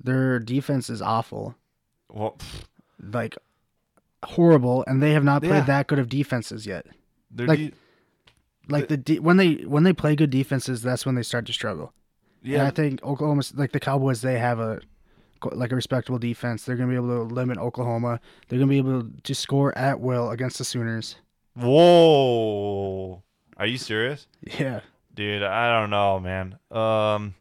their 0.02 0.40
defense 0.40 0.90
is 0.90 1.02
awful. 1.02 1.56
Well, 2.10 2.38
like 3.02 3.38
horrible, 4.24 4.86
and 4.88 5.04
they 5.04 5.12
have 5.12 5.24
not 5.26 5.42
played 5.42 5.52
yeah. 5.52 5.66
that 5.66 5.88
good 5.88 6.00
of 6.00 6.08
defenses 6.08 6.66
yet. 6.66 6.86
Like, 7.36 7.60
de- 7.60 7.74
like 8.70 8.88
the 8.88 8.96
de- 8.96 9.20
when 9.20 9.36
they 9.36 9.56
when 9.56 9.84
they 9.84 9.92
play 9.92 10.16
good 10.16 10.30
defenses, 10.30 10.82
that's 10.82 11.06
when 11.06 11.16
they 11.16 11.24
start 11.24 11.46
to 11.48 11.54
struggle. 11.54 11.92
Yeah, 12.42 12.60
and 12.60 12.68
I 12.68 12.72
think 12.72 13.04
Oklahoma, 13.04 13.44
like 13.56 13.74
the 13.74 13.80
Cowboys, 13.82 14.22
they 14.22 14.40
have 14.40 14.62
a 14.62 14.80
like 15.52 15.74
a 15.74 15.76
respectable 15.76 16.18
defense. 16.18 16.64
They're 16.64 16.78
gonna 16.78 16.90
be 16.90 16.96
able 16.96 17.28
to 17.28 17.34
limit 17.34 17.58
Oklahoma. 17.58 18.22
They're 18.48 18.60
gonna 18.60 18.70
be 18.70 18.78
able 18.78 19.10
to 19.22 19.36
score 19.36 19.78
at 19.78 20.00
will 20.00 20.30
against 20.30 20.60
the 20.60 20.64
Sooners. 20.64 21.18
Whoa, 21.56 23.22
are 23.58 23.66
you 23.66 23.78
serious? 23.78 24.28
Yeah, 24.60 24.80
dude. 25.16 25.44
I 25.44 25.80
don't 25.80 25.90
know, 25.90 26.20
man. 26.20 26.60
Um, 26.70 27.36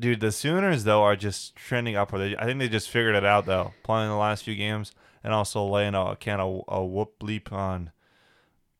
dude, 0.00 0.20
the 0.20 0.32
Sooners 0.32 0.84
though 0.84 1.02
are 1.02 1.16
just 1.16 1.54
trending 1.54 1.96
upward. 1.96 2.20
They, 2.20 2.36
I 2.36 2.44
think 2.46 2.58
they 2.58 2.68
just 2.68 2.90
figured 2.90 3.14
it 3.14 3.24
out 3.24 3.46
though, 3.46 3.72
playing 3.82 4.08
the 4.08 4.16
last 4.16 4.44
few 4.44 4.56
games 4.56 4.92
and 5.22 5.32
also 5.32 5.64
laying 5.64 5.94
a 5.94 6.16
kind 6.16 6.40
of 6.40 6.64
a 6.68 6.84
whoop 6.84 7.22
leap 7.22 7.52
on 7.52 7.92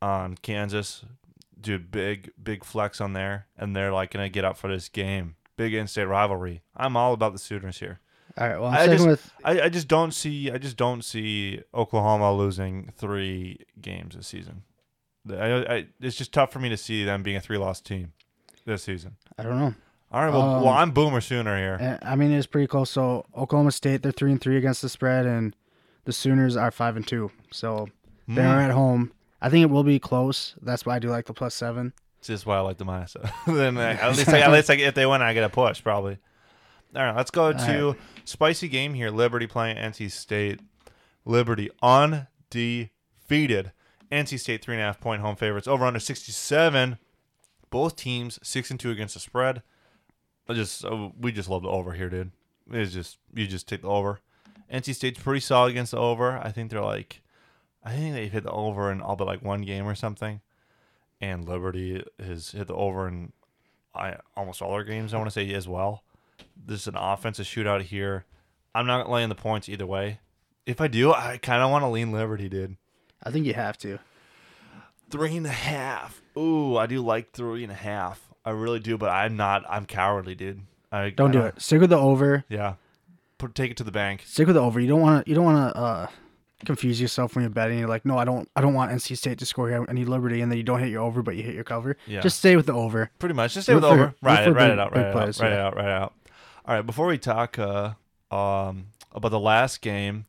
on 0.03 0.37
Kansas. 0.37 1.05
Dude, 1.61 1.91
big 1.91 2.31
big 2.43 2.65
flex 2.65 3.01
on 3.01 3.13
there, 3.13 3.47
and 3.57 3.75
they're 3.75 3.93
like 3.93 4.11
gonna 4.11 4.29
get 4.29 4.45
up 4.45 4.57
for 4.57 4.69
this 4.69 4.89
game. 4.89 5.37
Big 5.57 5.73
in-state 5.73 6.05
rivalry. 6.05 6.63
I'm 6.77 6.97
all 6.97 7.13
about 7.13 7.33
the 7.33 7.39
Sooners 7.39 7.79
here. 7.79 8.01
All 8.37 8.49
right. 8.49 8.61
Well, 8.61 8.71
I'm 8.71 8.91
I 8.91 8.93
just, 8.93 9.07
with. 9.07 9.33
I, 9.45 9.61
I 9.63 9.69
just 9.69 9.87
don't 9.87 10.13
see 10.13 10.51
I 10.51 10.59
just 10.59 10.77
don't 10.77 11.03
see 11.03 11.63
Oklahoma 11.73 12.35
losing 12.35 12.93
three 12.97 13.61
games 13.81 14.17
this 14.17 14.27
season. 14.27 14.65
I, 15.31 15.75
I, 15.77 15.87
it's 16.01 16.17
just 16.17 16.33
tough 16.33 16.53
for 16.53 16.59
me 16.59 16.69
to 16.69 16.77
see 16.77 17.05
them 17.05 17.23
being 17.23 17.37
a 17.37 17.41
three-loss 17.41 17.81
team 17.81 18.13
this 18.67 18.83
season. 18.85 19.17
I 19.39 19.43
don't 19.43 19.59
know. 19.59 19.75
All 20.13 20.23
right. 20.25 20.31
Well, 20.33 20.43
Um, 20.43 20.63
well 20.63 20.73
I'm 20.73 20.91
Boomer 20.93 21.21
Sooner 21.21 21.57
here. 21.57 21.79
Eh, 21.81 21.99
I 22.03 22.15
mean, 22.17 22.31
it's 22.33 22.47
pretty 22.47 22.67
close. 22.67 22.91
So 22.91 23.25
Oklahoma 23.37 23.73
State, 23.73 24.03
they're 24.03 24.13
three 24.13 24.31
and 24.33 24.41
three 24.41 24.57
against 24.57 24.83
the 24.83 24.89
spread, 24.89 25.27
and 25.27 25.57
the 26.05 26.13
Sooners 26.13 26.57
are 26.57 26.71
five 26.71 26.97
and 26.97 27.07
two. 27.07 27.31
So 27.51 27.89
Hmm. 28.27 28.35
they're 28.37 28.47
at 28.61 28.71
home. 28.71 29.13
I 29.43 29.51
think 29.51 29.63
it 29.63 29.71
will 29.71 29.83
be 29.85 29.99
close. 29.99 30.55
That's 30.63 30.87
why 30.87 30.97
I 30.97 30.99
do 30.99 31.09
like 31.11 31.27
the 31.27 31.35
plus 31.35 31.55
seven. 31.55 31.93
It's 32.19 32.29
just 32.29 32.47
why 32.47 32.57
I 32.57 32.61
like 32.61 32.79
the 32.79 32.85
minus. 32.87 33.17
then 33.47 33.77
I- 33.77 33.93
at 33.95 34.17
least, 34.17 34.29
I, 34.29 34.41
at 34.41 34.53
least 34.53 34.71
I, 34.71 34.75
if 34.75 34.95
they 34.95 35.05
win, 35.07 35.21
I 35.23 35.35
get 35.35 35.45
a 35.45 35.49
push 35.51 35.83
probably. 35.83 36.19
All 36.97 37.03
right, 37.03 37.17
let's 37.17 37.31
go 37.33 37.53
to 37.53 37.97
spicy 38.25 38.69
game 38.69 38.95
here. 38.95 39.11
Liberty 39.11 39.47
playing 39.49 39.77
NC 39.79 40.11
State. 40.13 40.61
Liberty 41.25 41.71
undefeated. 41.83 43.73
NC 44.15 44.39
State 44.41 44.63
three 44.63 44.75
and 44.75 44.83
a 44.83 44.87
half 44.87 45.01
point 45.01 45.23
home 45.23 45.37
favorites. 45.37 45.69
Over 45.69 45.85
under 45.85 46.01
sixty 46.01 46.33
seven. 46.33 46.99
Both 47.71 47.97
teams 47.97 48.39
six 48.43 48.71
and 48.71 48.79
two 48.79 48.91
against 48.91 49.15
the 49.15 49.21
spread. 49.21 49.63
I 50.49 50.55
just 50.55 50.85
uh, 50.85 51.11
we 51.19 51.33
just 51.33 51.49
love 51.49 51.63
the 51.63 51.69
over 51.69 51.93
here, 51.93 52.09
dude. 52.09 52.31
It's 52.71 52.93
just 52.93 53.19
you 53.35 53.47
just 53.47 53.69
take 53.69 53.83
the 53.83 53.89
over. 53.89 54.21
NC 54.73 54.95
State's 54.95 55.23
pretty 55.23 55.41
solid 55.41 55.71
against 55.71 55.93
the 55.93 55.99
over. 55.99 56.39
I 56.39 56.51
think 56.51 56.71
they're 56.71 56.81
like, 56.81 57.23
I 57.83 57.95
think 57.95 58.15
they've 58.15 58.33
hit 58.33 58.45
the 58.45 58.51
over 58.51 58.91
in 58.91 59.01
all 59.01 59.17
but 59.17 59.27
like 59.27 59.43
one 59.43 59.63
game 59.63 59.87
or 59.87 59.95
something 59.95 60.41
and 61.21 61.49
Liberty 61.49 62.05
has 62.21 62.51
hit 62.51 62.67
the 62.69 62.75
over 62.75 63.09
in 63.09 63.33
I, 63.95 64.17
almost 64.37 64.61
all 64.61 64.73
their 64.73 64.85
games. 64.85 65.15
I 65.15 65.19
want 65.19 65.29
to 65.29 65.33
say 65.33 65.53
as 65.55 65.69
well. 65.69 66.03
This 66.57 66.83
is 66.83 66.89
an 66.89 66.97
offensive 66.97 67.47
shootout 67.47 67.83
here. 67.83 68.25
I'm 68.75 68.87
not 68.87 69.09
laying 69.09 69.29
the 69.29 69.35
points 69.35 69.69
either 69.69 69.87
way. 69.87 70.19
If 70.67 70.81
I 70.81 70.89
do, 70.89 71.13
I 71.13 71.39
kind 71.39 71.63
of 71.63 71.71
want 71.71 71.83
to 71.83 71.89
lean 71.89 72.11
Liberty, 72.11 72.49
dude. 72.49 72.77
I 73.25 73.31
think 73.31 73.47
you 73.47 73.55
have 73.55 73.79
to. 73.79 73.99
Three 75.11 75.37
and 75.37 75.47
a 75.47 75.51
half. 75.51 76.21
Ooh, 76.37 76.77
I 76.77 76.87
do 76.87 77.01
like 77.01 77.33
three 77.33 77.63
and 77.63 77.73
a 77.73 77.77
half. 77.77 78.29
I 78.45 78.51
really 78.51 78.81
do, 78.81 78.99
but 78.99 79.11
I'm 79.11 79.37
not. 79.37 79.65
I'm 79.69 79.87
cowardly, 79.87 80.35
dude. 80.35 80.63
I 80.93 81.11
Don't 81.11 81.31
I 81.31 81.33
do 81.33 81.41
it. 81.47 81.61
Stick 81.61 81.81
with 81.81 81.91
the 81.91 81.99
over. 81.99 82.45
Yeah, 82.49 82.75
put 83.39 83.55
take 83.55 83.71
it 83.71 83.77
to 83.79 83.85
the 83.85 83.93
bank. 83.93 84.23
Stick 84.27 84.47
with 84.47 84.57
the 84.57 84.63
over. 84.63 84.81
You 84.81 84.89
don't 84.89 85.01
want 85.01 85.25
to. 85.25 85.31
You 85.31 85.35
don't 85.35 85.45
want 85.45 85.75
to 85.75 85.81
uh, 85.81 86.07
confuse 86.65 87.01
yourself 87.01 87.35
when 87.35 87.43
you're 87.43 87.51
betting. 87.51 87.79
You're 87.79 87.89
like, 87.89 88.05
no, 88.05 88.19
I 88.19 88.25
don't. 88.25 88.49
I 88.55 88.61
don't 88.61 88.75
want 88.75 88.93
NC 88.93 89.17
State 89.17 89.39
to 89.39 89.47
score 89.47 89.69
here. 89.69 89.85
I 89.89 89.93
need 89.93 90.09
Liberty, 90.09 90.41
and 90.41 90.51
then 90.51 90.59
you 90.59 90.65
don't 90.65 90.81
hit 90.81 90.91
your 90.91 91.03
over, 91.03 91.23
but 91.23 91.37
you 91.37 91.43
hit 91.43 91.55
your 91.55 91.65
cover. 91.65 91.97
Yeah. 92.07 92.21
Just 92.21 92.39
stay 92.39 92.57
with 92.57 92.67
the 92.67 92.75
over. 92.75 93.11
Pretty 93.19 93.35
much. 93.35 93.55
Just 93.55 93.67
stay 93.67 93.75
with 93.75 93.85
for- 93.85 93.91
over. 93.91 94.15
Write 94.23 94.45
for 94.45 94.59
it. 94.59 94.79
Out. 94.79 94.95
Right 94.95 95.03
Write 95.03 95.07
it 95.07 95.13
plays, 95.13 95.41
out. 95.41 95.45
Right 95.45 95.53
it 95.53 95.59
out. 95.59 95.77
Right 95.77 95.89
out. 95.89 96.15
All 96.67 96.75
right. 96.75 96.83
Before 96.87 97.07
we 97.07 97.19
talk 97.19 97.59
uh, 97.59 97.95
um, 98.31 98.87
about 99.13 99.31
the 99.31 99.41
last 99.41 99.81
game, 99.81 100.27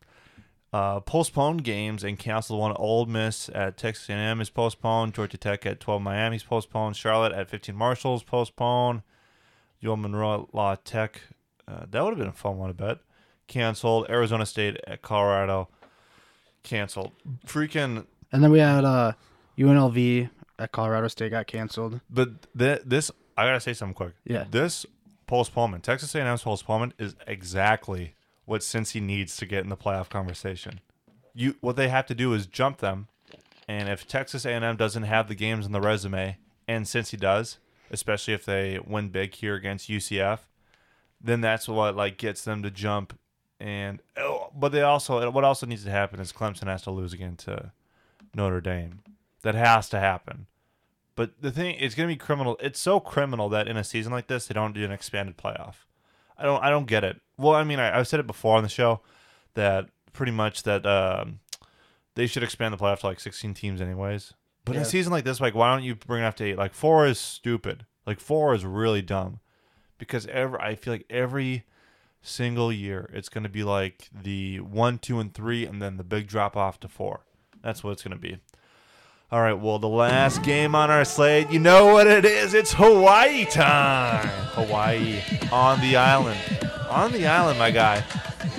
uh, 0.76 1.00
postponed 1.00 1.64
games 1.64 2.04
and 2.04 2.20
canceled 2.20 2.60
one. 2.60 2.74
Ole 2.76 3.06
Miss 3.06 3.50
at 3.56 3.78
Texas 3.78 4.10
A&M 4.10 4.42
is 4.42 4.50
postponed. 4.50 5.14
Georgia 5.14 5.38
Tech 5.38 5.66
at 5.66 5.80
12 5.80 6.02
Miami's 6.02 6.44
postponed. 6.44 6.98
Charlotte 6.98 7.32
at 7.32 7.50
15 7.50 7.74
Marshall's 7.74 8.24
postponed. 8.24 9.02
UL 9.82 9.96
Monroe 9.96 10.50
La 10.52 10.76
Tech. 10.76 11.22
Uh, 11.66 11.86
that 11.90 12.04
would 12.04 12.10
have 12.10 12.18
been 12.18 12.28
a 12.28 12.34
fun 12.34 12.58
one 12.58 12.68
to 12.68 12.74
bet. 12.74 12.98
Canceled. 13.48 14.08
Arizona 14.10 14.46
State 14.46 14.76
at 14.86 15.02
Colorado. 15.02 15.70
Canceled. 16.64 17.14
Freaking 17.46 18.06
And 18.34 18.44
then 18.44 18.52
we 18.52 18.60
had 18.60 18.84
uh, 18.84 19.14
UNLV 19.58 20.30
at 20.60 20.74
Colorado 20.74 21.08
State 21.08 21.32
got 21.32 21.48
canceled. 21.48 22.02
But 22.10 22.48
th- 22.58 22.82
this, 22.86 23.12
I 23.38 23.46
gotta 23.46 23.62
say 23.62 23.72
something 23.72 23.94
quick. 23.94 24.16
Yeah. 24.26 24.44
This 24.52 24.86
postponement, 25.26 25.86
Texas 25.86 26.14
A&M's 26.16 26.44
postponement, 26.44 26.96
is 27.00 27.16
exactly 27.26 28.15
what 28.46 28.62
Cincy 28.62 29.02
needs 29.02 29.38
to 29.38 29.46
get 29.46 29.64
in 29.64 29.70
the 29.70 29.78
playoff 29.78 30.10
conversation. 30.10 30.80
You, 31.34 31.56
what 31.62 31.76
they 31.76 31.90
have 31.90 32.06
to 32.08 32.16
do 32.16 32.34
is 32.34 32.46
jump 32.46 32.78
them, 32.78 33.08
and 33.68 33.90
if 33.90 34.08
Texas 34.08 34.46
A&M 34.46 34.78
doesn't 34.78 35.04
have 35.04 35.28
the 35.28 35.36
games 35.36 35.66
on 35.66 35.72
the 35.72 35.82
resume, 35.82 36.38
and 36.68 36.86
Cincy 36.86 37.20
does, 37.20 37.58
especially 37.92 38.34
if 38.34 38.46
they 38.46 38.80
win 38.86 39.10
big 39.10 39.36
here 39.36 39.56
against 39.56 39.90
UCF, 39.90 40.40
then 41.22 41.42
that's 41.42 41.68
what 41.68 41.96
like 41.96 42.18
gets 42.18 42.44
them 42.44 42.64
to 42.64 42.72
jump. 42.72 43.18
And 43.60 44.02
oh, 44.18 44.52
but 44.56 44.72
they 44.72 44.82
also, 44.82 45.30
what 45.32 45.44
also 45.44 45.66
needs 45.66 45.84
to 45.86 45.92
happen 45.92 46.20
is 46.20 46.32
Clemson 46.32 46.68
has 46.68 46.84
to 46.84 46.92
lose 46.92 47.14
again 47.14 47.36
to 47.38 47.72
Notre 48.34 48.62
Dame. 48.62 49.00
That 49.42 49.56
has 49.56 49.90
to 49.90 50.00
happen. 50.00 50.48
But 51.16 51.42
the 51.42 51.52
thing, 51.52 51.78
it's 51.80 51.96
gonna 51.96 52.08
be 52.08 52.16
criminal. 52.16 52.58
It's 52.60 52.80
so 52.80 53.00
criminal 53.00 53.50
that 53.50 53.68
in 53.68 53.78
a 53.78 53.84
season 53.84 54.12
like 54.12 54.28
this, 54.28 54.48
they 54.48 54.54
don't 54.54 54.74
do 54.74 54.84
an 54.84 54.92
expanded 54.92 55.38
playoff. 55.38 55.76
I 56.38 56.44
don't, 56.44 56.62
I 56.62 56.70
don't 56.70 56.88
get 56.88 57.04
it. 57.04 57.22
Well, 57.38 57.54
I 57.54 57.64
mean, 57.64 57.80
I, 57.80 57.98
I've 57.98 58.08
said 58.08 58.20
it 58.20 58.28
before 58.28 58.58
on 58.58 58.64
the 58.64 58.70
show 58.70 59.02
that 59.56 59.90
pretty 60.14 60.32
much 60.32 60.64
that 60.64 60.86
um, 60.86 61.40
they 62.16 62.28
should 62.28 62.44
expand 62.44 62.74
the 62.74 62.78
playoff 62.78 63.00
to 63.00 63.08
like 63.08 63.20
16 63.20 63.54
teams, 63.54 63.82
anyways. 63.82 64.34
But 64.64 64.76
in 64.76 64.82
a 64.82 64.86
season 64.86 65.12
like 65.12 65.26
this, 65.26 65.40
like, 65.40 65.54
why 65.54 65.72
don't 65.72 65.84
you 65.84 65.96
bring 65.96 66.24
it 66.24 66.26
up 66.26 66.36
to 66.38 66.44
eight? 66.44 66.58
Like, 66.58 66.74
four 66.74 67.06
is 67.06 67.20
stupid. 67.20 67.86
Like, 68.08 68.20
four 68.20 68.56
is 68.56 68.66
really 68.66 69.02
dumb 69.02 69.40
because 69.98 70.26
every 70.28 70.60
I 70.60 70.76
feel 70.76 70.94
like 70.94 71.06
every 71.10 71.66
single 72.22 72.72
year 72.72 73.10
it's 73.14 73.30
gonna 73.30 73.50
be 73.50 73.64
like 73.64 74.10
the 74.12 74.60
one, 74.60 74.98
two, 74.98 75.20
and 75.20 75.34
three, 75.34 75.66
and 75.66 75.82
then 75.82 75.98
the 75.98 76.04
big 76.04 76.28
drop 76.28 76.58
off 76.58 76.80
to 76.80 76.88
four. 76.88 77.22
That's 77.62 77.84
what 77.84 77.92
it's 77.92 78.04
gonna 78.04 78.18
be. 78.18 78.40
All 79.32 79.42
right, 79.42 79.54
well, 79.54 79.80
the 79.80 79.88
last 79.90 80.44
game 80.44 80.76
on 80.76 80.90
our 80.92 81.04
slate, 81.04 81.50
you 81.50 81.60
know 81.60 81.88
what 81.94 82.08
it 82.08 82.26
is. 82.26 82.54
It's 82.54 82.74
Hawaii 82.74 83.46
time. 83.46 84.28
Hawaii 84.54 85.20
on 85.52 85.82
the 85.82 85.96
island. 85.98 86.40
On 86.90 87.12
the 87.12 87.26
island, 87.28 87.58
my 87.60 87.72
guy. 87.72 88.04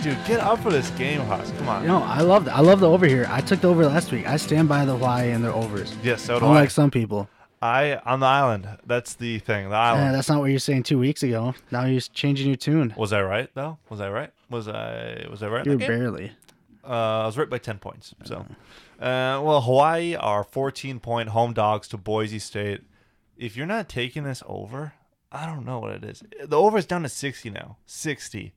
Dude, 0.02 0.18
get 0.26 0.40
up 0.40 0.58
for 0.60 0.70
this 0.70 0.90
game, 0.90 1.20
Huss. 1.20 1.52
Come 1.52 1.68
on. 1.68 1.82
You 1.82 1.88
know, 1.88 2.02
I 2.02 2.20
love 2.20 2.44
the 2.44 2.54
I 2.54 2.60
love 2.60 2.80
the 2.80 2.90
over 2.90 3.06
here. 3.06 3.26
I 3.30 3.40
took 3.40 3.60
the 3.60 3.68
over 3.68 3.86
last 3.86 4.10
week. 4.12 4.26
I 4.26 4.36
stand 4.36 4.68
by 4.68 4.84
the 4.84 4.92
Hawaii 4.96 5.30
and 5.30 5.42
their 5.42 5.52
overs. 5.52 5.94
yes, 6.02 6.22
so 6.22 6.38
do 6.40 6.46
Unlike 6.46 6.70
some 6.70 6.90
people. 6.90 7.28
I. 7.62 7.92
I 7.94 7.96
on 8.04 8.20
the 8.20 8.26
island. 8.26 8.68
That's 8.84 9.14
the 9.14 9.38
thing. 9.38 9.70
The 9.70 9.74
island. 9.76 10.04
Yeah, 10.04 10.12
that's 10.12 10.28
not 10.28 10.40
what 10.40 10.50
you're 10.50 10.58
saying 10.58 10.82
two 10.82 10.98
weeks 10.98 11.22
ago. 11.22 11.54
Now 11.70 11.84
you're 11.86 12.00
changing 12.02 12.48
your 12.48 12.56
tune. 12.56 12.92
was 12.98 13.12
I 13.14 13.22
right 13.22 13.48
though? 13.54 13.78
Was 13.88 14.00
I 14.00 14.10
right? 14.10 14.30
Was 14.50 14.68
I? 14.68 15.26
Was 15.30 15.42
I 15.42 15.48
right? 15.48 15.64
in 15.64 15.72
You're 15.72 15.78
that 15.78 15.86
game? 15.88 15.98
barely. 15.98 16.32
Uh, 16.84 17.22
I 17.22 17.26
was 17.26 17.38
right 17.38 17.48
by 17.48 17.58
10 17.58 17.78
points. 17.78 18.14
So, 18.24 18.46
uh, 18.98 19.40
well, 19.42 19.60
Hawaii 19.60 20.14
are 20.14 20.44
14 20.44 21.00
point 21.00 21.30
home 21.30 21.52
dogs 21.52 21.88
to 21.88 21.96
Boise 21.96 22.38
State. 22.38 22.82
If 23.36 23.56
you're 23.56 23.66
not 23.66 23.88
taking 23.88 24.24
this 24.24 24.42
over, 24.46 24.94
I 25.30 25.44
don't 25.44 25.66
know 25.66 25.80
what 25.80 25.92
it 25.92 26.04
is. 26.04 26.22
The 26.44 26.58
over 26.58 26.78
is 26.78 26.86
down 26.86 27.02
to 27.02 27.08
60 27.08 27.50
now. 27.50 27.76
60. 27.86 28.54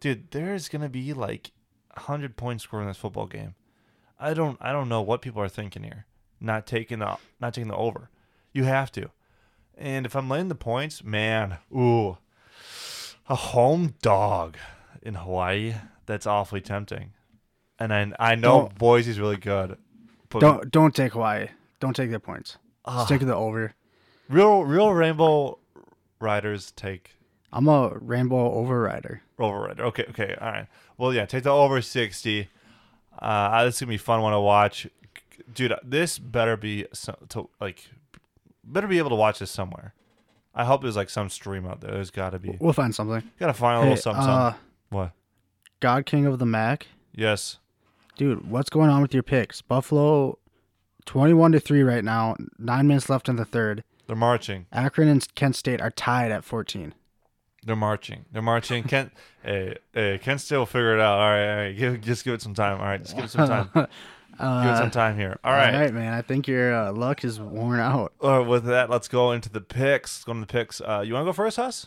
Dude, 0.00 0.30
there's 0.30 0.68
going 0.68 0.82
to 0.82 0.88
be 0.88 1.12
like 1.12 1.52
100 1.94 2.36
points 2.36 2.64
scored 2.64 2.82
in 2.82 2.88
this 2.88 2.96
football 2.96 3.26
game. 3.26 3.54
I 4.18 4.32
don't 4.32 4.56
I 4.60 4.72
don't 4.72 4.88
know 4.88 5.02
what 5.02 5.22
people 5.22 5.42
are 5.42 5.48
thinking 5.48 5.82
here. 5.82 6.06
Not 6.40 6.66
taking 6.66 7.00
the 7.00 7.16
not 7.40 7.54
taking 7.54 7.68
the 7.68 7.76
over. 7.76 8.10
You 8.52 8.64
have 8.64 8.92
to. 8.92 9.10
And 9.76 10.06
if 10.06 10.14
I'm 10.14 10.28
laying 10.28 10.48
the 10.48 10.54
points, 10.54 11.02
man, 11.02 11.58
ooh. 11.74 12.18
A 13.28 13.34
home 13.34 13.94
dog 14.02 14.56
in 15.02 15.14
Hawaii, 15.14 15.74
that's 16.06 16.26
awfully 16.26 16.60
tempting. 16.60 17.13
And 17.84 17.92
I 18.18 18.32
I 18.32 18.34
know 18.34 18.60
Don't- 18.62 18.78
Boise's 18.78 19.18
really 19.20 19.36
good. 19.36 19.76
But 20.30 20.40
Don't 20.40 20.70
don't 20.70 20.94
take 20.94 21.12
Hawaii. 21.12 21.48
Don't 21.80 21.94
take 21.94 22.10
their 22.10 22.18
points. 22.18 22.56
Ah. 22.84 23.04
Stick 23.04 23.20
with 23.20 23.28
the 23.28 23.34
over. 23.36 23.74
real 24.28 24.64
real 24.64 24.90
rainbow 24.92 25.58
riders 26.20 26.70
take 26.72 27.16
I'm 27.52 27.68
a 27.68 27.92
rainbow 28.00 28.50
overrider. 28.62 29.20
over 29.38 29.70
Okay, 29.78 30.04
okay, 30.10 30.34
all 30.40 30.50
right. 30.50 30.66
Well, 30.98 31.12
yeah, 31.14 31.24
take 31.26 31.44
the 31.44 31.50
over 31.50 31.80
sixty. 31.82 32.48
Uh, 33.18 33.64
this 33.64 33.76
is 33.76 33.80
gonna 33.80 33.90
be 33.90 33.94
a 33.96 33.98
fun 33.98 34.22
one 34.22 34.32
to 34.32 34.40
watch, 34.40 34.88
dude. 35.52 35.72
This 35.84 36.18
better 36.18 36.56
be 36.56 36.86
so, 36.92 37.16
to 37.28 37.48
like, 37.60 37.88
better 38.64 38.88
be 38.88 38.98
able 38.98 39.10
to 39.10 39.14
watch 39.16 39.38
this 39.38 39.50
somewhere. 39.52 39.94
I 40.54 40.64
hope 40.64 40.82
there's 40.82 40.96
like 40.96 41.10
some 41.10 41.28
stream 41.30 41.66
out 41.66 41.80
there. 41.80 41.92
There's 41.92 42.10
got 42.10 42.30
to 42.30 42.38
be. 42.38 42.56
We'll 42.60 42.72
find 42.72 42.94
something. 42.94 43.22
Got 43.38 43.48
to 43.48 43.52
find 43.54 43.76
a 43.76 43.80
Hey, 43.82 43.88
little 43.90 44.02
something. 44.02 44.22
uh, 44.24 44.50
something. 44.52 44.60
What? 44.90 45.10
God 45.80 46.06
King 46.06 46.26
of 46.26 46.38
the 46.38 46.46
MAC. 46.46 46.86
Yes. 47.12 47.58
Dude, 48.16 48.48
what's 48.48 48.70
going 48.70 48.90
on 48.90 49.02
with 49.02 49.12
your 49.12 49.22
picks? 49.22 49.60
Buffalo 49.60 50.38
21 51.06 51.52
to 51.52 51.60
3 51.60 51.82
right 51.82 52.04
now. 52.04 52.36
Nine 52.58 52.86
minutes 52.86 53.08
left 53.08 53.28
in 53.28 53.36
the 53.36 53.44
third. 53.44 53.84
They're 54.06 54.16
marching. 54.16 54.66
Akron 54.72 55.08
and 55.08 55.34
Kent 55.34 55.56
State 55.56 55.80
are 55.80 55.90
tied 55.90 56.30
at 56.30 56.44
14. 56.44 56.94
They're 57.64 57.74
marching. 57.74 58.26
They're 58.30 58.42
marching. 58.42 58.84
Kent, 58.84 59.12
hey, 59.42 59.78
hey, 59.92 60.18
Kent 60.22 60.40
State 60.42 60.58
will 60.58 60.66
figure 60.66 60.94
it 60.94 61.00
out. 61.00 61.18
All 61.18 61.30
right, 61.30 61.50
all 61.50 61.56
right. 61.56 61.76
Give, 61.76 62.00
just 62.00 62.24
give 62.24 62.34
it 62.34 62.42
some 62.42 62.54
time. 62.54 62.78
All 62.78 62.86
right, 62.86 63.02
just 63.02 63.16
give 63.16 63.24
it 63.24 63.30
some 63.30 63.48
time. 63.48 63.70
give 63.74 63.84
it 63.84 64.76
some 64.76 64.90
time 64.90 65.16
here. 65.16 65.38
All 65.42 65.52
right. 65.52 65.74
All 65.74 65.80
right, 65.80 65.94
man. 65.94 66.12
I 66.12 66.22
think 66.22 66.46
your 66.46 66.74
uh, 66.74 66.92
luck 66.92 67.24
is 67.24 67.40
worn 67.40 67.80
out. 67.80 68.12
Uh, 68.20 68.44
with 68.46 68.64
that, 68.66 68.90
let's 68.90 69.08
go 69.08 69.32
into 69.32 69.48
the 69.48 69.62
picks. 69.62 70.18
Let's 70.18 70.24
go 70.24 70.32
into 70.32 70.42
the 70.42 70.52
picks. 70.52 70.80
Uh, 70.80 71.02
you 71.04 71.14
want 71.14 71.24
to 71.24 71.28
go 71.28 71.32
first, 71.32 71.56
Huss? 71.56 71.86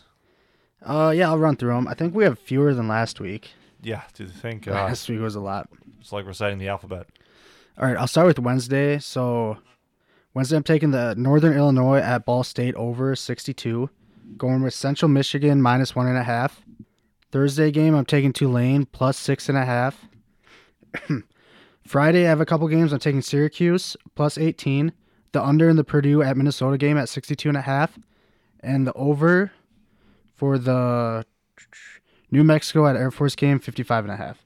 Uh, 0.82 1.12
yeah, 1.14 1.28
I'll 1.28 1.38
run 1.38 1.56
through 1.56 1.74
them. 1.74 1.88
I 1.88 1.94
think 1.94 2.14
we 2.14 2.24
have 2.24 2.38
fewer 2.38 2.74
than 2.74 2.88
last 2.88 3.20
week. 3.20 3.52
Yeah, 3.82 4.02
dude. 4.14 4.32
Thank 4.32 4.62
God. 4.66 4.74
Last 4.74 5.08
week 5.08 5.20
was 5.20 5.34
a 5.34 5.40
lot. 5.40 5.68
It's 6.00 6.12
like 6.12 6.26
reciting 6.26 6.58
the 6.58 6.68
alphabet. 6.68 7.06
All 7.78 7.86
right, 7.86 7.96
I'll 7.96 8.06
start 8.06 8.26
with 8.26 8.38
Wednesday. 8.38 8.98
So 8.98 9.58
Wednesday, 10.34 10.56
I'm 10.56 10.62
taking 10.62 10.90
the 10.90 11.14
Northern 11.16 11.56
Illinois 11.56 11.98
at 11.98 12.24
Ball 12.24 12.44
State 12.44 12.74
over 12.74 13.14
62. 13.14 13.90
Going 14.36 14.62
with 14.62 14.74
Central 14.74 15.08
Michigan 15.08 15.62
minus 15.62 15.96
one 15.96 16.06
and 16.06 16.18
a 16.18 16.22
half. 16.22 16.62
Thursday 17.30 17.70
game, 17.70 17.94
I'm 17.94 18.04
taking 18.04 18.32
Tulane 18.32 18.86
plus 18.86 19.16
six 19.16 19.48
and 19.48 19.58
a 19.58 19.64
half. 19.64 20.06
Friday, 21.86 22.26
I 22.26 22.28
have 22.28 22.40
a 22.40 22.46
couple 22.46 22.68
games. 22.68 22.92
I'm 22.92 22.98
taking 22.98 23.22
Syracuse 23.22 23.96
plus 24.14 24.38
18. 24.38 24.92
The 25.32 25.42
under 25.42 25.68
in 25.68 25.76
the 25.76 25.84
Purdue 25.84 26.22
at 26.22 26.36
Minnesota 26.36 26.78
game 26.78 26.96
at 26.98 27.08
62 27.08 27.48
and 27.48 27.56
a 27.56 27.62
half. 27.62 27.98
And 28.60 28.86
the 28.86 28.92
over 28.94 29.52
for 30.34 30.58
the 30.58 31.24
New 32.30 32.44
Mexico 32.44 32.86
at 32.86 32.96
Air 32.96 33.10
Force 33.10 33.34
game, 33.34 33.58
55 33.58 34.04
and 34.04 34.12
a 34.12 34.16
half. 34.16 34.44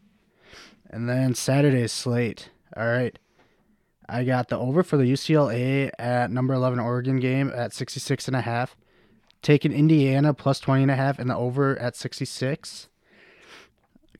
And 0.90 1.08
then 1.08 1.34
Saturday's 1.34 1.92
slate. 1.92 2.50
All 2.76 2.86
right. 2.86 3.18
I 4.08 4.24
got 4.24 4.48
the 4.48 4.58
over 4.58 4.82
for 4.82 4.96
the 4.96 5.04
UCLA 5.04 5.90
at 5.98 6.30
number 6.30 6.52
11 6.54 6.78
Oregon 6.78 7.18
game 7.18 7.50
at 7.54 7.72
66 7.72 8.26
and 8.28 8.36
a 8.36 8.42
half. 8.42 8.76
Taking 9.40 9.72
Indiana 9.72 10.34
plus 10.34 10.60
20 10.60 10.82
and 10.82 10.90
a 10.90 10.96
half 10.96 11.18
and 11.18 11.30
the 11.30 11.36
over 11.36 11.78
at 11.78 11.96
66. 11.96 12.88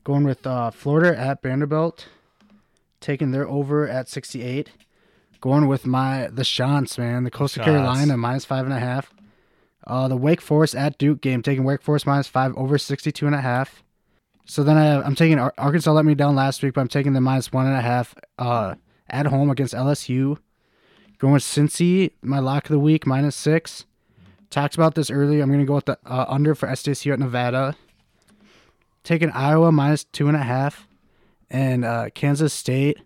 Going 0.03 0.23
with 0.23 0.45
uh, 0.45 0.71
Florida 0.71 1.17
at 1.17 1.41
Vanderbilt. 1.41 2.07
Taking 2.99 3.31
their 3.31 3.47
over 3.47 3.87
at 3.87 4.09
68. 4.09 4.71
Going 5.39 5.67
with 5.67 5.85
my 5.85 6.27
the 6.31 6.43
Chants, 6.43 6.97
man. 6.97 7.23
The 7.23 7.31
Coastal 7.31 7.63
Chants. 7.63 7.77
Carolina 7.77 8.17
minus 8.17 8.45
five 8.45 8.65
and 8.65 8.73
a 8.73 8.79
half. 8.79 9.13
Uh, 9.85 10.07
the 10.07 10.17
Wake 10.17 10.41
Forest 10.41 10.75
at 10.75 10.97
Duke 10.97 11.21
game. 11.21 11.41
Taking 11.41 11.63
Wake 11.63 11.81
Forest 11.81 12.05
minus 12.05 12.27
five 12.27 12.55
over 12.55 12.77
62 12.77 13.25
and 13.25 13.35
a 13.35 13.41
half. 13.41 13.83
So 14.45 14.63
then 14.63 14.77
I, 14.77 15.01
I'm 15.01 15.15
taking 15.15 15.39
Ar- 15.39 15.53
Arkansas 15.57 15.91
let 15.91 16.05
me 16.05 16.15
down 16.15 16.35
last 16.35 16.63
week, 16.63 16.73
but 16.73 16.81
I'm 16.81 16.87
taking 16.87 17.13
the 17.13 17.21
minus 17.21 17.51
one 17.51 17.65
and 17.65 17.75
a 17.75 17.81
half 17.81 18.13
uh, 18.37 18.75
at 19.09 19.27
home 19.27 19.49
against 19.49 19.73
LSU. 19.73 20.37
Going 21.19 21.33
with 21.33 21.43
Cincy, 21.43 22.11
my 22.21 22.39
lock 22.39 22.65
of 22.65 22.71
the 22.71 22.79
week, 22.79 23.05
minus 23.07 23.35
six. 23.35 23.85
Talked 24.49 24.75
about 24.75 24.95
this 24.95 25.09
earlier. 25.09 25.41
I'm 25.41 25.49
going 25.49 25.61
to 25.61 25.65
go 25.65 25.75
with 25.75 25.85
the 25.85 25.97
uh, 26.05 26.25
under 26.27 26.53
for 26.53 26.67
SDSU 26.67 27.13
at 27.13 27.19
Nevada. 27.19 27.75
Taking 29.03 29.31
Iowa 29.31 29.71
minus 29.71 30.03
two 30.03 30.27
and 30.27 30.37
a 30.37 30.43
half. 30.43 30.87
And 31.49 31.85
uh, 31.85 32.09
Kansas 32.13 32.53
State, 32.53 32.99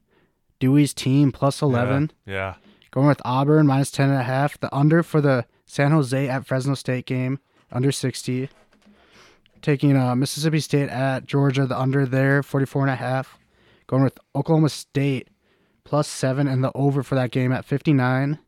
Dewey's 0.60 0.94
team 0.94 1.32
plus 1.32 1.62
11. 1.62 2.12
Yeah. 2.26 2.56
Going 2.92 3.08
with 3.08 3.22
Auburn 3.24 3.68
minus 3.68 3.92
10 3.92 4.10
and 4.10 4.20
a 4.20 4.24
half. 4.24 4.60
The 4.60 4.74
under 4.76 5.04
for 5.04 5.22
the 5.22 5.46
San 5.68 5.92
Jose 5.92 6.28
at 6.28 6.48
Fresno 6.48 6.74
State 6.74 7.06
game, 7.06 7.40
under 7.72 7.92
60. 7.92 8.50
Taking 9.62 9.96
uh, 9.96 10.16
Mississippi 10.16 10.60
State 10.60 10.90
at 10.90 11.28
Georgia, 11.28 11.68
the 11.68 11.80
under 11.80 12.06
there, 12.06 12.42
44 12.42 12.84
and 12.84 12.92
a 12.92 12.96
half. 12.96 13.38
Going 13.86 14.04
with 14.04 14.18
Oklahoma 14.36 14.70
State 14.70 15.30
plus 15.84 16.08
7 16.08 16.48
and 16.48 16.64
the 16.64 16.72
over 16.74 17.04
for 17.04 17.16
that 17.16 17.32
game 17.32 17.52
at 17.52 17.66
59. 17.66 18.40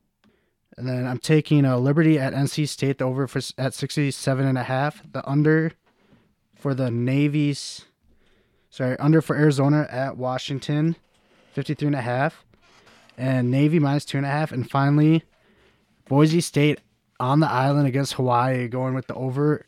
And 0.77 0.87
then 0.87 1.05
I'm 1.05 1.17
taking 1.19 1.65
uh, 1.65 1.77
Liberty 1.77 2.17
at 2.17 2.33
NC 2.33 2.67
State, 2.67 2.97
the 2.97 3.05
over 3.05 3.27
for 3.27 3.41
at 3.57 3.73
67 3.73 4.45
and 4.45 4.57
a 4.57 4.63
half. 4.63 5.03
The 5.11 5.27
under 5.29 5.73
for 6.55 6.73
the 6.73 6.89
Navy's 6.89 7.85
sorry, 8.69 8.97
under 8.97 9.21
for 9.21 9.35
Arizona 9.35 9.87
at 9.89 10.17
Washington, 10.17 10.95
53 11.53 11.87
and 11.87 11.95
a 11.95 12.01
half. 12.01 12.45
And 13.17 13.51
Navy 13.51 13.79
minus 13.79 14.05
two 14.05 14.17
and 14.17 14.25
a 14.25 14.29
half. 14.29 14.51
And 14.51 14.69
finally, 14.69 15.23
Boise 16.07 16.41
State 16.41 16.79
on 17.19 17.39
the 17.39 17.49
island 17.49 17.87
against 17.87 18.13
Hawaii, 18.13 18.67
going 18.67 18.93
with 18.93 19.07
the 19.07 19.13
over 19.15 19.65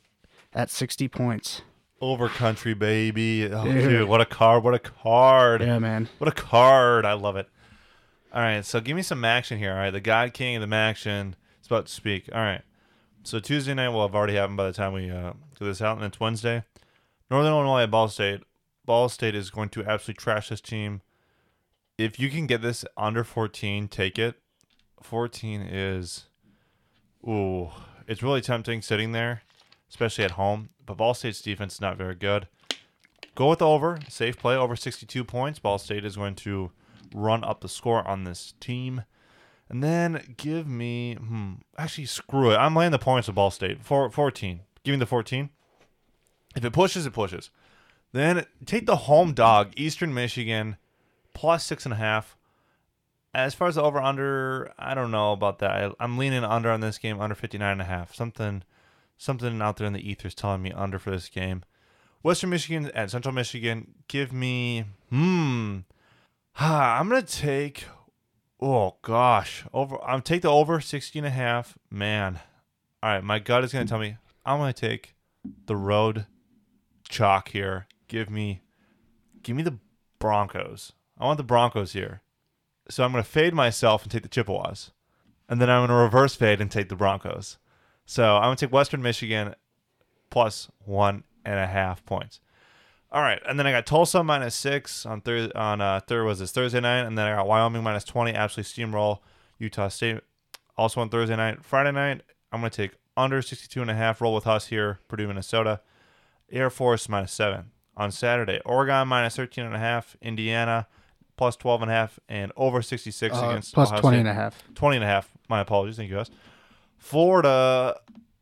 at 0.54 0.70
60 0.70 1.08
points. 1.08 1.62
Over 2.00 2.30
country, 2.30 2.74
baby. 2.74 3.46
Oh, 3.52 3.64
Dude. 3.64 3.90
dude, 3.90 4.08
what 4.10 4.22
a 4.22 4.26
card. 4.26 4.64
What 4.64 4.74
a 4.74 4.80
card. 4.80 5.62
Yeah, 5.62 5.78
man. 5.80 6.10
What 6.18 6.28
a 6.28 6.32
card. 6.34 7.06
I 7.06 7.14
love 7.14 7.36
it. 7.36 7.48
All 8.34 8.42
right, 8.42 8.66
so 8.66 8.80
give 8.80 8.96
me 8.96 9.02
some 9.02 9.24
action 9.26 9.60
here. 9.60 9.72
All 9.72 9.78
right, 9.78 9.92
the 9.92 10.00
God 10.00 10.34
King 10.34 10.56
of 10.62 10.68
the 10.70 10.76
action 10.76 11.36
is 11.62 11.68
about 11.68 11.88
to 11.88 11.92
speak. 11.92 12.30
All 12.34 12.40
right, 12.40 12.62
so 13.24 13.40
Tuesday 13.40 13.74
night 13.74 13.90
will 13.90 14.08
have 14.08 14.16
already 14.16 14.36
happened 14.36 14.56
by 14.58 14.68
the 14.68 14.74
time 14.74 14.94
we 14.94 15.10
uh, 15.12 15.34
do 15.60 15.66
this 15.66 15.82
out, 15.82 15.98
and 15.98 16.06
it's 16.06 16.20
Wednesday. 16.20 16.64
Northern 17.30 17.52
Illinois 17.52 17.84
at 17.84 17.92
Ball 17.92 18.08
State. 18.08 18.42
Ball 18.86 19.10
State 19.10 19.36
is 19.36 19.50
going 19.50 19.70
to 19.70 19.84
absolutely 19.84 20.22
trash 20.22 20.48
this 20.50 20.62
team. 20.62 21.02
If 21.98 22.20
you 22.20 22.30
can 22.30 22.48
get 22.48 22.62
this 22.62 22.84
under 22.98 23.24
14, 23.26 23.90
take 23.90 24.18
it. 24.18 24.36
14 25.04 25.62
is, 25.62 26.26
ooh, 27.28 27.70
it's 28.08 28.24
really 28.24 28.42
tempting 28.42 28.82
sitting 28.82 29.12
there, 29.12 29.44
especially 29.90 30.24
at 30.24 30.32
home. 30.32 30.70
But 30.86 30.98
Ball 30.98 31.14
State's 31.14 31.42
defense 31.42 31.76
is 31.76 31.82
not 31.82 31.98
very 31.98 32.16
good. 32.16 32.48
Go 33.36 33.50
with 33.50 33.60
the 33.60 33.68
over. 33.68 34.00
Safe 34.10 34.38
play 34.38 34.56
over 34.56 34.76
62 34.76 35.24
points. 35.24 35.60
Ball 35.60 35.78
State 35.78 36.06
is 36.06 36.18
going 36.18 36.36
to 36.36 36.72
run 37.14 37.44
up 37.44 37.62
the 37.62 37.70
score 37.70 38.06
on 38.08 38.24
this 38.24 38.54
team. 38.60 39.04
And 39.70 39.82
then 39.82 40.36
give 40.36 40.68
me, 40.68 41.16
hmm, 41.16 41.54
actually, 41.78 42.06
screw 42.06 42.52
it. 42.52 42.58
I'm 42.58 42.76
laying 42.76 42.92
the 42.92 43.00
points 43.00 43.28
with 43.28 43.36
Ball 43.36 43.52
State. 43.52 43.84
Four, 43.84 44.10
14. 44.10 44.62
Give 44.84 44.94
me 44.94 45.00
the 45.00 45.06
14. 45.06 45.50
If 46.56 46.66
it 46.66 46.74
pushes, 46.74 47.06
it 47.06 47.14
pushes. 47.14 47.50
Then 48.12 48.46
take 48.66 48.86
the 48.86 48.98
home 48.98 49.34
dog, 49.34 49.72
Eastern 49.78 50.14
Michigan, 50.14 50.76
plus 51.34 51.66
six 51.66 51.86
and 51.86 51.94
a 51.94 51.98
half. 51.98 52.36
As 53.34 53.54
far 53.54 53.70
as 53.70 53.76
the 53.76 53.84
over 53.84 54.02
under, 54.02 54.74
I 54.78 54.94
don't 54.94 55.12
know 55.12 55.32
about 55.32 55.60
that. 55.60 55.72
I, 55.72 55.92
I'm 56.00 56.18
leaning 56.18 56.44
under 56.44 56.70
on 56.70 56.82
this 56.82 56.98
game, 56.98 57.22
under 57.22 57.36
59 57.36 57.72
and 57.72 57.82
a 57.82 57.86
half. 57.86 58.14
Something, 58.14 58.64
something 59.18 59.62
out 59.62 59.78
there 59.78 59.88
in 59.88 59.94
the 59.94 60.10
ether 60.10 60.28
is 60.28 60.36
telling 60.36 60.62
me 60.62 60.72
under 60.72 61.00
for 61.00 61.12
this 61.12 61.30
game. 61.30 61.64
Western 62.24 62.50
Michigan 62.50 62.92
and 62.94 63.10
Central 63.10 63.34
Michigan. 63.34 63.94
Give 64.08 64.32
me, 64.32 64.86
hmm, 65.10 65.80
I'm 66.60 67.10
gonna 67.10 67.22
take. 67.22 67.86
Oh 68.60 68.98
gosh, 69.02 69.66
over. 69.74 69.98
I'm 70.04 70.22
take 70.22 70.44
the 70.44 70.52
over 70.52 70.80
60 70.80 71.18
and 71.20 71.26
a 71.26 71.32
half. 71.32 71.78
Man, 71.90 72.40
all 73.02 73.10
right. 73.12 73.24
My 73.24 73.40
gut 73.40 73.64
is 73.64 73.74
gonna 73.74 73.86
tell 73.86 73.98
me 74.00 74.18
I'm 74.46 74.60
gonna 74.60 74.74
take 74.74 75.16
the 75.66 75.76
road 75.76 76.26
chalk 77.10 77.50
here. 77.50 77.88
Give 78.08 78.30
me, 78.30 78.62
give 79.42 79.56
me 79.56 79.64
the 79.64 79.80
Broncos. 80.20 80.94
I 81.18 81.26
want 81.26 81.38
the 81.38 81.44
Broncos 81.44 81.94
here. 81.94 82.22
So 82.92 83.04
I'm 83.04 83.12
gonna 83.12 83.24
fade 83.24 83.54
myself 83.54 84.04
and 84.04 84.12
take 84.12 84.24
the 84.24 84.30
Chippewas, 84.30 84.92
and 85.48 85.62
then 85.62 85.70
I'm 85.70 85.88
gonna 85.88 86.02
reverse 86.02 86.36
fade 86.36 86.62
and 86.62 86.70
take 86.70 86.90
the 86.90 86.96
Broncos. 86.96 87.58
So 88.06 88.36
I'm 88.38 88.44
gonna 88.44 88.56
take 88.58 88.72
Western 88.72 89.02
Michigan 89.02 89.56
plus 90.30 90.70
one 90.86 91.24
and 91.46 91.60
a 91.60 91.68
half 91.68 92.06
points. 92.06 92.40
All 93.12 93.22
right, 93.22 93.42
and 93.48 93.60
then 93.60 93.68
I 93.68 93.72
got 93.72 93.86
Tulsa 93.86 94.24
minus 94.24 94.56
six 94.56 95.06
on 95.06 95.22
third 95.22 95.54
on 95.54 95.82
uh 95.82 96.02
third 96.06 96.26
was 96.26 96.40
this 96.40 96.52
Thursday 96.52 96.80
night, 96.80 97.06
and 97.06 97.18
then 97.18 97.28
I 97.28 97.36
got 97.36 97.48
Wyoming 97.48 97.84
minus 97.84 98.04
twenty, 98.04 98.34
absolutely 98.34 98.84
steamroll 98.84 99.20
Utah 99.58 99.88
State. 99.88 100.22
Also 100.78 101.02
on 101.02 101.10
Thursday 101.10 101.36
night, 101.36 101.64
Friday 101.64 101.92
night, 101.92 102.22
I'm 102.52 102.60
gonna 102.60 102.70
take 102.70 102.92
under 103.18 103.42
62 103.42 103.82
and 103.82 103.92
a 103.92 103.94
half. 103.94 104.22
Roll 104.22 104.34
with 104.34 104.48
us 104.48 104.68
here, 104.68 105.00
Purdue, 105.08 105.28
Minnesota. 105.28 105.82
Air 106.52 106.70
Force 106.70 107.08
minus 107.08 107.32
seven 107.32 107.72
on 107.96 108.12
Saturday. 108.12 108.60
Oregon 108.66 109.08
minus 109.08 109.36
13 109.36 109.66
and 109.66 109.76
a 109.76 109.80
half. 109.80 110.18
Indiana 110.22 110.88
plus 111.42 111.56
12 111.56 111.82
and 111.82 111.90
a 111.90 111.94
half, 111.96 112.20
and 112.30 112.52
over 112.56 112.84
66 112.84 113.36
Uh, 113.36 113.40
against 113.50 113.74
plus 113.74 113.88
Ohio 113.90 114.02
20 114.02 114.16
State. 114.18 114.20
and 114.20 114.30
a 114.30 114.34
half. 114.36 114.64
20 114.76 114.98
and 114.98 115.04
a 115.04 115.08
half. 115.08 115.28
My 115.50 115.60
apologies. 115.60 115.98
Thank 115.98 116.12
you, 116.12 116.16
guys. 116.18 116.30
Florida 117.00 118.00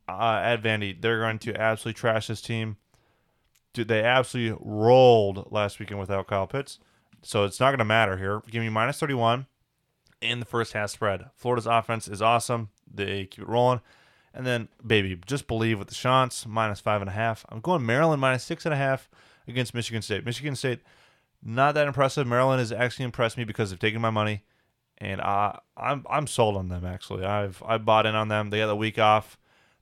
uh, 0.09 0.41
at 0.43 0.61
Vandy, 0.61 0.99
they're 1.01 1.21
going 1.21 1.39
to 1.39 1.55
absolutely 1.55 1.97
trash 1.97 2.27
this 2.27 2.41
team. 2.41 2.75
Dude, 3.71 3.87
they 3.87 4.03
absolutely 4.03 4.57
rolled 4.61 5.49
last 5.49 5.79
weekend 5.79 5.97
without 6.01 6.27
Kyle 6.27 6.45
Pitts. 6.45 6.77
So 7.21 7.45
it's 7.45 7.57
not 7.61 7.69
going 7.69 7.79
to 7.79 7.85
matter 7.85 8.17
here. 8.17 8.41
Give 8.51 8.61
me 8.61 8.67
minus 8.67 8.99
31 8.99 9.45
in 10.21 10.41
the 10.41 10.45
first 10.45 10.73
half 10.73 10.89
spread. 10.89 11.27
Florida's 11.35 11.65
offense 11.67 12.09
is 12.09 12.21
awesome. 12.21 12.67
They 12.93 13.27
keep 13.27 13.43
it 13.43 13.47
rolling. 13.47 13.79
And 14.33 14.45
then, 14.45 14.67
baby, 14.85 15.17
just 15.25 15.47
believe 15.47 15.79
with 15.79 15.87
the 15.87 15.95
Chants, 15.95 16.45
minus 16.45 16.81
five 16.81 16.99
and 16.99 17.09
a 17.09 17.13
half. 17.13 17.45
I'm 17.47 17.61
going 17.61 17.85
Maryland 17.85 18.19
minus 18.19 18.43
six 18.43 18.65
and 18.65 18.73
a 18.73 18.77
half 18.77 19.09
against 19.47 19.73
Michigan 19.73 20.01
State. 20.01 20.25
Michigan 20.25 20.55
State, 20.57 20.81
not 21.43 21.75
that 21.75 21.87
impressive. 21.87 22.27
Maryland 22.27 22.59
has 22.59 22.71
actually 22.71 23.05
impressed 23.05 23.37
me 23.37 23.43
because 23.43 23.69
they've 23.69 23.79
taken 23.79 24.01
my 24.01 24.09
money 24.09 24.43
and 24.99 25.21
I, 25.21 25.59
I'm 25.77 26.05
I'm 26.09 26.27
sold 26.27 26.57
on 26.57 26.69
them. 26.69 26.85
Actually, 26.85 27.25
I've 27.25 27.63
I 27.65 27.77
bought 27.77 28.05
in 28.05 28.15
on 28.15 28.27
them. 28.27 28.49
They 28.49 28.59
got 28.59 28.67
the 28.67 28.75
week 28.75 28.99
off. 28.99 29.37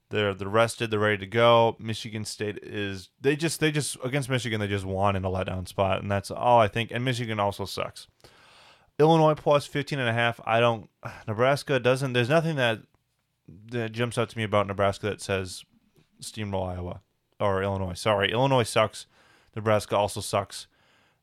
They're 0.10 0.34
they're 0.34 0.48
rested. 0.48 0.92
They're 0.92 1.00
ready 1.00 1.18
to 1.18 1.28
go. 1.28 1.76
Michigan 1.80 2.24
State 2.24 2.60
is 2.62 3.10
they 3.20 3.36
just 3.36 3.60
they 3.60 3.72
just 3.72 3.98
against 4.04 4.30
Michigan 4.30 4.60
they 4.60 4.68
just 4.68 4.86
won 4.86 5.16
in 5.16 5.26
a 5.26 5.30
letdown 5.30 5.68
spot, 5.68 6.02
and 6.02 6.12
that's 6.12 6.32
all 6.32 6.60
I 6.60 6.68
think. 6.68 6.92
And 6.92 7.04
Michigan 7.04 7.40
also 7.40 7.66
sucks. 7.66 8.08
Illinois 9.00 9.36
plus 9.36 9.66
15 9.66 10.00
and 10.00 10.10
a 10.10 10.14
half. 10.14 10.40
I 10.46 10.60
don't 10.60 10.90
Nebraska 11.28 11.80
doesn't 11.80 12.14
there's 12.14 12.30
nothing 12.30 12.56
that 12.58 12.82
that 13.72 13.92
jumps 13.92 14.18
out 14.18 14.30
to 14.30 14.38
me 14.38 14.44
about 14.44 14.68
Nebraska 14.68 15.08
that 15.08 15.22
says 15.22 15.64
steamroll 16.22 16.70
Iowa 16.70 17.02
or 17.40 17.64
Illinois. 17.64 17.94
Sorry, 17.94 18.32
Illinois 18.32 18.64
sucks. 18.64 19.08
Nebraska 19.56 19.98
also 19.98 20.22
sucks. 20.22 20.68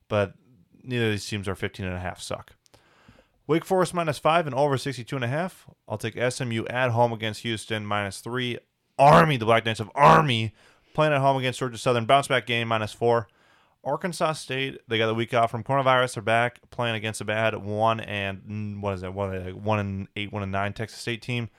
But 0.09 0.35
neither 0.83 1.07
of 1.07 1.11
these 1.13 1.27
teams 1.27 1.49
are 1.49 1.55
15 1.55 1.87
and 1.87 1.95
a 1.95 2.01
half 2.01 2.21
suck. 2.21 2.55
Wake 3.47 3.65
Forest 3.65 3.93
minus 3.93 4.19
5 4.19 4.47
and 4.47 4.55
over 4.55 4.79
62 4.79 5.15
and 5.15 5.25
a 5.25 5.29
half. 5.29 5.69
I'll 5.87 5.99
take 5.99 6.15
SMU 6.15 6.65
at 6.67 6.91
home 6.91 7.13
against 7.13 7.43
Houston 7.43 7.85
minus 7.85 8.21
3. 8.21 8.59
Army, 8.99 9.37
the 9.37 9.45
Black 9.45 9.67
Knights 9.67 9.81
of 9.81 9.91
Army 9.95 10.55
playing 10.95 11.13
at 11.13 11.21
home 11.21 11.37
against 11.37 11.59
Georgia 11.59 11.77
Southern 11.77 12.07
bounce 12.07 12.29
back 12.29 12.47
game 12.47 12.69
minus 12.69 12.93
4. 12.93 13.29
Arkansas 13.85 14.33
State, 14.33 14.81
they 14.89 14.97
got 14.97 15.09
the 15.09 15.15
week 15.15 15.35
off 15.35 15.51
from 15.51 15.63
coronavirus. 15.63 16.15
They're 16.15 16.23
back 16.23 16.59
playing 16.71 16.95
against 16.95 17.21
a 17.21 17.25
bad 17.25 17.55
one 17.57 18.01
and 18.01 18.43
mm, 18.43 18.81
what 18.81 18.95
is 18.95 19.03
that? 19.03 19.13
One, 19.13 19.45
like 19.45 19.55
one 19.55 19.79
and 19.79 20.09
eight, 20.17 20.33
one 20.33 20.43
and 20.43 20.53
nine 20.53 20.73
Texas 20.73 21.01
State 21.01 21.21
team. 21.21 21.51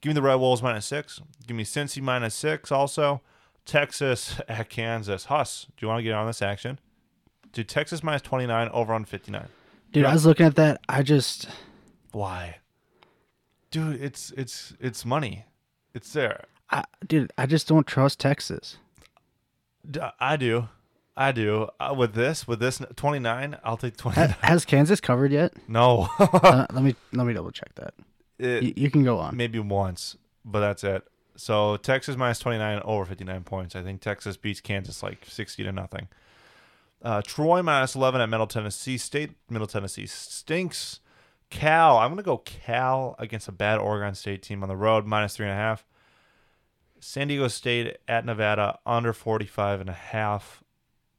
Give 0.00 0.10
me 0.10 0.14
the 0.14 0.22
Red 0.22 0.36
Wolves 0.36 0.62
minus 0.62 0.86
six. 0.86 1.20
Give 1.46 1.56
me 1.56 1.64
Cincy 1.64 2.00
minus 2.00 2.34
six. 2.34 2.72
Also, 2.72 3.20
Texas 3.66 4.40
at 4.48 4.70
Kansas. 4.70 5.26
Huss, 5.26 5.66
do 5.76 5.84
you 5.84 5.88
want 5.88 5.98
to 5.98 6.02
get 6.04 6.14
on 6.14 6.26
this 6.26 6.40
action? 6.40 6.78
Do 7.52 7.64
Texas 7.64 8.02
minus 8.02 8.22
twenty 8.22 8.46
nine 8.46 8.68
over 8.70 8.92
on 8.92 9.04
fifty 9.04 9.30
nine. 9.32 9.48
Dude, 9.92 10.04
I 10.04 10.12
was 10.12 10.26
looking 10.26 10.46
at 10.46 10.56
that. 10.56 10.80
I 10.88 11.02
just 11.02 11.48
Why? 12.12 12.58
Dude, 13.70 14.00
it's 14.02 14.30
it's 14.36 14.74
it's 14.80 15.04
money. 15.04 15.44
It's 15.94 16.12
there. 16.12 16.44
I, 16.70 16.84
dude, 17.06 17.32
I 17.38 17.46
just 17.46 17.66
don't 17.66 17.86
trust 17.86 18.20
Texas. 18.20 18.76
I 20.20 20.36
do. 20.36 20.68
I 21.16 21.32
do. 21.32 21.68
Uh, 21.80 21.94
with 21.96 22.14
this, 22.14 22.46
with 22.46 22.60
this 22.60 22.80
29, 22.94 23.56
I'll 23.64 23.76
take 23.78 23.96
29. 23.96 24.28
Ha- 24.30 24.38
Has 24.42 24.64
Kansas 24.64 25.00
covered 25.00 25.32
yet? 25.32 25.52
no. 25.66 26.08
Uh, 26.18 26.66
let 26.72 26.82
me 26.84 26.94
let 27.12 27.26
me 27.26 27.32
double 27.32 27.50
check 27.50 27.74
that. 27.76 27.94
It- 28.38 28.62
Y- 28.62 28.72
you 28.76 28.90
can 28.90 29.02
go 29.02 29.18
on. 29.18 29.36
maybe 29.36 29.58
once, 29.58 30.16
but 30.44 30.60
that's 30.60 30.84
it. 30.84 31.04
So 31.36 31.76
Texas 31.78 32.16
minus 32.16 32.38
29 32.38 32.82
over 32.84 33.04
59 33.04 33.42
points. 33.44 33.74
I 33.74 33.82
think 33.82 34.00
Texas 34.00 34.36
beats 34.36 34.60
Kansas 34.60 35.02
like 35.02 35.24
60 35.26 35.64
to 35.64 35.72
nothing. 35.72 36.08
Uh, 37.02 37.22
Troy 37.22 37.62
minus 37.62 37.94
11 37.94 38.20
at 38.20 38.28
Middle 38.28 38.46
Tennessee 38.46 38.98
State. 38.98 39.32
Middle 39.48 39.66
Tennessee 39.66 40.06
stinks. 40.06 41.00
Cal, 41.50 41.98
I'm 41.98 42.10
going 42.10 42.18
to 42.18 42.22
go 42.22 42.38
Cal 42.38 43.14
against 43.18 43.48
a 43.48 43.52
bad 43.52 43.78
Oregon 43.78 44.14
State 44.14 44.42
team 44.42 44.62
on 44.62 44.68
the 44.68 44.76
road, 44.76 45.06
minus 45.06 45.36
three 45.36 45.46
and 45.46 45.52
a 45.52 45.56
half. 45.56 45.86
San 47.00 47.28
Diego 47.28 47.48
State 47.48 47.98
at 48.06 48.24
Nevada, 48.24 48.78
under 48.84 49.12
45 49.12 49.80
and 49.80 49.90
a 49.90 49.94
half. 49.94 50.62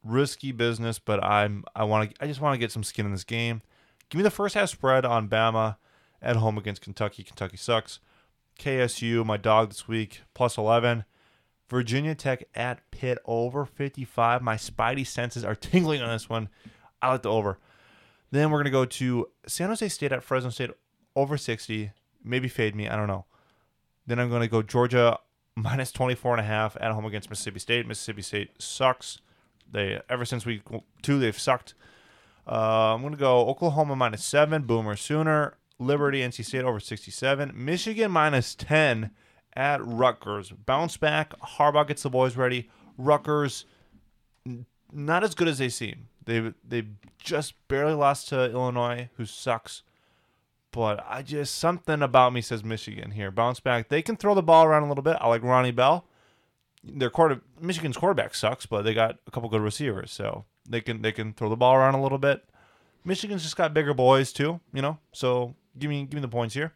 Risky 0.04 0.52
business, 0.52 0.98
but 0.98 1.22
I'm 1.22 1.62
I 1.74 1.84
want 1.84 2.10
to 2.14 2.24
I 2.24 2.26
just 2.26 2.40
want 2.40 2.54
to 2.54 2.58
get 2.58 2.72
some 2.72 2.82
skin 2.82 3.04
in 3.04 3.12
this 3.12 3.24
game. 3.24 3.60
Give 4.08 4.18
me 4.18 4.22
the 4.22 4.30
first 4.30 4.54
half 4.54 4.70
spread 4.70 5.04
on 5.04 5.28
Bama 5.28 5.76
at 6.22 6.36
home 6.36 6.56
against 6.56 6.80
Kentucky. 6.80 7.22
Kentucky 7.22 7.58
sucks. 7.58 8.00
KSU, 8.58 9.24
my 9.26 9.36
dog 9.36 9.68
this 9.68 9.88
week, 9.88 10.22
plus 10.32 10.56
11. 10.56 11.04
Virginia 11.70 12.16
Tech 12.16 12.44
at 12.54 12.90
Pitt 12.90 13.18
over 13.24 13.64
55. 13.64 14.42
My 14.42 14.56
spidey 14.56 15.06
senses 15.06 15.44
are 15.44 15.54
tingling 15.54 16.02
on 16.02 16.10
this 16.10 16.28
one. 16.28 16.48
I 17.00 17.12
like 17.12 17.22
the 17.22 17.30
over. 17.30 17.58
Then 18.32 18.50
we're 18.50 18.58
going 18.58 18.64
to 18.64 18.70
go 18.70 18.84
to 18.84 19.28
San 19.46 19.68
Jose 19.68 19.88
State 19.88 20.12
at 20.12 20.22
Fresno 20.22 20.50
State 20.50 20.70
over 21.16 21.36
60. 21.36 21.92
Maybe 22.22 22.48
fade 22.48 22.74
me. 22.74 22.88
I 22.88 22.96
don't 22.96 23.06
know. 23.06 23.24
Then 24.06 24.18
I'm 24.18 24.28
going 24.28 24.42
to 24.42 24.48
go 24.48 24.62
Georgia 24.62 25.18
minus 25.56 25.92
24 25.92 26.32
and 26.32 26.40
a 26.40 26.44
half 26.44 26.76
at 26.80 26.92
home 26.92 27.06
against 27.06 27.30
Mississippi 27.30 27.60
State. 27.60 27.86
Mississippi 27.86 28.22
State 28.22 28.60
sucks. 28.60 29.20
They 29.72 30.00
ever 30.08 30.24
since 30.24 30.44
week 30.44 30.62
two 31.02 31.20
they've 31.20 31.38
sucked. 31.38 31.74
Uh, 32.46 32.94
I'm 32.94 33.02
going 33.02 33.12
to 33.12 33.18
go 33.18 33.46
Oklahoma 33.46 33.94
minus 33.94 34.24
seven. 34.24 34.62
Boomer 34.62 34.96
Sooner. 34.96 35.56
Liberty, 35.78 36.20
NC 36.20 36.44
State 36.44 36.64
over 36.64 36.78
67. 36.78 37.52
Michigan 37.54 38.10
minus 38.10 38.54
10 38.54 39.10
at 39.54 39.84
Rutgers. 39.84 40.50
Bounce 40.50 40.96
back. 40.96 41.38
Harbaugh 41.40 41.86
gets 41.86 42.02
the 42.02 42.10
boys 42.10 42.36
ready. 42.36 42.70
Rutgers, 42.98 43.64
not 44.92 45.24
as 45.24 45.34
good 45.34 45.48
as 45.48 45.58
they 45.58 45.68
seem. 45.68 46.08
They 46.24 46.52
they 46.66 46.84
just 47.18 47.54
barely 47.68 47.94
lost 47.94 48.28
to 48.28 48.50
Illinois, 48.50 49.08
who 49.16 49.24
sucks. 49.24 49.82
But 50.72 51.04
I 51.08 51.22
just 51.22 51.56
something 51.56 52.02
about 52.02 52.32
me 52.32 52.40
says 52.40 52.62
Michigan 52.62 53.12
here. 53.12 53.30
Bounce 53.30 53.58
back. 53.58 53.88
They 53.88 54.02
can 54.02 54.16
throw 54.16 54.34
the 54.34 54.42
ball 54.42 54.64
around 54.64 54.84
a 54.84 54.88
little 54.88 55.02
bit. 55.02 55.16
I 55.20 55.28
like 55.28 55.42
Ronnie 55.42 55.72
Bell. 55.72 56.06
Their 56.84 57.10
quarter 57.10 57.40
Michigan's 57.60 57.96
quarterback 57.96 58.34
sucks, 58.34 58.66
but 58.66 58.82
they 58.82 58.94
got 58.94 59.18
a 59.26 59.30
couple 59.30 59.48
good 59.48 59.62
receivers, 59.62 60.12
so 60.12 60.44
they 60.68 60.80
can 60.80 61.02
they 61.02 61.12
can 61.12 61.32
throw 61.32 61.48
the 61.48 61.56
ball 61.56 61.74
around 61.74 61.94
a 61.94 62.02
little 62.02 62.18
bit. 62.18 62.44
Michigan's 63.04 63.42
just 63.42 63.56
got 63.56 63.74
bigger 63.74 63.94
boys 63.94 64.32
too, 64.32 64.60
you 64.72 64.82
know. 64.82 64.98
So 65.12 65.56
give 65.78 65.90
me 65.90 66.02
give 66.04 66.14
me 66.14 66.20
the 66.20 66.28
points 66.28 66.54
here. 66.54 66.72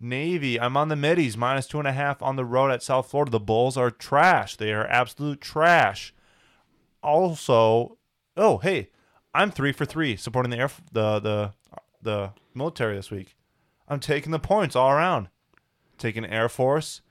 Navy, 0.00 0.58
I'm 0.58 0.76
on 0.76 0.88
the 0.88 0.96
middies, 0.96 1.36
minus 1.36 1.66
two 1.66 1.78
and 1.78 1.86
a 1.86 1.92
half 1.92 2.22
on 2.22 2.36
the 2.36 2.44
road 2.44 2.70
at 2.70 2.82
South 2.82 3.10
Florida. 3.10 3.30
The 3.30 3.40
Bulls 3.40 3.76
are 3.76 3.90
trash. 3.90 4.56
They 4.56 4.72
are 4.72 4.86
absolute 4.86 5.40
trash. 5.40 6.14
Also, 7.02 7.98
oh 8.36 8.58
hey, 8.58 8.88
I'm 9.34 9.50
three 9.50 9.72
for 9.72 9.84
three 9.84 10.16
supporting 10.16 10.50
the 10.50 10.58
air 10.58 10.70
the 10.92 11.20
the 11.20 11.52
the 12.02 12.30
military 12.54 12.96
this 12.96 13.10
week. 13.10 13.36
I'm 13.88 14.00
taking 14.00 14.32
the 14.32 14.38
points 14.38 14.74
all 14.74 14.90
around. 14.90 15.28
Taking 15.98 16.24
Air 16.24 16.48
Force, 16.48 17.02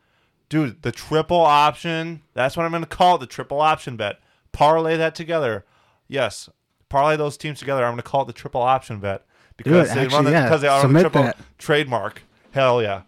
dude. 0.50 0.82
The 0.82 0.92
triple 0.92 1.42
option. 1.42 2.24
That's 2.34 2.58
what 2.58 2.66
I'm 2.66 2.72
going 2.72 2.84
to 2.84 2.90
call 2.90 3.18
it. 3.18 3.20
The 3.20 3.28
triple 3.28 3.62
option 3.62 3.98
bet. 3.98 4.20
Parlay 4.52 4.98
that 4.98 5.14
together. 5.14 5.64
Yes, 6.08 6.50
parlay 6.90 7.16
those 7.18 7.38
teams 7.38 7.60
together. 7.60 7.84
I'm 7.84 7.92
going 7.92 7.98
to 7.98 8.04
call 8.04 8.24
it 8.24 8.28
the 8.28 8.34
triple 8.34 8.62
option 8.62 9.00
bet 9.00 9.26
because 9.58 9.92
it, 9.92 9.94
they 9.94 10.02
actually, 10.02 10.16
run 10.16 10.26
the, 10.26 10.32
yeah. 10.32 10.46
because 10.46 10.62
they 10.62 10.68
are 10.68 10.82
Submit 10.82 11.02
triple 11.04 11.24
that. 11.24 11.38
trademark. 11.60 12.24
Hell 12.52 12.82
yeah! 12.82 13.04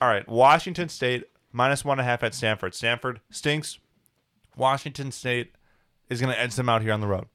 All 0.00 0.08
right, 0.08 0.26
Washington 0.28 0.88
State 0.88 1.24
minus 1.52 1.84
one 1.84 1.98
and 1.98 2.06
a 2.06 2.10
half 2.10 2.22
at 2.22 2.34
Stanford. 2.34 2.74
Stanford 2.74 3.20
stinks. 3.30 3.78
Washington 4.56 5.12
State 5.12 5.52
is 6.08 6.20
going 6.20 6.32
to 6.32 6.40
edge 6.40 6.54
them 6.54 6.68
out 6.68 6.82
here 6.82 6.92
on 6.92 7.00
the 7.00 7.06
road. 7.06 7.26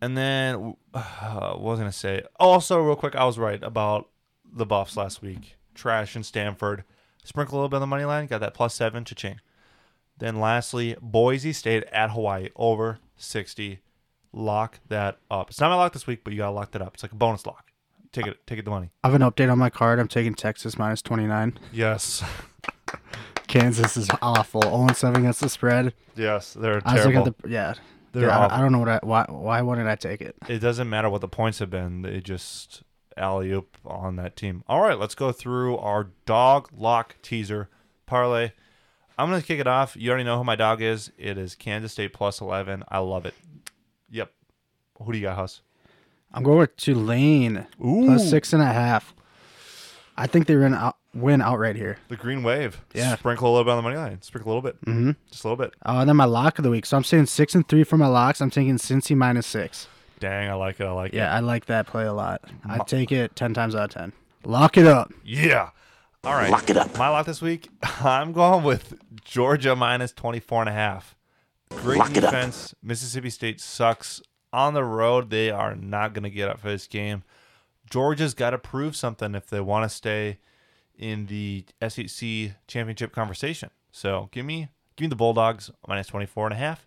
And 0.00 0.16
then, 0.16 0.76
uh, 0.92 1.52
what 1.54 1.60
was 1.60 1.78
I 1.78 1.82
going 1.82 1.92
to 1.92 1.98
say? 1.98 2.22
Also, 2.38 2.80
real 2.80 2.96
quick, 2.96 3.16
I 3.16 3.24
was 3.24 3.38
right 3.38 3.62
about 3.62 4.10
the 4.44 4.66
Buffs 4.66 4.96
last 4.96 5.22
week. 5.22 5.56
Trash 5.74 6.14
in 6.14 6.22
Stanford. 6.22 6.84
Sprinkle 7.24 7.56
a 7.56 7.58
little 7.58 7.68
bit 7.70 7.76
on 7.76 7.82
the 7.82 7.86
money 7.86 8.04
line. 8.04 8.26
Got 8.26 8.40
that 8.40 8.54
plus 8.54 8.74
seven 8.74 9.04
to 9.04 9.14
change. 9.14 9.40
Then 10.18 10.38
lastly, 10.38 10.96
Boise 11.00 11.52
State 11.52 11.84
at 11.84 12.10
Hawaii 12.10 12.50
over 12.54 12.98
60. 13.16 13.80
Lock 14.32 14.80
that 14.88 15.18
up. 15.30 15.50
It's 15.50 15.60
not 15.60 15.70
my 15.70 15.76
lock 15.76 15.92
this 15.92 16.06
week, 16.06 16.22
but 16.22 16.32
you 16.32 16.38
got 16.38 16.46
to 16.46 16.52
lock 16.52 16.72
that 16.72 16.82
up. 16.82 16.94
It's 16.94 17.02
like 17.02 17.12
a 17.12 17.16
bonus 17.16 17.46
lock. 17.46 17.72
Take 18.14 18.28
it, 18.28 18.46
take 18.46 18.60
it 18.60 18.64
the 18.64 18.70
money. 18.70 18.90
I 19.02 19.08
have 19.08 19.20
an 19.20 19.28
update 19.28 19.50
on 19.50 19.58
my 19.58 19.70
card. 19.70 19.98
I'm 19.98 20.06
taking 20.06 20.34
Texas 20.34 20.78
minus 20.78 21.02
29. 21.02 21.58
Yes. 21.72 22.22
Kansas 23.48 23.96
is 23.96 24.08
awful. 24.22 24.62
0 24.62 24.86
7 24.94 25.20
against 25.20 25.40
the 25.40 25.48
spread. 25.48 25.94
Yes, 26.14 26.54
they're 26.54 26.80
I 26.84 26.94
was 26.94 27.04
looking 27.04 27.12
terrible. 27.12 27.28
at 27.28 27.38
the 27.38 27.48
yeah. 27.48 27.74
They're 28.12 28.28
yeah, 28.28 28.38
awful. 28.38 28.56
I, 28.56 28.58
I 28.58 28.62
don't 28.62 28.70
know 28.70 28.78
what 28.78 28.88
I 28.88 29.00
why 29.02 29.26
why 29.28 29.62
wouldn't 29.62 29.88
I 29.88 29.96
take 29.96 30.22
it? 30.22 30.36
it 30.48 30.60
doesn't 30.60 30.88
matter 30.88 31.10
what 31.10 31.22
the 31.22 31.28
points 31.28 31.58
have 31.58 31.70
been. 31.70 32.02
They 32.02 32.20
just 32.20 32.84
alley 33.16 33.50
oop 33.50 33.76
on 33.84 34.14
that 34.16 34.36
team. 34.36 34.62
All 34.68 34.80
right, 34.80 34.98
let's 34.98 35.16
go 35.16 35.32
through 35.32 35.76
our 35.78 36.10
dog 36.24 36.68
lock 36.72 37.16
teaser 37.20 37.68
parlay. 38.06 38.52
I'm 39.18 39.28
gonna 39.28 39.42
kick 39.42 39.58
it 39.58 39.66
off. 39.66 39.96
You 39.96 40.10
already 40.10 40.24
know 40.24 40.38
who 40.38 40.44
my 40.44 40.56
dog 40.56 40.80
is. 40.80 41.10
It 41.18 41.36
is 41.36 41.56
Kansas 41.56 41.90
State 41.90 42.12
plus 42.12 42.40
eleven. 42.40 42.84
I 42.88 42.98
love 42.98 43.26
it. 43.26 43.34
Yep. 44.10 44.30
Who 45.02 45.12
do 45.12 45.18
you 45.18 45.24
got, 45.24 45.36
Huss? 45.36 45.62
I'm 46.34 46.42
going 46.42 46.58
with 46.58 46.76
Tulane 46.76 47.66
Ooh. 47.84 48.04
plus 48.06 48.28
six 48.28 48.52
and 48.52 48.60
a 48.62 48.66
half. 48.66 49.14
I 50.16 50.26
think 50.26 50.46
they're 50.46 50.60
gonna 50.60 50.76
out- 50.76 50.96
win 51.14 51.40
outright 51.40 51.76
here. 51.76 51.96
The 52.08 52.16
Green 52.16 52.42
Wave. 52.42 52.80
Yeah. 52.92 53.16
Sprinkle 53.16 53.48
a 53.48 53.52
little 53.52 53.64
bit 53.64 53.70
on 53.70 53.76
the 53.78 53.82
money 53.82 53.96
line. 53.96 54.20
Sprinkle 54.22 54.52
a 54.52 54.54
little 54.54 54.68
bit. 54.70 54.80
Mm-hmm. 54.84 55.10
Just 55.30 55.44
a 55.44 55.48
little 55.48 55.64
bit. 55.64 55.74
Uh, 55.86 55.98
and 56.00 56.08
then 56.08 56.16
my 56.16 56.24
lock 56.24 56.58
of 56.58 56.62
the 56.64 56.70
week. 56.70 56.86
So 56.86 56.96
I'm 56.96 57.04
saying 57.04 57.26
six 57.26 57.54
and 57.54 57.66
three 57.68 57.84
for 57.84 57.96
my 57.96 58.06
locks. 58.08 58.40
I'm 58.40 58.50
taking 58.50 58.76
Cincy 58.76 59.16
minus 59.16 59.46
six. 59.46 59.86
Dang, 60.20 60.48
I 60.50 60.54
like 60.54 60.80
it. 60.80 60.84
I 60.84 60.90
like 60.92 61.12
Yeah, 61.12 61.22
it. 61.22 61.24
Yeah, 61.30 61.36
I 61.36 61.40
like 61.40 61.66
that 61.66 61.86
play 61.86 62.04
a 62.04 62.12
lot. 62.12 62.42
I 62.64 62.78
take 62.78 63.12
it 63.12 63.34
ten 63.36 63.54
times 63.54 63.74
out 63.74 63.84
of 63.84 63.90
ten. 63.90 64.12
Lock 64.44 64.76
it 64.76 64.86
up. 64.86 65.12
Yeah. 65.24 65.70
All 66.22 66.34
right. 66.34 66.50
Lock 66.50 66.70
it 66.70 66.76
up. 66.76 66.96
My 66.96 67.08
lock 67.08 67.26
this 67.26 67.42
week, 67.42 67.68
I'm 68.00 68.32
going 68.32 68.64
with 68.64 68.94
Georgia 69.24 69.74
minus 69.76 70.12
24 70.12 70.62
and 70.62 70.68
a 70.68 70.72
half. 70.72 71.14
Great 71.70 72.12
defense. 72.12 72.74
Mississippi 72.82 73.30
State 73.30 73.60
sucks. 73.60 74.22
On 74.54 74.72
the 74.72 74.84
road, 74.84 75.30
they 75.30 75.50
are 75.50 75.74
not 75.74 76.14
going 76.14 76.22
to 76.22 76.30
get 76.30 76.48
up 76.48 76.60
for 76.60 76.68
this 76.68 76.86
game. 76.86 77.24
Georgia's 77.90 78.34
got 78.34 78.50
to 78.50 78.58
prove 78.58 78.94
something 78.94 79.34
if 79.34 79.48
they 79.48 79.60
want 79.60 79.82
to 79.82 79.94
stay 79.94 80.38
in 80.96 81.26
the 81.26 81.64
SEC 81.88 82.52
championship 82.68 83.10
conversation. 83.10 83.70
So 83.90 84.28
give 84.30 84.46
me 84.46 84.68
give 84.94 85.06
me 85.06 85.08
the 85.08 85.16
Bulldogs 85.16 85.72
minus 85.88 86.06
24 86.06 86.46
and 86.46 86.54
a 86.54 86.56
half. 86.56 86.86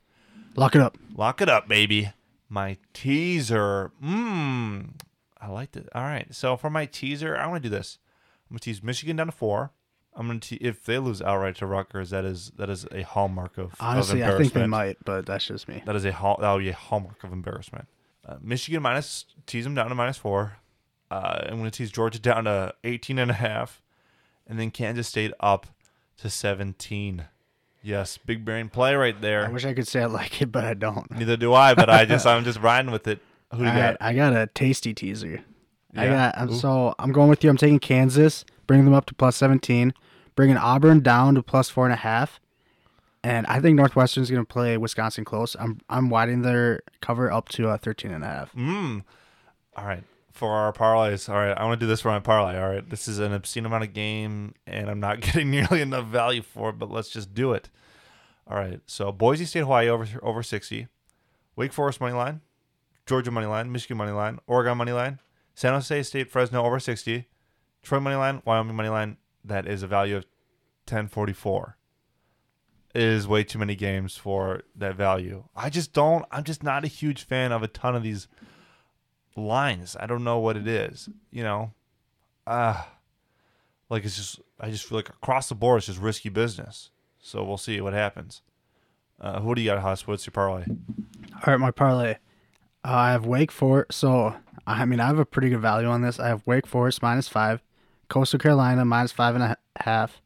Lock 0.56 0.76
it 0.76 0.82
up. 0.82 0.98
Lock 1.14 1.42
it 1.42 1.50
up, 1.50 1.68
baby. 1.68 2.14
My 2.48 2.78
teaser. 2.94 3.92
Mmm. 4.02 4.92
I 5.42 5.48
liked 5.50 5.76
it. 5.76 5.90
All 5.94 6.04
right. 6.04 6.34
So 6.34 6.56
for 6.56 6.70
my 6.70 6.86
teaser, 6.86 7.36
I'm 7.36 7.50
gonna 7.50 7.60
do 7.60 7.68
this. 7.68 8.00
I'm 8.50 8.54
gonna 8.54 8.60
tease 8.62 8.82
Michigan 8.82 9.18
down 9.18 9.28
to 9.28 9.34
four. 9.34 9.74
I'm 10.18 10.28
gonna 10.28 10.40
te- 10.40 10.56
if 10.56 10.84
they 10.84 10.98
lose 10.98 11.22
outright 11.22 11.56
to 11.58 11.66
Rutgers, 11.68 12.10
that 12.10 12.26
is 12.26 12.52
that 12.58 12.70
is 12.70 12.86
a 12.92 13.04
hallmark 13.04 13.58
of 13.58 13.76
Honestly, 13.80 14.22
of 14.22 14.28
I 14.28 14.38
think 14.38 14.54
they 14.54 14.62
embarrassment. 14.64 14.70
might, 14.70 14.98
but 15.06 15.26
that's 15.28 15.46
just 15.46 15.68
me. 15.68 15.84
That 15.86 15.96
is 15.96 16.06
a 16.06 16.12
hall. 16.12 16.38
That 16.42 16.52
would 16.52 16.60
be 16.64 16.70
a 16.70 16.74
hallmark 16.74 17.24
of 17.24 17.32
embarrassment. 17.32 17.88
Uh, 18.28 18.38
Michigan 18.42 18.82
minus 18.82 19.26
tease 19.46 19.64
them 19.64 19.76
down 19.76 19.90
to 19.90 19.96
minus 19.96 20.18
four. 20.18 20.58
Uh, 21.10 21.42
I'm 21.44 21.60
going 21.60 21.64
to 21.64 21.72
tease 21.72 21.92
Georgia 21.92 22.20
down 22.20 22.44
to 22.44 22.74
18 22.84 23.18
and 23.20 23.32
a 23.32 23.36
half, 23.36 23.82
and 24.46 24.60
then 24.60 24.72
Kansas 24.72 25.08
State 25.08 25.32
up 25.40 25.68
to 26.18 26.30
17. 26.30 27.26
Yes, 27.82 28.18
big 28.18 28.44
brain 28.44 28.68
play 28.68 28.96
right 28.96 29.20
there. 29.22 29.46
I 29.46 29.50
wish 29.50 29.64
I 29.64 29.74
could 29.74 29.88
say 29.88 30.02
I 30.02 30.08
like 30.08 30.42
it, 30.42 30.52
but 30.52 30.66
I 30.66 30.74
don't. 30.74 31.10
Neither 31.12 31.38
do 31.38 31.54
I, 31.54 31.74
but 31.76 31.90
I 31.90 32.04
just 32.04 32.26
I'm 32.26 32.44
just 32.44 32.60
riding 32.60 32.92
with 32.92 33.08
it. 33.08 33.20
Who 33.52 33.60
do 33.60 33.64
you 33.64 33.70
All 33.70 33.76
right, 33.76 33.98
got? 33.98 34.06
I 34.06 34.14
got 34.14 34.34
a 34.36 34.48
tasty 34.48 34.94
teaser. 34.94 35.42
I 35.96 36.08
got 36.08 36.38
I'm, 36.38 36.50
Ooh. 36.50 36.54
so 36.54 36.94
I'm 37.00 37.14
going 37.14 37.30
with 37.30 37.44
you. 37.46 37.50
I'm 37.50 37.56
taking 37.58 37.80
Kansas, 37.80 38.44
bringing 38.66 38.84
them 38.86 38.94
up 38.94 39.06
to 39.06 39.16
plus 39.16 39.38
17, 39.38 39.94
bringing 40.38 40.56
Auburn 40.56 41.02
down 41.02 41.36
to 41.36 41.44
plus 41.44 41.70
four 41.70 41.84
and 41.84 41.92
a 41.92 41.98
half, 41.98 42.40
and 43.24 43.46
I 43.48 43.60
think 43.60 43.76
Northwestern's 43.76 44.30
going 44.30 44.46
to 44.46 44.48
play 44.48 44.78
Wisconsin 44.78 45.26
close. 45.26 45.58
I'm 45.60 45.82
I'm 45.90 46.10
widening 46.10 46.44
their 46.44 46.80
cover 47.02 47.30
up 47.30 47.50
to 47.50 47.68
uh, 47.68 47.78
13 47.78 48.12
and 48.12 48.24
a 48.24 48.28
half. 48.28 48.54
Mm. 48.54 49.04
All 49.76 49.86
right. 49.86 50.04
For 50.32 50.54
our 50.54 50.72
parlays, 50.72 51.28
all 51.28 51.36
right, 51.36 51.58
I 51.58 51.66
want 51.66 51.80
to 51.80 51.84
do 51.84 51.90
this 51.90 52.02
for 52.02 52.10
my 52.10 52.20
parlay. 52.20 52.60
All 52.60 52.70
right, 52.70 52.88
this 52.88 53.08
is 53.08 53.18
an 53.18 53.34
obscene 53.34 53.66
amount 53.66 53.86
of 53.86 53.94
game, 53.94 54.54
and 54.68 54.88
I'm 54.88 55.00
not 55.00 55.20
getting 55.22 55.50
nearly 55.50 55.82
enough 55.82 56.06
value 56.06 56.44
for 56.44 56.70
it, 56.70 56.74
but 56.74 56.92
let's 56.92 57.10
just 57.10 57.34
do 57.34 57.54
it. 57.54 57.72
All 58.46 58.56
right, 58.56 58.80
so 58.86 59.12
Boise 59.12 59.46
State, 59.46 59.62
Hawaii 59.62 59.90
over 59.90 60.06
over 60.22 60.44
60, 60.44 60.88
Wake 61.56 61.74
Forest 61.74 62.00
money 62.00 62.14
line, 62.14 62.42
Georgia 63.08 63.32
money 63.32 63.48
line, 63.48 63.72
Michigan 63.72 63.98
money 63.98 64.12
line, 64.12 64.38
Oregon 64.46 64.78
money 64.78 64.92
line, 64.92 65.18
San 65.56 65.74
Jose 65.74 66.04
State, 66.04 66.30
Fresno 66.30 66.64
over 66.64 66.80
60, 66.80 67.26
Troy 67.82 68.00
money 68.00 68.16
line, 68.16 68.44
Wyoming 68.46 68.76
money 68.76 68.90
line. 68.90 69.18
That 69.48 69.68
is 69.68 69.84
a 69.84 69.88
value 69.88 70.18
of 70.18 70.24
1044. 70.86 71.78
It 72.94 73.04
is 73.04 73.28
way 73.28 73.44
too 73.44 73.60
many 73.60 73.76
games 73.76 74.16
for 74.18 74.62
that 74.76 74.96
value. 74.96 75.44
I 75.56 75.70
just 75.70 75.94
don't. 75.94 76.26
I'm 76.32 76.44
just 76.44 76.64
not 76.64 76.84
a 76.84 76.88
huge 76.88 77.24
fan 77.24 77.52
of 77.52 77.62
a 77.62 77.68
ton 77.68 77.96
of 77.96 78.04
these 78.04 78.28
lines. 79.36 79.96
I 80.00 80.08
don't 80.08 80.24
know 80.24 80.40
what 80.40 80.58
it 80.58 80.68
is. 80.68 81.10
You 81.32 81.44
know, 81.44 81.74
ah, 82.46 82.90
like 83.90 84.04
it's 84.04 84.16
just. 84.16 84.40
I 84.60 84.72
just 84.72 84.86
feel 84.86 84.98
like 84.98 85.10
across 85.10 85.50
the 85.50 85.56
board, 85.56 85.78
it's 85.78 85.88
just 85.88 86.00
risky 86.00 86.30
business. 86.30 86.90
So 87.20 87.44
we'll 87.44 87.58
see 87.58 87.80
what 87.82 87.94
happens. 87.94 88.42
Uh, 89.20 89.42
who 89.42 89.54
do 89.54 89.62
you 89.62 89.70
got, 89.70 89.82
Huss? 89.82 90.08
What's 90.08 90.26
your 90.26 90.32
parlay? 90.32 90.66
All 90.68 91.42
right, 91.46 91.60
my 91.60 91.72
parlay. 91.72 92.14
Uh, 92.84 92.92
I 92.92 93.12
have 93.12 93.26
Wake 93.26 93.52
Forest. 93.52 94.00
So 94.00 94.34
I 94.68 94.84
mean, 94.84 95.00
I 95.00 95.08
have 95.08 95.18
a 95.18 95.26
pretty 95.26 95.50
good 95.50 95.62
value 95.62 95.88
on 95.88 96.02
this. 96.02 96.20
I 96.20 96.28
have 96.28 96.46
Wake 96.46 96.68
Forest 96.68 97.02
minus 97.02 97.30
five, 97.30 97.62
Coastal 98.10 98.40
Carolina 98.40 98.86
minus 98.86 99.12
five 99.12 99.36
and 99.36 99.44
a 99.44 99.58
half, 99.82 100.22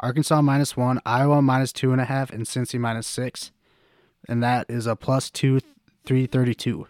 Arkansas 0.00 0.42
minus 0.42 0.76
one, 0.76 1.00
Iowa 1.06 1.40
minus 1.42 1.72
two 1.72 1.92
and 1.92 2.00
a 2.00 2.04
half, 2.04 2.30
and 2.30 2.44
Cincy 2.44 2.78
minus 2.78 3.06
six, 3.06 3.52
and 4.28 4.42
that 4.42 4.66
is 4.68 4.86
a 4.86 4.96
plus 4.96 5.30
two, 5.30 5.60
three 6.04 6.26
thirty 6.26 6.54
two. 6.54 6.86